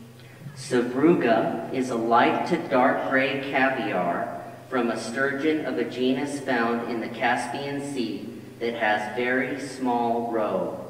Sevruga 0.56 1.72
is 1.72 1.90
a 1.90 1.94
light 1.94 2.48
to 2.48 2.56
dark 2.68 3.10
gray 3.10 3.40
caviar 3.48 4.42
from 4.68 4.90
a 4.90 4.98
sturgeon 4.98 5.66
of 5.66 5.78
a 5.78 5.84
genus 5.84 6.40
found 6.40 6.90
in 6.90 7.00
the 7.00 7.08
Caspian 7.08 7.80
Sea 7.80 8.28
that 8.58 8.74
has 8.74 9.14
very 9.16 9.60
small 9.60 10.32
roe. 10.32 10.80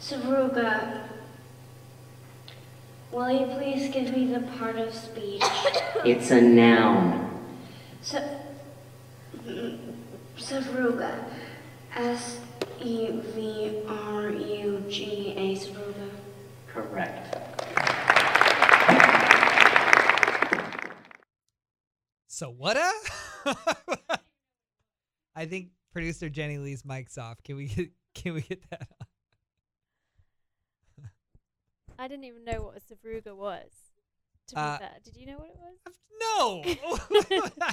Sevruga, 0.00 1.02
will 3.12 3.30
you 3.30 3.46
please 3.46 3.92
give 3.92 4.12
me 4.12 4.26
the 4.26 4.40
part 4.58 4.76
of 4.76 4.92
speech? 4.92 5.42
It's 6.04 6.32
a 6.32 6.40
noun. 6.40 7.30
Sa- 8.02 8.22
mm, 9.46 9.78
Sevruga, 10.36 11.24
S 11.94 12.40
E 12.82 13.10
V 13.10 13.82
R 13.88 14.30
U 14.30 14.84
G 14.88 15.32
A, 15.36 15.56
Sevruga. 15.56 16.10
Correct. 16.68 17.36
So 22.26 22.50
what 22.50 22.76
a? 22.76 22.92
I 25.34 25.46
think 25.46 25.70
producer 25.92 26.28
Jenny 26.28 26.58
Lee's 26.58 26.84
mic's 26.84 27.18
off. 27.18 27.42
Can 27.42 27.56
we 27.56 27.66
get 27.66 27.90
can 28.14 28.34
we 28.34 28.42
get 28.42 28.62
that? 28.70 28.86
On? 29.00 29.06
I 31.98 32.06
didn't 32.06 32.24
even 32.24 32.44
know 32.44 32.62
what 32.62 32.76
a 32.76 32.80
Savruga 32.80 33.34
was. 33.36 33.70
To 34.48 34.54
be 34.54 34.60
Uh, 34.60 34.78
fair, 34.78 34.90
did 35.04 35.16
you 35.16 35.26
know 35.26 35.36
what 35.38 35.48
it 35.50 35.56
was? 35.58 35.94
No. 36.20 36.62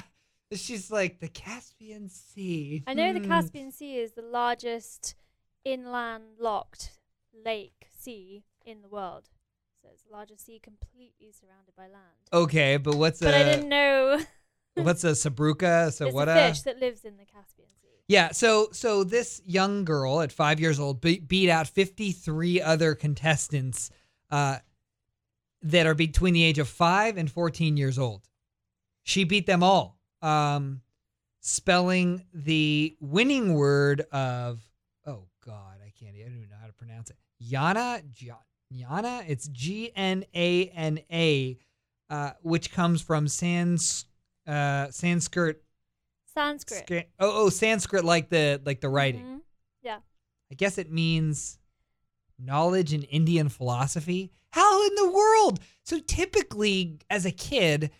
She's 0.52 0.90
like 0.90 1.18
the 1.20 1.28
Caspian 1.28 2.08
Sea. 2.08 2.84
I 2.86 2.94
know 2.94 3.12
the 3.12 3.18
Hmm. 3.20 3.28
Caspian 3.28 3.72
Sea 3.72 3.96
is 3.98 4.12
the 4.12 4.22
largest 4.22 5.14
inland 5.64 6.38
locked 6.38 6.92
lake 7.32 7.88
sea 7.98 8.44
in 8.64 8.82
the 8.82 8.88
world. 8.88 9.28
So 9.82 9.88
it's 9.92 10.04
the 10.04 10.12
largest 10.12 10.46
sea 10.46 10.60
completely 10.62 11.32
surrounded 11.32 11.74
by 11.76 11.84
land. 11.88 12.04
Okay, 12.32 12.76
but 12.76 12.94
what's 12.94 13.20
but 13.20 13.34
a 13.34 13.36
I 13.38 13.42
didn't 13.42 13.68
know. 13.68 14.20
what's 14.74 15.02
a 15.04 15.12
sabruka? 15.12 15.92
So 15.92 16.06
it's 16.06 16.14
what 16.14 16.28
a 16.28 16.32
a 16.32 16.48
fish 16.48 16.60
that 16.62 16.78
lives 16.78 17.04
in 17.04 17.16
the 17.16 17.24
Caspian 17.24 17.68
Sea. 17.82 17.88
Yeah, 18.08 18.30
so 18.30 18.68
so 18.72 19.02
this 19.02 19.42
young 19.44 19.84
girl 19.84 20.20
at 20.20 20.30
five 20.30 20.60
years 20.60 20.78
old 20.78 21.00
be- 21.00 21.18
beat 21.18 21.50
out 21.50 21.66
53 21.66 22.60
other 22.62 22.94
contestants 22.94 23.90
uh, 24.30 24.58
that 25.62 25.86
are 25.86 25.94
between 25.94 26.34
the 26.34 26.44
age 26.44 26.60
of 26.60 26.68
five 26.68 27.16
and 27.16 27.28
14 27.30 27.76
years 27.76 27.98
old. 27.98 28.28
She 29.02 29.24
beat 29.24 29.46
them 29.46 29.62
all, 29.62 29.95
um, 30.26 30.80
spelling 31.40 32.24
the 32.34 32.96
winning 33.00 33.54
word 33.54 34.00
of 34.12 34.60
oh 35.06 35.24
god, 35.44 35.78
I 35.84 35.92
can't, 35.98 36.14
I 36.16 36.22
don't 36.24 36.36
even 36.36 36.48
know 36.48 36.56
how 36.60 36.66
to 36.66 36.72
pronounce 36.72 37.10
it. 37.10 37.16
Yana, 37.42 38.02
Yana, 38.72 39.24
it's 39.28 39.46
G 39.48 39.92
N 39.94 40.24
A 40.34 40.66
N 40.68 40.98
A, 41.12 41.58
uh, 42.10 42.32
which 42.42 42.72
comes 42.72 43.00
from 43.02 43.28
sans 43.28 44.06
uh, 44.46 44.90
Sanskrit 44.90 45.62
Sanskrit. 46.34 47.08
Oh, 47.18 47.44
oh, 47.44 47.48
Sanskrit 47.48 48.04
like 48.04 48.28
the 48.28 48.60
like 48.64 48.80
the 48.80 48.88
writing. 48.88 49.22
Mhm. 49.24 49.40
Yeah. 49.82 49.98
I 50.50 50.54
guess 50.54 50.78
it 50.78 50.90
means 50.92 51.58
knowledge 52.38 52.92
in 52.92 53.02
Indian 53.04 53.48
philosophy. 53.48 54.32
How 54.50 54.86
in 54.86 54.94
the 54.96 55.10
world? 55.10 55.60
So 55.84 55.98
typically, 56.00 56.98
as 57.10 57.24
a 57.26 57.30
kid, 57.30 57.90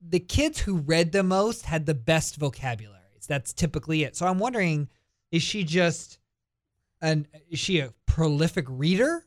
the 0.00 0.20
kids 0.20 0.60
who 0.60 0.78
read 0.78 1.12
the 1.12 1.22
most 1.22 1.66
had 1.66 1.86
the 1.86 1.94
best 1.94 2.36
vocabularies. 2.36 3.26
That's 3.28 3.52
typically 3.52 4.02
it. 4.02 4.16
So 4.16 4.26
I'm 4.26 4.38
wondering, 4.38 4.88
is 5.30 5.42
she 5.42 5.64
just 5.64 6.18
an 7.00 7.26
is 7.50 7.58
she 7.58 7.80
a 7.80 7.92
prolific 8.06 8.66
reader? 8.68 9.24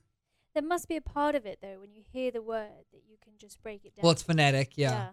There 0.53 0.63
must 0.63 0.87
be 0.87 0.95
a 0.95 1.01
part 1.01 1.35
of 1.35 1.45
it 1.45 1.59
though 1.61 1.79
when 1.79 1.93
you 1.93 2.03
hear 2.11 2.31
the 2.31 2.41
word 2.41 2.85
that 2.91 3.01
you 3.07 3.17
can 3.23 3.33
just 3.37 3.61
break 3.61 3.85
it 3.85 3.95
down. 3.95 4.03
Well, 4.03 4.11
it's 4.11 4.23
phonetic, 4.23 4.77
yeah. 4.77 4.91
Yeah. 4.91 5.09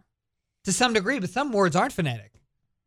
To 0.65 0.73
some 0.73 0.93
degree, 0.93 1.19
but 1.21 1.31
some 1.31 1.53
words 1.53 1.75
aren't 1.77 1.93
phonetic. 1.93 2.43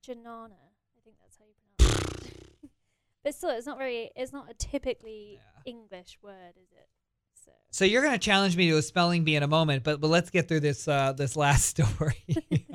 Janana. 0.06 0.52
I 0.52 1.00
think 1.04 1.16
that's 1.22 1.38
how 1.38 1.46
you 1.46 1.54
pronounce 1.78 2.26
it. 2.28 2.70
but 3.24 3.34
still, 3.34 3.50
it's 3.52 3.66
not 3.66 3.78
very. 3.78 4.12
It's 4.16 4.34
not 4.34 4.50
a 4.50 4.54
typically 4.54 5.40
English 5.66 6.20
word, 6.22 6.54
is 6.62 6.72
it? 6.72 6.88
So 7.74 7.86
you're 7.86 8.04
going 8.04 8.14
to 8.14 8.20
challenge 8.20 8.56
me 8.56 8.70
to 8.70 8.78
a 8.78 8.84
spelling 8.84 9.24
bee 9.24 9.36
in 9.36 9.42
a 9.42 9.48
moment, 9.48 9.84
but 9.84 10.00
but 10.00 10.08
let's 10.08 10.30
get 10.30 10.48
through 10.48 10.60
this 10.60 10.88
uh, 10.88 11.14
this 11.14 11.36
last 11.36 11.66
story. 11.78 12.24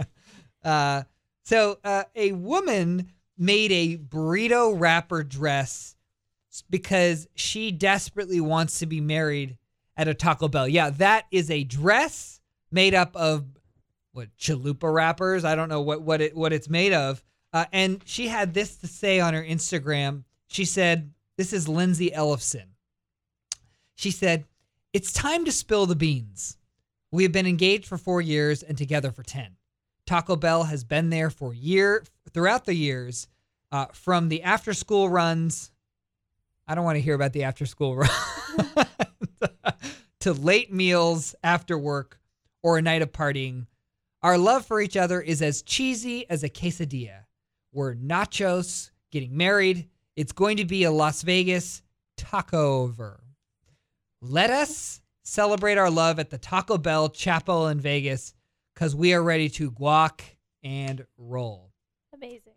uh, 0.64 1.04
so 1.44 1.78
uh, 1.84 2.02
a 2.16 2.32
woman 2.32 3.12
made 3.38 3.70
a 3.70 3.96
burrito 3.96 4.74
wrapper 4.76 5.22
dress 5.22 5.94
because 6.68 7.28
she 7.36 7.70
desperately 7.70 8.40
wants 8.40 8.80
to 8.80 8.86
be 8.86 9.00
married 9.00 9.56
at 9.96 10.08
a 10.08 10.14
Taco 10.14 10.48
Bell. 10.48 10.66
Yeah, 10.66 10.90
that 10.90 11.26
is 11.30 11.48
a 11.48 11.62
dress 11.62 12.40
made 12.72 12.92
up 12.92 13.14
of 13.14 13.44
what 14.10 14.36
chalupa 14.36 14.92
wrappers. 14.92 15.44
I 15.44 15.54
don't 15.54 15.68
know 15.68 15.80
what 15.80 16.02
what 16.02 16.20
it 16.20 16.36
what 16.36 16.52
it's 16.52 16.68
made 16.68 16.92
of. 16.92 17.22
Uh, 17.52 17.66
and 17.72 18.02
she 18.04 18.26
had 18.26 18.52
this 18.52 18.74
to 18.78 18.88
say 18.88 19.20
on 19.20 19.32
her 19.32 19.44
Instagram. 19.44 20.24
She 20.48 20.64
said, 20.64 21.12
"This 21.36 21.52
is 21.52 21.68
Lindsay 21.68 22.10
Ellefson." 22.10 22.66
She 23.94 24.10
said, 24.10 24.44
It's 24.94 25.12
time 25.12 25.44
to 25.44 25.52
spill 25.52 25.84
the 25.84 25.94
beans. 25.94 26.56
We 27.12 27.22
have 27.24 27.32
been 27.32 27.46
engaged 27.46 27.86
for 27.86 27.98
four 27.98 28.22
years 28.22 28.62
and 28.62 28.76
together 28.76 29.10
for 29.10 29.22
10. 29.22 29.56
Taco 30.06 30.34
Bell 30.34 30.64
has 30.64 30.82
been 30.82 31.10
there 31.10 31.28
for 31.28 31.52
year 31.52 32.04
throughout 32.32 32.64
the 32.64 32.74
years, 32.74 33.28
uh, 33.70 33.86
from 33.92 34.30
the 34.30 34.42
after 34.42 34.72
school 34.72 35.10
runs. 35.10 35.70
I 36.66 36.74
don't 36.74 36.84
want 36.84 36.96
to 36.96 37.02
hear 37.02 37.14
about 37.14 37.34
the 37.34 37.44
after 37.44 37.66
school 37.66 37.96
run 37.96 38.08
to 40.20 40.32
late 40.32 40.72
meals 40.72 41.34
after 41.44 41.76
work 41.76 42.18
or 42.62 42.78
a 42.78 42.82
night 42.82 43.02
of 43.02 43.12
partying. 43.12 43.66
Our 44.22 44.38
love 44.38 44.64
for 44.64 44.80
each 44.80 44.96
other 44.96 45.20
is 45.20 45.42
as 45.42 45.60
cheesy 45.62 46.28
as 46.30 46.42
a 46.42 46.48
quesadilla. 46.48 47.24
We're 47.72 47.94
nachos, 47.94 48.90
getting 49.10 49.36
married. 49.36 49.88
It's 50.16 50.32
going 50.32 50.56
to 50.56 50.64
be 50.64 50.84
a 50.84 50.90
Las 50.90 51.20
Vegas 51.20 51.82
taco 52.16 52.82
over. 52.82 53.20
Let 54.20 54.50
us 54.50 55.00
celebrate 55.22 55.78
our 55.78 55.90
love 55.90 56.18
at 56.18 56.30
the 56.30 56.38
Taco 56.38 56.78
Bell 56.78 57.08
Chapel 57.08 57.68
in 57.68 57.80
Vegas 57.80 58.34
because 58.74 58.94
we 58.94 59.14
are 59.14 59.22
ready 59.22 59.48
to 59.50 59.70
guac 59.70 60.20
and 60.64 61.04
roll. 61.16 61.72
amazing. 62.14 62.52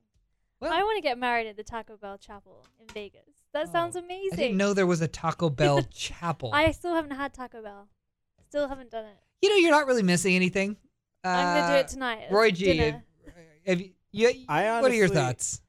I 0.64 0.84
want 0.84 0.98
to 0.98 1.02
get 1.02 1.18
married 1.18 1.48
at 1.48 1.58
the 1.58 1.64
Taco 1.64 1.98
Bell 1.98 2.20
Chapel 2.20 2.64
in 2.80 2.86
Vegas. 2.94 3.24
That 3.54 3.72
sounds 3.72 3.96
amazing. 3.96 4.30
Oh, 4.32 4.34
I 4.34 4.38
didn't 4.38 4.58
know 4.58 4.74
there 4.76 4.86
was 4.86 5.02
a 5.02 5.08
Taco 5.08 5.50
Bell 5.50 5.82
Chapel. 5.92 6.52
I 6.54 6.72
still 6.72 6.94
haven't 6.94 7.12
had 7.12 7.34
Taco 7.34 7.64
Bell. 7.64 7.88
Still 8.48 8.68
haven't 8.68 8.92
done 8.92 9.06
it. 9.06 9.18
you 9.42 9.50
know, 9.50 9.56
you're 9.56 9.72
not 9.72 9.88
really 9.88 10.04
missing 10.04 10.36
anything. 10.36 10.78
I'm 11.24 11.46
gonna 11.58 11.68
do 11.68 11.74
Uh, 11.74 11.80
it 11.80 11.88
tonight. 11.88 12.28
Roy 12.32 12.52
G, 12.52 12.66
dinner. 12.66 13.04
have 13.66 13.82
you, 13.82 13.90
you, 14.12 14.46
I 14.50 14.82
what 14.82 14.92
are 14.92 14.96
your 14.96 15.08
thoughts? 15.08 15.62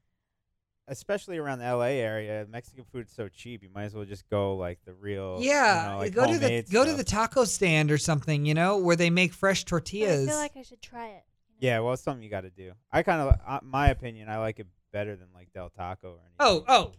Especially 0.92 1.38
around 1.38 1.58
the 1.58 1.64
LA 1.74 1.86
area, 1.98 2.46
Mexican 2.50 2.84
food's 2.92 3.12
so 3.12 3.28
cheap. 3.28 3.62
You 3.62 3.70
might 3.74 3.84
as 3.84 3.94
well 3.94 4.04
just 4.04 4.28
go 4.28 4.54
like 4.56 4.78
the 4.84 4.92
real. 4.92 5.38
Yeah, 5.40 5.84
you 5.86 5.90
know, 5.92 5.98
like 5.98 6.14
go 6.14 6.26
to 6.26 6.38
the 6.38 6.46
homemade 6.46 6.70
go 6.70 6.84
to 6.84 6.92
the 6.92 7.02
taco 7.04 7.44
stand 7.44 7.90
or 7.90 7.98
something, 7.98 8.44
you 8.46 8.54
know, 8.54 8.78
where 8.78 8.94
they 8.96 9.10
make 9.10 9.32
fresh 9.32 9.64
But 9.64 9.68
I 9.68 9.70
tortillas. 9.70 10.28
feel 10.28 10.36
like 10.36 10.56
I 10.56 10.62
should 10.62 10.82
try 10.82 11.08
it. 11.08 11.24
Yeah, 11.58 11.80
well, 11.80 11.92
it's 11.94 12.02
something 12.02 12.22
you 12.22 12.30
got 12.30 12.40
to 12.42 12.50
do. 12.50 12.72
I 12.90 13.02
kind 13.02 13.20
of, 13.20 13.38
uh, 13.46 13.60
my 13.62 13.88
opinion, 13.90 14.28
I 14.28 14.38
like 14.38 14.58
it 14.58 14.66
better 14.92 15.14
than 15.16 15.28
like 15.34 15.52
Del 15.52 15.70
Taco 15.70 16.08
or 16.08 16.18
anything. 16.20 16.34
oh, 16.40 16.64
oh, 16.68 16.92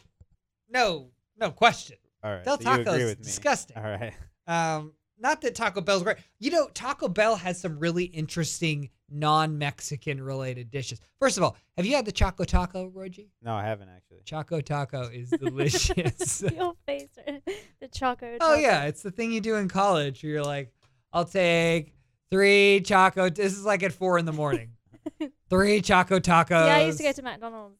no, 0.70 1.10
no 1.38 1.52
question. 1.52 1.98
All 2.24 2.32
right, 2.32 2.44
Del 2.46 2.58
so 2.60 2.64
you 2.64 2.70
agree 2.82 2.84
Taco's 2.86 3.04
with 3.06 3.20
me. 3.20 3.26
disgusting. 3.26 3.78
All 3.78 3.84
right. 3.84 4.14
Um, 4.48 4.94
not 5.20 5.42
that 5.42 5.56
Taco 5.56 5.82
Bell's 5.82 6.04
great. 6.04 6.18
You 6.40 6.52
know, 6.52 6.68
Taco 6.74 7.08
Bell 7.08 7.36
has 7.36 7.60
some 7.60 7.80
really 7.80 8.06
interesting 8.06 8.90
non-Mexican 9.10 10.22
related 10.22 10.72
dishes. 10.72 11.00
First 11.20 11.38
of 11.38 11.44
all, 11.44 11.56
have 11.78 11.86
you 11.86 11.96
had 11.96 12.06
the 12.06 12.12
Choco 12.12 12.44
Taco, 12.44 12.90
Roji? 12.90 13.30
No, 13.42 13.54
I 13.54 13.64
haven't 13.64 13.90
actually. 13.90 14.22
Choco 14.26 14.62
Taco 14.62 15.04
is 15.14 15.30
delicious. 15.30 16.42
Your 16.56 16.74
face, 16.86 17.10
uh, 17.28 17.34
the 17.80 17.88
choco. 17.88 18.26
Oh, 18.36 18.38
Taco. 18.38 18.54
oh 18.54 18.56
yeah, 18.56 18.86
it's 18.86 19.02
the 19.04 19.12
thing 19.12 19.32
you 19.32 19.42
do 19.42 19.56
in 19.56 19.68
college 19.68 20.24
where 20.24 20.32
you're 20.32 20.44
like, 20.44 20.72
I'll 21.12 21.26
take 21.26 21.94
three 22.32 22.82
Choco. 22.82 23.30
This 23.30 23.54
is 23.54 23.66
like 23.66 23.84
at 23.84 23.94
four 23.94 24.18
in 24.18 24.26
the 24.26 24.34
morning. 24.34 24.72
three 25.50 25.82
Choco 25.82 26.20
Tacos. 26.20 26.66
Yeah, 26.66 26.76
I 26.78 26.86
used 26.86 26.98
to 26.98 27.04
go 27.04 27.12
to 27.12 27.22
McDonald's 27.22 27.78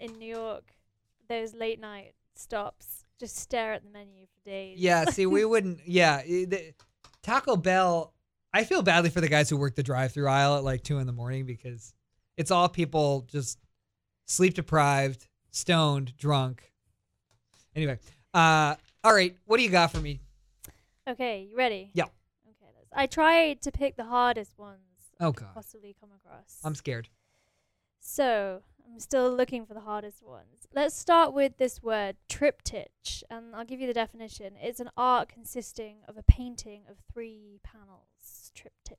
in- 0.00 0.10
in 0.10 0.18
New 0.18 0.34
York. 0.34 0.64
Those 1.28 1.54
late 1.54 1.80
night 1.80 2.14
stops, 2.34 3.04
just 3.20 3.36
stare 3.36 3.72
at 3.74 3.84
the 3.84 3.90
menu 3.90 4.26
for 4.26 4.33
days. 4.44 4.78
Yeah, 4.78 5.04
see, 5.06 5.26
we 5.26 5.44
wouldn't. 5.44 5.80
Yeah, 5.86 6.22
the, 6.22 6.72
Taco 7.22 7.56
Bell. 7.56 8.12
I 8.52 8.62
feel 8.64 8.82
badly 8.82 9.10
for 9.10 9.20
the 9.20 9.28
guys 9.28 9.50
who 9.50 9.56
work 9.56 9.74
the 9.74 9.82
drive-through 9.82 10.28
aisle 10.28 10.56
at 10.56 10.62
like 10.64 10.82
two 10.84 10.98
in 10.98 11.06
the 11.08 11.12
morning 11.12 11.44
because 11.44 11.92
it's 12.36 12.50
all 12.52 12.68
people 12.68 13.26
just 13.28 13.58
sleep 14.26 14.54
deprived, 14.54 15.26
stoned, 15.50 16.16
drunk. 16.16 16.70
Anyway, 17.74 17.98
uh, 18.32 18.76
all 19.02 19.12
right, 19.12 19.36
what 19.46 19.56
do 19.56 19.64
you 19.64 19.70
got 19.70 19.90
for 19.90 19.98
me? 20.00 20.20
Okay, 21.08 21.48
you 21.50 21.56
ready? 21.56 21.90
Yeah. 21.94 22.04
Okay. 22.04 22.70
I 22.94 23.06
tried 23.06 23.60
to 23.62 23.72
pick 23.72 23.96
the 23.96 24.04
hardest 24.04 24.56
ones. 24.56 24.78
I 25.20 25.24
Oh, 25.24 25.32
could 25.32 25.46
God. 25.46 25.54
Possibly 25.54 25.96
come 25.98 26.10
across. 26.14 26.58
I'm 26.62 26.76
scared. 26.76 27.08
So 27.98 28.62
I'm 28.86 29.00
still 29.00 29.34
looking 29.34 29.66
for 29.66 29.74
the 29.74 29.80
hardest 29.80 30.22
ones. 30.22 30.68
Let's 30.72 30.94
start 30.96 31.32
with 31.32 31.56
this 31.56 31.82
word, 31.82 32.16
triptych, 32.28 33.22
and 33.30 33.54
I'll 33.56 33.64
give 33.64 33.80
you 33.80 33.86
the 33.86 33.94
definition. 33.94 34.54
It's 34.60 34.78
an 34.80 34.90
art 34.96 35.28
consisting 35.28 35.98
of 36.06 36.16
a 36.16 36.22
painting 36.22 36.82
of 36.88 36.96
three 37.12 37.60
panels. 37.64 38.52
Triptych. 38.54 38.98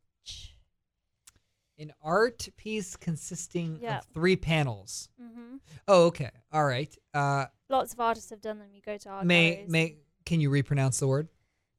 An 1.77 1.93
art 2.01 2.47
piece 2.57 2.95
consisting 2.95 3.79
Yeah. 3.81 3.99
of 3.99 4.05
three 4.13 4.35
panels. 4.35 5.09
Mhm. 5.21 5.59
Oh, 5.87 6.05
okay. 6.07 6.31
All 6.51 6.65
right. 6.65 6.93
Uh, 7.13 7.47
Lots 7.69 7.93
of 7.93 7.99
artists 7.99 8.29
have 8.31 8.41
done 8.41 8.59
them. 8.59 8.73
You 8.73 8.81
go 8.81 8.97
to 8.97 9.09
art 9.09 9.25
may 9.25 9.51
galleries. 9.55 9.69
may 9.71 9.97
can 10.25 10.39
you 10.39 10.49
repronounce 10.49 10.99
the 10.99 11.07
word? 11.07 11.29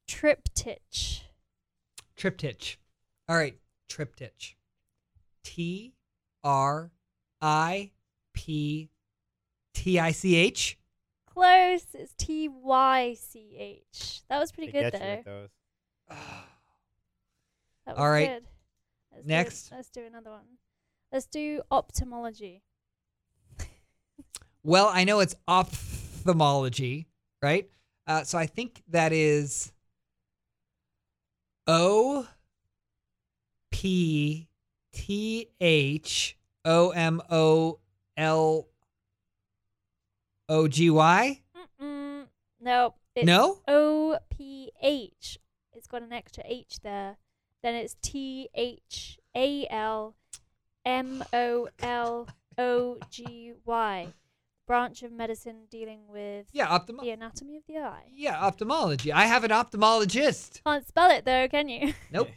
Triptych. 0.07 1.23
Triptych. 2.15 2.77
All 3.27 3.35
right, 3.35 3.59
triptych. 3.89 4.55
T 5.43 5.93
R 6.43 6.91
I 7.41 7.91
P 8.37 8.89
T 9.73 9.99
I 9.99 10.11
C 10.11 10.35
H. 10.35 10.77
Close. 11.25 11.85
It's 11.93 12.13
T 12.17 12.47
Y 12.49 13.15
C 13.19 13.55
H. 13.57 14.21
That 14.29 14.39
was 14.39 14.51
pretty 14.51 14.71
They 14.71 14.81
good 14.83 14.91
get 14.93 15.01
you 15.01 15.07
though. 15.07 15.15
with 15.15 15.25
those. 15.25 16.17
That 17.85 17.95
was 17.95 17.99
All 18.03 18.09
right. 18.11 18.27
good. 18.27 18.43
Let's 19.13 19.23
do- 19.23 19.27
Next. 19.29 19.71
let's 19.71 19.89
do 19.89 20.05
another 20.05 20.29
one. 20.31 20.43
Let's 21.11 21.25
do 21.25 21.61
ophthalmology. 21.71 22.63
Well, 24.63 24.89
I 24.93 25.05
know 25.05 25.21
it's 25.21 25.33
ophthalmology, 25.47 27.07
right? 27.41 27.69
Uh, 28.05 28.23
so 28.25 28.37
I 28.37 28.45
think 28.47 28.83
that 28.89 29.13
is 29.13 29.71
O 31.67 32.27
P 33.71 34.47
T 34.91 35.47
H 35.61 36.37
O 36.65 36.89
M 36.89 37.21
O 37.29 37.79
L 38.17 38.67
O 40.49 40.67
G 40.67 40.89
Y. 40.89 41.41
Nope. 42.59 42.95
No? 43.23 43.59
O 43.67 44.17
P 44.29 44.71
H. 44.81 45.37
It's 45.73 45.87
got 45.87 46.01
an 46.01 46.11
extra 46.11 46.43
H 46.45 46.79
there. 46.81 47.17
Then 47.63 47.75
it's 47.75 47.95
T 48.01 48.49
H 48.53 49.19
A 49.35 49.67
L 49.69 50.15
M 50.83 51.23
O 51.31 51.69
L 51.81 52.27
O 52.57 52.97
G 53.09 53.53
Y. 53.65 54.07
Branch 54.67 55.01
of 55.03 55.13
medicine 55.13 55.61
dealing 55.71 56.01
with 56.09 56.47
Yeah, 56.51 56.67
ophthalmo- 56.67 57.01
the 57.01 57.11
anatomy 57.11 57.55
of 57.57 57.63
the 57.67 57.77
eye. 57.77 58.03
Yeah, 58.13 58.37
ophthalmology. 58.37 59.13
I 59.13 59.23
have 59.23 59.45
an 59.45 59.51
ophthalmologist. 59.51 60.61
Can't 60.65 60.85
spell 60.85 61.09
it 61.09 61.23
though, 61.23 61.47
can 61.47 61.69
you? 61.69 61.93
Nope. 62.11 62.27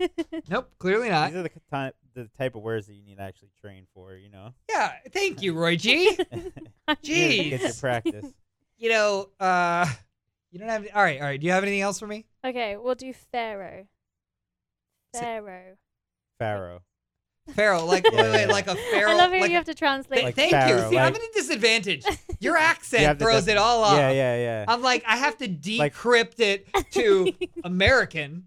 nope, 0.50 0.70
clearly 0.78 1.08
not. 1.08 1.30
These 1.30 1.38
are 1.38 1.42
the 1.44 1.48
ki- 1.48 1.60
type 1.70 1.96
the 2.14 2.28
type 2.36 2.54
of 2.54 2.62
words 2.62 2.86
that 2.88 2.94
you 2.94 3.02
need 3.02 3.16
to 3.16 3.22
actually 3.22 3.50
train 3.60 3.86
for. 3.94 4.14
You 4.14 4.28
know. 4.30 4.52
Yeah, 4.68 4.92
thank 5.10 5.40
you, 5.42 5.54
Roy 5.54 5.76
G. 5.76 6.14
Jeez. 7.02 7.50
Get 7.50 7.60
your 7.62 7.72
practice. 7.74 8.26
You 8.76 8.90
know, 8.90 9.30
uh, 9.40 9.86
you 10.50 10.58
don't 10.58 10.68
have. 10.68 10.86
All 10.94 11.02
right, 11.02 11.18
all 11.20 11.26
right. 11.26 11.40
Do 11.40 11.46
you 11.46 11.52
have 11.52 11.62
anything 11.64 11.80
else 11.80 11.98
for 11.98 12.06
me? 12.06 12.26
okay, 12.44 12.76
we'll 12.76 12.94
do 12.96 13.12
Pharaoh. 13.32 13.86
Pharaoh. 15.14 15.76
Pharaoh. 16.38 16.82
Pharaoh, 17.54 17.84
like 17.84 18.04
Yeah, 18.10 18.22
wait, 18.22 18.30
wait, 18.32 18.40
yeah. 18.46 18.52
like 18.52 18.66
a 18.68 18.74
pharaoh. 18.74 19.10
I 19.10 19.14
love 19.14 19.30
how 19.32 19.40
like 19.40 19.50
you 19.50 19.56
have 19.56 19.64
to 19.66 19.74
translate. 19.74 20.16
Th- 20.18 20.24
Like 20.26 20.34
thank 20.36 20.50
pharaoh, 20.52 20.84
you. 20.84 20.90
See, 20.90 20.98
I'm 20.98 21.12
like- 21.12 21.22
at 21.22 21.28
a 21.28 21.32
disadvantage. 21.34 22.04
Your 22.40 22.56
accent 22.56 23.02
have 23.04 23.18
throws 23.18 23.44
def- 23.46 23.54
it 23.54 23.58
all 23.58 23.82
off. 23.82 23.96
Yeah, 23.98 24.10
yeah, 24.10 24.36
yeah. 24.36 24.64
I'm 24.68 24.82
like, 24.82 25.02
I 25.06 25.16
have 25.16 25.36
to 25.38 25.48
decrypt 25.48 26.38
it 26.40 26.68
to 26.92 27.32
American, 27.64 28.44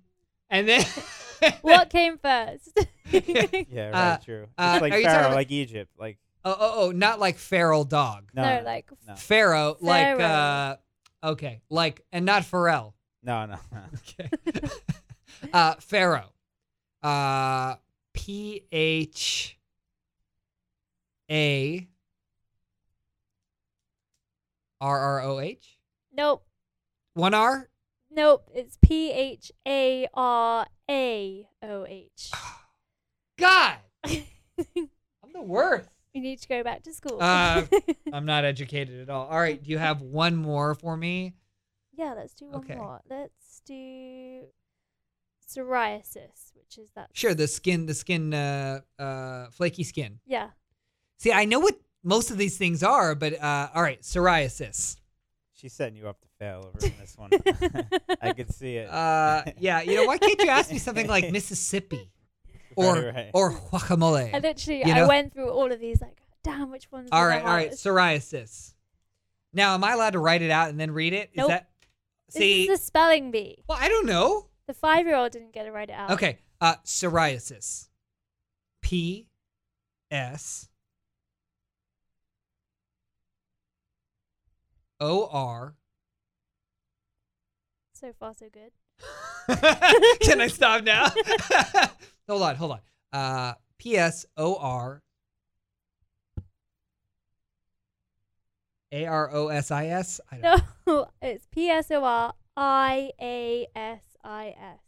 and 0.49 0.67
then 0.69 0.85
what 1.61 1.89
came 1.89 2.17
first? 2.17 2.77
yeah, 3.11 3.89
right. 3.89 3.93
Uh, 3.93 4.17
true. 4.17 4.43
It's 4.43 4.51
uh, 4.57 4.79
like 4.81 4.93
are 4.93 4.97
you 4.97 5.03
talking 5.03 5.05
Pharaoh, 5.05 5.25
about- 5.27 5.35
like 5.35 5.51
Egypt, 5.51 5.91
like 5.97 6.17
oh, 6.45 6.55
oh, 6.59 6.73
oh, 6.87 6.91
not 6.91 7.19
like 7.19 7.37
feral 7.37 7.83
dog. 7.83 8.29
no, 8.33 8.43
no, 8.43 8.59
no, 8.59 8.63
like 8.65 8.89
no, 9.07 9.15
Pharaoh, 9.15 9.77
like 9.81 10.19
uh, 10.19 10.75
okay, 11.23 11.61
like 11.69 12.01
and 12.11 12.25
not 12.25 12.43
Pharrell. 12.43 12.93
no, 13.23 13.45
no, 13.45 13.55
no. 13.71 13.79
Okay. 14.07 14.29
uh, 15.53 15.73
Pharaoh. 15.75 16.31
Uh, 17.03 17.75
P 18.13 18.65
H 18.71 19.57
A 21.29 21.87
R 24.79 24.99
R 24.99 25.21
O 25.23 25.39
H. 25.39 25.77
nope. 26.13 26.45
One 27.13 27.33
R. 27.33 27.69
Nope. 28.09 28.49
It's 28.53 28.77
P 28.81 29.11
H 29.11 29.51
A 29.67 30.07
R 30.13 30.65
A 30.89 31.47
O 31.63 31.85
H. 31.85 32.31
God, 33.37 33.77
I'm 34.05 35.33
the 35.33 35.41
worst. 35.41 35.89
You 36.13 36.21
need 36.21 36.41
to 36.41 36.47
go 36.47 36.63
back 36.63 36.83
to 36.83 36.93
school. 36.93 37.17
Uh, 37.21 37.63
I'm 38.13 38.25
not 38.25 38.43
educated 38.43 39.01
at 39.01 39.09
all. 39.09 39.27
All 39.27 39.39
right, 39.39 39.61
do 39.61 39.71
you 39.71 39.77
have 39.77 40.01
one 40.01 40.35
more 40.35 40.75
for 40.75 40.97
me? 40.97 41.35
yeah, 41.93 42.13
let's 42.13 42.33
do 42.33 42.45
one 42.47 42.55
okay. 42.55 42.75
more. 42.75 43.01
Let's 43.09 43.61
do 43.65 44.45
psoriasis, 45.55 46.53
which 46.55 46.77
is 46.77 46.89
that. 46.95 47.09
Sure, 47.13 47.33
the 47.33 47.47
skin, 47.47 47.85
the 47.85 47.93
skin, 47.93 48.33
uh, 48.33 48.81
uh, 48.99 49.47
flaky 49.51 49.83
skin. 49.83 50.19
Yeah. 50.25 50.49
See, 51.17 51.31
I 51.31 51.45
know 51.45 51.59
what 51.59 51.75
most 52.03 52.31
of 52.31 52.37
these 52.37 52.57
things 52.57 52.83
are, 52.83 53.15
but 53.15 53.41
uh, 53.41 53.69
all 53.73 53.81
right, 53.83 54.01
psoriasis. 54.01 54.97
She's 55.53 55.73
setting 55.73 55.95
you 55.95 56.07
up 56.07 56.19
to 56.21 56.27
fail 56.39 56.71
over 56.73 56.85
in 56.87 56.93
this 56.99 57.15
one. 57.15 57.29
I 58.21 58.33
could 58.33 58.51
see 58.51 58.77
it. 58.77 58.89
Uh, 58.89 59.43
yeah, 59.59 59.81
you 59.81 59.95
know, 59.95 60.05
why 60.05 60.17
can't 60.17 60.41
you 60.41 60.49
ask 60.49 60.71
me 60.71 60.79
something 60.79 61.07
like 61.07 61.31
Mississippi 61.37 62.09
or 62.75 62.95
Right, 62.95 63.13
right. 63.15 63.31
or 63.33 63.51
guacamole? 63.51 64.33
I 64.33 64.39
literally, 64.39 64.79
You 64.83 64.93
I 64.93 65.05
went 65.05 65.33
through 65.33 65.51
all 65.51 65.71
of 65.71 65.79
these, 65.79 66.01
like, 66.01 66.17
damn, 66.43 66.71
which 66.71 66.91
one's 66.91 67.09
All 67.11 67.27
right, 67.27 67.43
the 67.43 67.47
all 67.47 67.55
right, 67.55 67.71
psoriasis. 67.71 68.73
Now, 69.53 69.75
am 69.75 69.83
I 69.83 69.91
allowed 69.93 70.11
to 70.13 70.19
write 70.19 70.41
it 70.41 70.49
out 70.49 70.69
and 70.69 70.79
then 70.79 70.89
read 70.91 71.13
it? 71.13 71.29
Is 71.33 71.37
Nope. 71.37 71.49
that 71.49 71.69
This 72.29 72.35
see? 72.37 72.63
is 72.67 72.79
a 72.79 72.83
spelling 72.83 73.29
bee. 73.29 73.63
well, 73.67 73.77
I 73.79 73.87
don't 73.87 74.07
know. 74.07 74.47
The 74.71 74.75
five-year-old 74.75 75.33
didn't 75.33 75.51
get 75.51 75.65
it 75.65 75.73
right 75.73 75.89
out. 75.89 76.11
Okay, 76.11 76.37
uh, 76.61 76.75
psoriasis. 76.85 77.89
P 78.81 79.27
S 80.09 80.69
O 85.01 85.27
R. 85.29 85.75
So 87.95 88.13
far, 88.17 88.33
so 88.33 88.45
good. 88.49 88.71
Can 90.21 90.39
I 90.39 90.47
stop 90.47 90.85
now? 90.85 91.09
hold 92.29 92.41
on, 92.41 92.55
hold 92.55 92.71
on. 92.71 92.79
Uh, 93.11 93.55
P 93.77 93.97
S 93.97 94.25
O 94.37 94.55
R 94.55 95.01
A 98.93 99.05
R 99.05 99.29
O 99.33 99.49
S 99.49 99.69
I 99.69 99.87
S. 99.87 100.21
I 100.31 100.37
don't 100.37 100.63
No, 100.87 101.07
it's 101.21 101.45
P 101.51 101.67
S 101.67 101.91
O 101.91 102.05
R 102.05 102.33
I 102.55 103.11
A 103.19 103.67
S 103.75 104.10
I 104.23 104.55
S. 104.59 104.79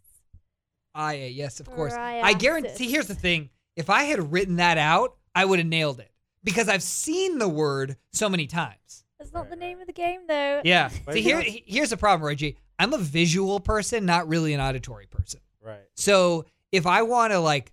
I 0.96 1.14
A. 1.16 1.30
Yes, 1.30 1.60
of 1.60 1.70
course. 1.70 1.94
I 1.94 2.34
guarantee. 2.34 2.70
Psoriasis. 2.70 2.78
See, 2.78 2.92
here's 2.92 3.08
the 3.08 3.16
thing. 3.16 3.50
If 3.76 3.90
I 3.90 4.04
had 4.04 4.32
written 4.32 4.58
that 4.58 4.78
out, 4.78 5.16
I 5.34 5.46
would 5.46 5.60
have 5.60 5.68
nailed 5.68 6.00
it 6.00 6.12
because 6.44 6.70
I've 6.70 6.84
seen 6.84 7.40
the 7.40 7.50
word 7.50 7.98
so 8.12 8.30
many 8.30 8.46
times. 8.48 9.04
That's 9.18 9.34
not 9.34 9.50
the 9.50 9.56
name 9.56 9.80
of 9.80 9.88
the 9.88 9.94
game, 9.94 10.22
though. 10.28 10.62
Yeah. 10.64 10.90
But 11.06 11.14
See, 11.16 11.22
here, 11.22 11.42
here's 11.44 11.90
the 11.90 11.98
problem, 11.98 12.28
Reggie. 12.28 12.58
I'm 12.78 12.94
a 12.94 12.98
visual 12.98 13.60
person, 13.60 14.06
not 14.06 14.28
really 14.28 14.54
an 14.54 14.60
auditory 14.60 15.08
person. 15.08 15.40
right. 15.62 15.80
So 15.96 16.46
if 16.72 16.86
I 16.86 17.04
want 17.04 17.32
to 17.32 17.40
like 17.40 17.72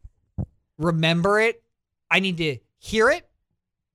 remember 0.78 1.40
it, 1.40 1.62
I 2.10 2.20
need 2.20 2.36
to 2.38 2.58
hear 2.78 3.10
it, 3.10 3.28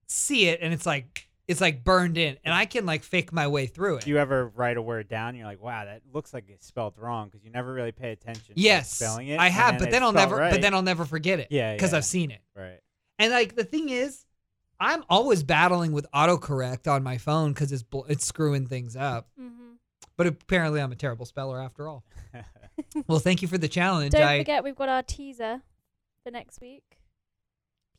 see 0.07 0.47
it, 0.47 0.59
and 0.61 0.73
it's 0.73 0.85
like 0.85 1.24
it's 1.47 1.61
like 1.61 1.83
burned 1.83 2.17
in, 2.17 2.37
and 2.43 2.53
I 2.53 2.65
can 2.65 2.85
like 2.85 3.03
fake 3.03 3.31
my 3.31 3.47
way 3.47 3.67
through 3.67 3.97
it. 3.97 4.03
Do 4.05 4.09
you 4.09 4.17
ever 4.17 4.47
write 4.55 4.77
a 4.77 4.81
word 4.81 5.07
down? 5.07 5.35
You're 5.35 5.45
like, 5.45 5.61
wow, 5.61 5.85
that 5.85 6.01
looks 6.11 6.33
like 6.33 6.45
it's 6.49 6.65
spelled 6.65 6.95
wrong 6.97 7.27
because 7.27 7.43
you 7.45 7.51
never 7.51 7.71
really 7.71 7.91
pay 7.91 8.11
attention. 8.11 8.55
to 8.55 8.61
yes, 8.61 8.91
spelling 8.91 9.27
it. 9.27 9.39
I 9.39 9.45
and 9.45 9.53
have, 9.53 9.79
but 9.79 9.91
then 9.91 10.01
I'll 10.03 10.11
never, 10.11 10.35
right. 10.37 10.51
but 10.51 10.61
then 10.61 10.73
I'll 10.73 10.81
never 10.81 11.05
forget 11.05 11.39
it. 11.39 11.47
Yeah, 11.51 11.73
because 11.73 11.91
yeah. 11.91 11.97
I've 11.97 12.05
seen 12.05 12.31
it. 12.31 12.41
right. 12.55 12.79
And 13.19 13.31
like 13.31 13.55
the 13.55 13.63
thing 13.63 13.89
is, 13.89 14.25
I'm 14.79 15.03
always 15.09 15.43
battling 15.43 15.91
with 15.91 16.05
autocorrect 16.13 16.91
on 16.91 17.03
my 17.03 17.17
phone 17.17 17.53
because 17.53 17.71
it's 17.71 17.83
bl- 17.83 18.03
it's 18.09 18.25
screwing 18.25 18.67
things 18.67 18.95
up. 18.95 19.29
hmm 19.37 19.73
But 20.17 20.27
apparently, 20.27 20.81
I'm 20.81 20.91
a 20.91 20.95
terrible 20.95 21.25
speller 21.25 21.61
after 21.61 21.87
all. 21.87 22.03
well, 23.07 23.19
thank 23.19 23.41
you 23.41 23.47
for 23.47 23.57
the 23.57 23.67
challenge. 23.67 24.11
Don't 24.11 24.23
I 24.23 24.39
forget, 24.39 24.63
we've 24.63 24.75
got 24.75 24.89
our 24.89 25.03
teaser 25.03 25.61
for 26.23 26.31
next 26.31 26.59
week. 26.59 26.94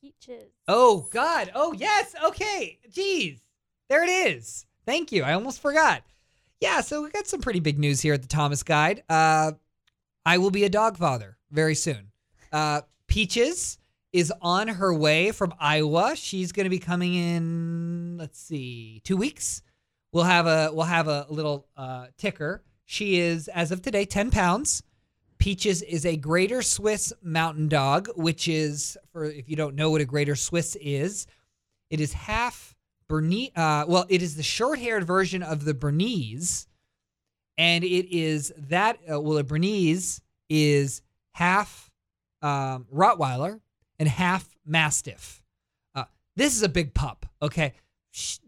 Peaches. 0.01 0.51
oh 0.68 1.09
God, 1.12 1.51
oh 1.55 1.72
yes, 1.72 2.14
okay, 2.24 2.78
jeez, 2.90 3.40
there 3.88 4.03
it 4.05 4.11
is. 4.11 4.66
Thank 4.84 5.11
you. 5.12 5.22
I 5.24 5.32
almost 5.32 5.61
forgot. 5.61 6.03
Yeah, 6.61 6.80
so 6.80 7.03
we 7.03 7.11
got 7.11 7.26
some 7.26 7.40
pretty 7.40 7.61
big 7.61 7.78
news 7.78 8.01
here 8.01 8.14
at 8.14 8.22
the 8.22 8.28
Thomas 8.28 8.62
Guide. 8.62 9.03
Uh, 9.09 9.53
I 10.24 10.38
will 10.38 10.51
be 10.51 10.64
a 10.64 10.68
dog 10.68 10.97
father 10.97 11.36
very 11.51 11.74
soon. 11.74 12.12
Uh, 12.53 12.82
Peaches 13.09 13.78
is 14.12 14.32
on 14.40 14.68
her 14.68 14.94
way 14.94 15.32
from 15.32 15.53
Iowa. 15.61 16.16
She's 16.16 16.53
going 16.53 16.64
to 16.64 16.70
be 16.70 16.78
coming 16.78 17.14
in. 17.14 18.16
Let's 18.16 18.38
see, 18.40 19.01
two 19.05 19.16
weeks. 19.16 19.62
We'll 20.12 20.24
have 20.24 20.47
a 20.47 20.70
we'll 20.72 20.86
have 20.86 21.09
a 21.09 21.26
little 21.28 21.66
uh, 21.76 22.07
ticker. 22.16 22.62
She 22.84 23.18
is, 23.18 23.49
as 23.49 23.72
of 23.72 23.82
today, 23.82 24.05
ten 24.05 24.30
pounds. 24.30 24.82
Peaches 25.47 25.80
is 25.82 26.05
a 26.05 26.16
Greater 26.16 26.61
Swiss 26.61 27.12
Mountain 27.22 27.68
Dog, 27.68 28.09
which 28.16 28.49
is, 28.49 28.99
for 29.12 29.26
if 29.26 29.49
you 29.49 29.55
don't 29.55 29.76
know 29.76 29.92
what 29.92 30.01
a 30.01 30.05
Greater 30.05 30.34
Swiss 30.34 30.76
is, 30.80 31.28
it 31.88 32.01
is 32.01 32.12
half 32.12 32.74
Bernese. 33.07 33.53
Uh, 33.55 33.84
well, 33.86 34.07
it 34.09 34.22
is 34.22 34.34
the 34.34 34.42
short-haired 34.42 35.05
version 35.05 35.44
of 35.44 35.64
the 35.64 35.72
Bernese, 35.72 36.66
and 37.57 37.84
it 37.84 38.12
is 38.12 38.53
that. 38.59 38.99
Uh, 39.09 39.20
well, 39.20 39.38
a 39.38 39.44
Bernese 39.44 40.20
is 40.49 41.01
half 41.30 41.92
um, 42.42 42.88
Rottweiler 42.92 43.61
and 44.01 44.09
half 44.09 44.53
Mastiff. 44.66 45.44
Uh, 45.94 46.07
this 46.34 46.57
is 46.57 46.64
a 46.64 46.68
big 46.68 46.92
pup. 46.92 47.24
Okay, 47.40 47.74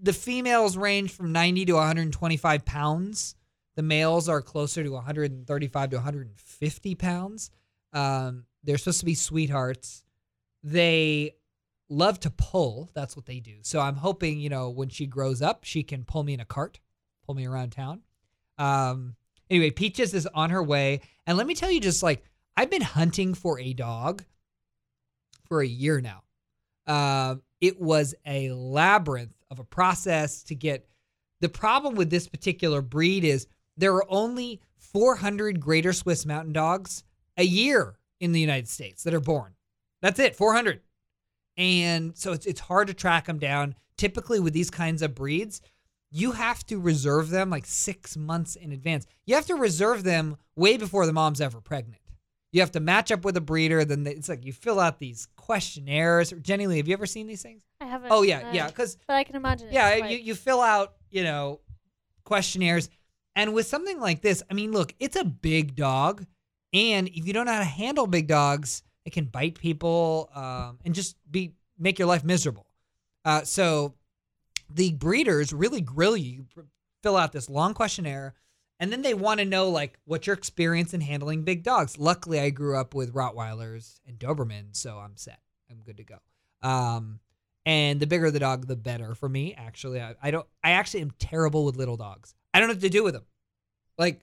the 0.02 0.12
females 0.12 0.76
range 0.76 1.12
from 1.12 1.30
90 1.30 1.64
to 1.66 1.74
125 1.74 2.64
pounds. 2.64 3.36
The 3.78 3.84
males 3.84 4.28
are 4.28 4.42
closer 4.42 4.82
to 4.82 4.90
135 4.90 5.90
to 5.90 5.96
150 5.98 6.94
pounds. 6.96 7.52
Um, 7.92 8.42
they're 8.64 8.76
supposed 8.76 8.98
to 8.98 9.06
be 9.06 9.14
sweethearts. 9.14 10.02
They 10.64 11.36
love 11.88 12.18
to 12.20 12.30
pull. 12.30 12.90
That's 12.92 13.14
what 13.14 13.26
they 13.26 13.38
do. 13.38 13.58
So 13.62 13.78
I'm 13.78 13.94
hoping, 13.94 14.40
you 14.40 14.48
know, 14.48 14.68
when 14.68 14.88
she 14.88 15.06
grows 15.06 15.42
up, 15.42 15.62
she 15.62 15.84
can 15.84 16.02
pull 16.02 16.24
me 16.24 16.34
in 16.34 16.40
a 16.40 16.44
cart, 16.44 16.80
pull 17.24 17.36
me 17.36 17.46
around 17.46 17.70
town. 17.70 18.00
Um, 18.58 19.14
anyway, 19.48 19.70
Peaches 19.70 20.12
is 20.12 20.26
on 20.26 20.50
her 20.50 20.60
way. 20.60 21.02
And 21.28 21.38
let 21.38 21.46
me 21.46 21.54
tell 21.54 21.70
you, 21.70 21.80
just 21.80 22.02
like 22.02 22.24
I've 22.56 22.70
been 22.70 22.82
hunting 22.82 23.32
for 23.32 23.60
a 23.60 23.74
dog 23.74 24.24
for 25.46 25.60
a 25.60 25.68
year 25.68 26.00
now. 26.00 26.24
Um, 26.88 27.42
it 27.60 27.80
was 27.80 28.16
a 28.26 28.50
labyrinth 28.50 29.36
of 29.52 29.60
a 29.60 29.64
process 29.64 30.42
to 30.42 30.56
get. 30.56 30.88
The 31.40 31.48
problem 31.48 31.94
with 31.94 32.10
this 32.10 32.26
particular 32.26 32.82
breed 32.82 33.22
is 33.22 33.46
there 33.78 33.94
are 33.94 34.04
only 34.08 34.60
400 34.76 35.60
Greater 35.60 35.92
Swiss 35.92 36.26
Mountain 36.26 36.52
Dogs 36.52 37.04
a 37.36 37.44
year 37.44 37.94
in 38.20 38.32
the 38.32 38.40
United 38.40 38.68
States 38.68 39.04
that 39.04 39.14
are 39.14 39.20
born. 39.20 39.54
That's 40.02 40.18
it, 40.18 40.36
400. 40.36 40.80
And 41.56 42.16
so 42.16 42.32
it's 42.32 42.46
it's 42.46 42.60
hard 42.60 42.88
to 42.88 42.94
track 42.94 43.26
them 43.26 43.38
down. 43.38 43.74
Typically 43.96 44.38
with 44.38 44.52
these 44.52 44.70
kinds 44.70 45.02
of 45.02 45.14
breeds, 45.14 45.60
you 46.10 46.32
have 46.32 46.64
to 46.66 46.78
reserve 46.78 47.30
them 47.30 47.50
like 47.50 47.66
6 47.66 48.16
months 48.16 48.56
in 48.56 48.72
advance. 48.72 49.06
You 49.26 49.34
have 49.34 49.46
to 49.46 49.56
reserve 49.56 50.04
them 50.04 50.36
way 50.56 50.76
before 50.76 51.06
the 51.06 51.12
mom's 51.12 51.40
ever 51.40 51.60
pregnant. 51.60 52.00
You 52.52 52.60
have 52.60 52.72
to 52.72 52.80
match 52.80 53.12
up 53.12 53.24
with 53.24 53.36
a 53.36 53.40
breeder. 53.42 53.84
Then 53.84 54.04
they, 54.04 54.12
it's 54.12 54.28
like 54.28 54.44
you 54.44 54.52
fill 54.52 54.80
out 54.80 54.98
these 54.98 55.28
questionnaires. 55.36 56.32
Jenny 56.42 56.66
Lee, 56.66 56.78
have 56.78 56.88
you 56.88 56.94
ever 56.94 57.06
seen 57.06 57.26
these 57.26 57.42
things? 57.42 57.62
I 57.80 57.86
haven't. 57.86 58.10
Oh 58.10 58.22
yeah, 58.22 58.40
no. 58.42 58.52
yeah. 58.52 58.66
Because 58.68 58.96
But 59.06 59.16
I 59.16 59.24
can 59.24 59.36
imagine. 59.36 59.68
yeah, 59.70 59.96
you, 59.96 60.16
you 60.16 60.34
fill 60.34 60.60
out, 60.60 60.94
you 61.10 61.24
know, 61.24 61.60
questionnaires. 62.24 62.88
And 63.36 63.54
with 63.54 63.66
something 63.66 64.00
like 64.00 64.20
this, 64.22 64.42
I 64.50 64.54
mean, 64.54 64.72
look, 64.72 64.94
it's 64.98 65.16
a 65.16 65.24
big 65.24 65.76
dog. 65.76 66.26
And 66.72 67.08
if 67.08 67.26
you 67.26 67.32
don't 67.32 67.46
know 67.46 67.52
how 67.52 67.60
to 67.60 67.64
handle 67.64 68.06
big 68.06 68.26
dogs, 68.26 68.82
it 69.04 69.12
can 69.12 69.26
bite 69.26 69.58
people 69.58 70.30
um, 70.34 70.78
and 70.84 70.94
just 70.94 71.16
be 71.30 71.54
make 71.78 71.98
your 71.98 72.08
life 72.08 72.24
miserable. 72.24 72.66
Uh, 73.24 73.42
so 73.42 73.94
the 74.68 74.92
breeders 74.92 75.52
really 75.52 75.80
grill 75.80 76.16
you. 76.16 76.46
You 76.56 76.66
fill 77.02 77.16
out 77.16 77.32
this 77.32 77.48
long 77.48 77.74
questionnaire, 77.74 78.34
and 78.80 78.92
then 78.92 79.02
they 79.02 79.14
want 79.14 79.40
to 79.40 79.46
know 79.46 79.70
like 79.70 79.98
what's 80.04 80.26
your 80.26 80.34
experience 80.34 80.92
in 80.92 81.00
handling 81.00 81.42
big 81.42 81.62
dogs. 81.62 81.98
Luckily, 81.98 82.40
I 82.40 82.50
grew 82.50 82.76
up 82.76 82.94
with 82.94 83.14
Rottweilers 83.14 84.00
and 84.06 84.18
Dobermans, 84.18 84.76
so 84.76 84.98
I'm 84.98 85.16
set. 85.16 85.40
I'm 85.70 85.82
good 85.84 85.98
to 85.98 86.04
go. 86.04 86.18
Um, 86.62 87.20
and 87.64 88.00
the 88.00 88.06
bigger 88.06 88.30
the 88.30 88.38
dog, 88.38 88.66
the 88.66 88.76
better 88.76 89.14
for 89.14 89.28
me. 89.28 89.54
Actually, 89.54 90.00
I, 90.00 90.14
I 90.22 90.30
don't. 90.30 90.46
I 90.62 90.72
actually 90.72 91.02
am 91.02 91.12
terrible 91.18 91.64
with 91.64 91.76
little 91.76 91.96
dogs. 91.96 92.34
I 92.58 92.60
don't 92.60 92.70
know 92.70 92.74
what 92.74 92.80
to 92.80 92.88
do 92.88 93.04
with 93.04 93.14
them. 93.14 93.22
Like, 93.98 94.20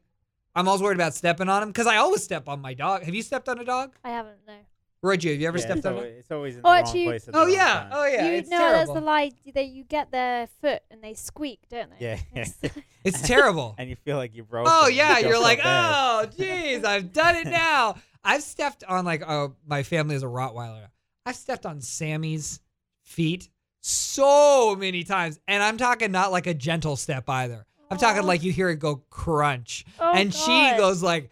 I'm 0.54 0.68
always 0.68 0.82
worried 0.82 0.96
about 0.98 1.14
stepping 1.14 1.48
on 1.48 1.62
them 1.62 1.70
because 1.70 1.88
I 1.88 1.96
always 1.96 2.22
step 2.22 2.50
on 2.50 2.60
my 2.60 2.74
dog. 2.74 3.04
Have 3.04 3.16
you 3.16 3.22
stepped 3.22 3.48
on 3.48 3.60
a 3.60 3.64
dog? 3.64 3.94
I 4.04 4.10
haven't. 4.10 4.36
No. 4.46 4.56
Roy, 5.02 5.14
you 5.22 5.32
have 5.32 5.40
you 5.40 5.48
ever 5.48 5.58
Yeah, 5.58 5.64
stepped 5.64 5.78
it's 5.78 5.86
on 5.86 5.94
always, 5.94 6.12
it? 6.12 6.18
it's 6.18 6.32
always 6.32 6.56
in 6.56 6.60
Oh, 6.60 6.64
the 6.64 6.70
wrong 6.74 6.80
actually- 6.80 7.06
place 7.06 7.28
at 7.30 7.34
the 7.34 7.40
Oh 7.40 7.44
wrong 7.46 7.54
yeah, 7.54 7.64
time. 7.74 7.90
oh 7.94 8.06
yeah. 8.08 8.26
you 8.28 8.34
it's 8.34 8.50
know, 8.50 8.58
terrible. 8.58 8.78
that's 8.94 9.00
the 9.00 9.06
lie. 9.06 9.32
that 9.54 9.68
you 9.68 9.84
get 9.86 10.12
their 10.12 10.48
foot 10.62 10.82
and 10.92 11.02
they 11.02 11.14
squeak, 11.14 11.60
don't 11.70 11.90
they? 11.92 12.06
Yeah, 12.06 12.20
yeah. 12.34 12.42
It's- 12.64 12.84
It's 13.06 13.22
terrible. 13.22 13.76
and 13.78 13.90
you 13.90 13.96
feel 13.96 14.18
like 14.18 14.36
you 14.36 14.44
broke. 14.44 14.68
Oh 14.70 14.84
them. 14.84 14.92
You 14.92 14.98
yeah, 14.98 15.20
you're 15.20 15.40
like, 15.40 15.60
oh 15.64 16.26
jeez, 16.38 16.84
I've 16.84 17.14
done 17.14 17.36
it 17.38 17.48
now. 17.48 17.96
I've 18.24 18.44
stepped 18.44 18.84
on 18.84 19.06
like, 19.06 19.24
oh, 19.26 19.56
my 19.66 19.84
family 19.84 20.16
is 20.16 20.24
a 20.24 20.28
Rottweiler. 20.28 20.88
I've 21.26 21.36
stepped 21.38 21.66
on 21.66 21.80
Sammy's 21.82 22.60
feet 23.04 23.48
so 23.82 24.76
many 24.76 25.04
times, 25.04 25.40
and 25.48 25.62
I'm 25.62 25.78
talking 25.78 26.12
not 26.12 26.32
like 26.32 26.48
a 26.48 26.54
gentle 26.56 26.96
step 26.96 27.30
either. 27.30 27.66
I'm 27.92 27.98
talking 27.98 28.24
like 28.24 28.44
you 28.44 28.52
hear 28.52 28.70
it 28.70 28.78
go 28.78 29.04
crunch, 29.10 29.86
Oh, 30.00 30.14
and 30.14 30.34
she 30.34 30.74
goes 30.78 31.04
like, 31.04 31.30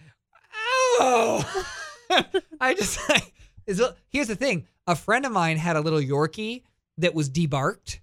oh. 1.00 1.66
I 2.60 2.74
just 2.74 2.98
like. 3.10 3.34
Is, 3.66 3.82
here's 4.10 4.28
the 4.28 4.36
thing: 4.36 4.68
a 4.88 4.96
friend 4.96 5.26
of 5.26 5.32
mine 5.32 5.58
had 5.58 5.76
a 5.76 5.82
little 5.82 6.00
Yorkie 6.00 6.64
that 6.98 7.16
was 7.16 7.30
debarked, 7.30 8.00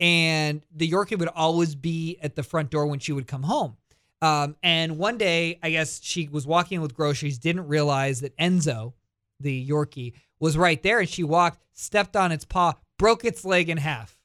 and 0.00 0.62
the 0.74 0.90
Yorkie 0.90 1.18
would 1.18 1.28
always 1.28 1.74
be 1.74 2.18
at 2.22 2.34
the 2.36 2.42
front 2.42 2.70
door 2.70 2.86
when 2.86 2.98
she 2.98 3.12
would 3.12 3.26
come 3.26 3.44
home. 3.44 3.76
Um, 4.20 4.56
and 4.62 4.98
one 4.98 5.18
day, 5.18 5.58
I 5.62 5.70
guess 5.70 6.00
she 6.02 6.28
was 6.28 6.46
walking 6.46 6.80
with 6.80 6.94
groceries, 6.94 7.38
didn't 7.38 7.68
realize 7.68 8.20
that 8.22 8.36
Enzo, 8.38 8.94
the 9.40 9.68
Yorkie, 9.68 10.14
was 10.40 10.56
right 10.58 10.82
there, 10.82 10.98
and 11.00 11.08
she 11.08 11.22
walked, 11.22 11.62
stepped 11.72 12.16
on 12.16 12.32
its 12.32 12.44
paw, 12.44 12.74
broke 12.98 13.24
its 13.24 13.44
leg 13.44 13.68
in 13.68 13.78
half. 13.78 14.18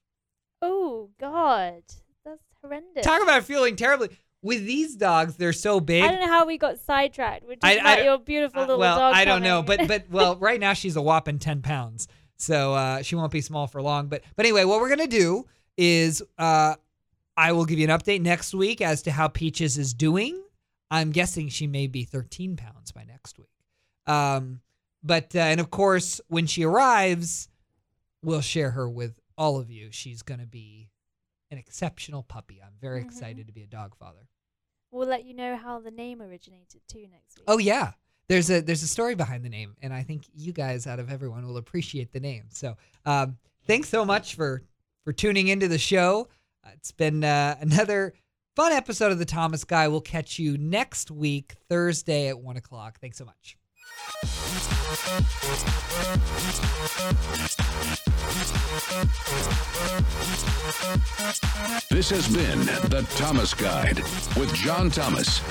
Oh 0.62 1.10
God, 1.20 1.84
horrendous. 2.64 3.06
Talk 3.06 3.22
about 3.22 3.44
feeling 3.44 3.76
terribly. 3.76 4.10
With 4.42 4.66
these 4.66 4.96
dogs, 4.96 5.36
they're 5.36 5.52
so 5.52 5.80
big. 5.82 6.04
I 6.04 6.12
don't 6.12 6.22
know 6.22 6.28
how 6.28 6.46
we 6.46 6.58
got 6.58 6.80
sidetracked. 6.80 7.46
We're 7.46 7.56
just 7.56 7.66
I- 7.66 7.74
about 7.74 8.04
your 8.04 8.18
beautiful 8.20 8.60
Uh, 8.62 8.66
little 8.66 8.80
well, 8.80 8.98
dog. 8.98 9.16
I 9.16 9.26
don't 9.26 9.44
know, 9.44 9.62
but 9.62 9.88
but 9.88 10.06
well, 10.12 10.38
right 10.38 10.60
now 10.60 10.74
she's 10.74 10.96
a 10.96 11.02
whopping 11.02 11.40
ten 11.40 11.62
pounds, 11.62 12.08
so 12.38 12.74
uh, 12.74 13.02
she 13.02 13.16
won't 13.16 13.32
be 13.34 13.42
small 13.42 13.68
for 13.68 13.82
long. 13.82 14.08
But 14.08 14.24
but 14.38 14.46
anyway, 14.46 14.64
what 14.64 14.80
we're 14.80 14.90
gonna 14.90 15.08
do 15.08 15.46
is 15.78 16.22
uh, 16.38 16.76
I 17.36 17.52
will 17.52 17.66
give 17.66 17.80
you 17.80 17.86
an 17.90 17.98
update 17.98 18.22
next 18.22 18.54
week 18.54 18.80
as 18.82 19.02
to 19.04 19.12
how 19.12 19.28
Peaches 19.28 19.78
is 19.78 19.94
doing. 19.94 20.42
I'm 20.92 21.12
guessing 21.12 21.50
she 21.50 21.68
may 21.68 21.88
be 21.88 22.04
13 22.04 22.56
pounds 22.56 22.92
by 22.92 23.04
next 23.04 23.38
week. 23.38 23.48
Um, 24.08 24.62
but 25.04 25.36
uh, 25.36 25.40
and 25.40 25.60
of 25.60 25.70
course, 25.70 26.20
when 26.30 26.48
she 26.48 26.64
arrives, 26.64 27.50
we'll 28.24 28.42
share 28.42 28.72
her 28.72 28.90
with 28.90 29.20
all 29.38 29.58
of 29.60 29.70
you. 29.70 29.90
She's 29.92 30.22
gonna 30.22 30.46
be 30.48 30.89
an 31.52 31.58
exceptional 31.58 32.24
puppy. 32.24 32.62
I'm 32.62 32.74
very 32.80 33.02
Mhm. 33.02 33.06
excited 33.06 33.48
to 33.48 33.54
be 33.54 33.64
a 33.64 33.68
dog 33.68 33.96
father. 33.98 34.28
we'll 34.92 35.08
let 35.08 35.24
you 35.24 35.36
know 35.36 35.56
how 35.56 35.80
the 35.80 35.92
name 35.92 36.20
originated 36.20 36.82
too 36.88 37.08
next 37.12 37.38
week. 37.38 37.46
Oh 37.48 37.60
yeah. 37.60 37.94
There's 38.28 38.50
a 38.50 38.60
there's 38.62 38.82
a 38.82 38.88
story 38.88 39.14
behind 39.16 39.46
the 39.46 39.50
name, 39.50 39.76
and 39.84 39.94
I 39.94 40.02
think 40.02 40.24
you 40.34 40.52
guys 40.52 40.88
out 40.88 40.98
of 41.00 41.12
everyone 41.12 41.46
will 41.46 41.58
appreciate 41.58 42.12
the 42.12 42.20
name. 42.20 42.46
So 42.50 42.76
um, 43.06 43.38
thanks 43.68 43.88
so 43.90 44.04
much 44.04 44.34
for 44.36 44.64
for 45.04 45.14
tuning 45.14 45.48
into 45.48 45.68
the 45.68 45.78
show. 45.78 46.28
Uh, 46.64 46.70
it's 46.74 46.92
been 46.92 47.24
uh, 47.24 47.56
another 47.62 48.14
fun 48.56 48.72
episode 48.72 49.12
of 49.12 49.20
the 49.20 49.26
Thomas 49.26 49.64
Guide. 49.64 49.90
We'll 49.90 50.02
catch 50.02 50.40
you 50.40 50.58
next 50.58 51.12
week, 51.12 51.54
Thursday 51.70 52.28
at 52.28 52.40
one 52.40 52.58
o'clock. 52.58 53.00
Thanks 53.00 53.18
so 53.20 53.26
much. 53.26 53.59
This 61.90 62.10
has 62.12 62.28
been 62.28 62.60
The 62.90 63.06
Thomas 63.16 63.54
Guide 63.54 63.98
with 64.38 64.54
John 64.54 64.90
Thomas. 64.90 65.42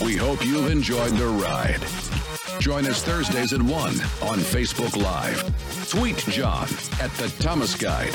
We 0.00 0.14
hope 0.14 0.44
you've 0.44 0.70
enjoyed 0.70 1.12
the 1.12 1.26
ride. 1.26 1.80
Join 2.60 2.86
us 2.86 3.02
Thursdays 3.02 3.52
at 3.52 3.62
1 3.62 3.72
on 3.72 4.38
Facebook 4.38 4.96
Live. 4.96 5.42
Tweet 5.88 6.18
John 6.28 6.68
at 7.00 7.10
The 7.12 7.32
Thomas 7.38 7.74
Guide. 7.74 8.14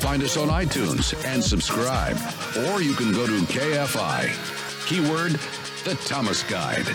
Find 0.00 0.22
us 0.22 0.36
on 0.36 0.48
iTunes 0.48 1.14
and 1.24 1.42
subscribe. 1.42 2.16
Or 2.66 2.82
you 2.82 2.94
can 2.94 3.12
go 3.12 3.26
to 3.26 3.40
KFI. 3.46 4.86
Keyword 4.86 5.32
The 5.84 5.94
Thomas 6.06 6.42
Guide. 6.42 6.86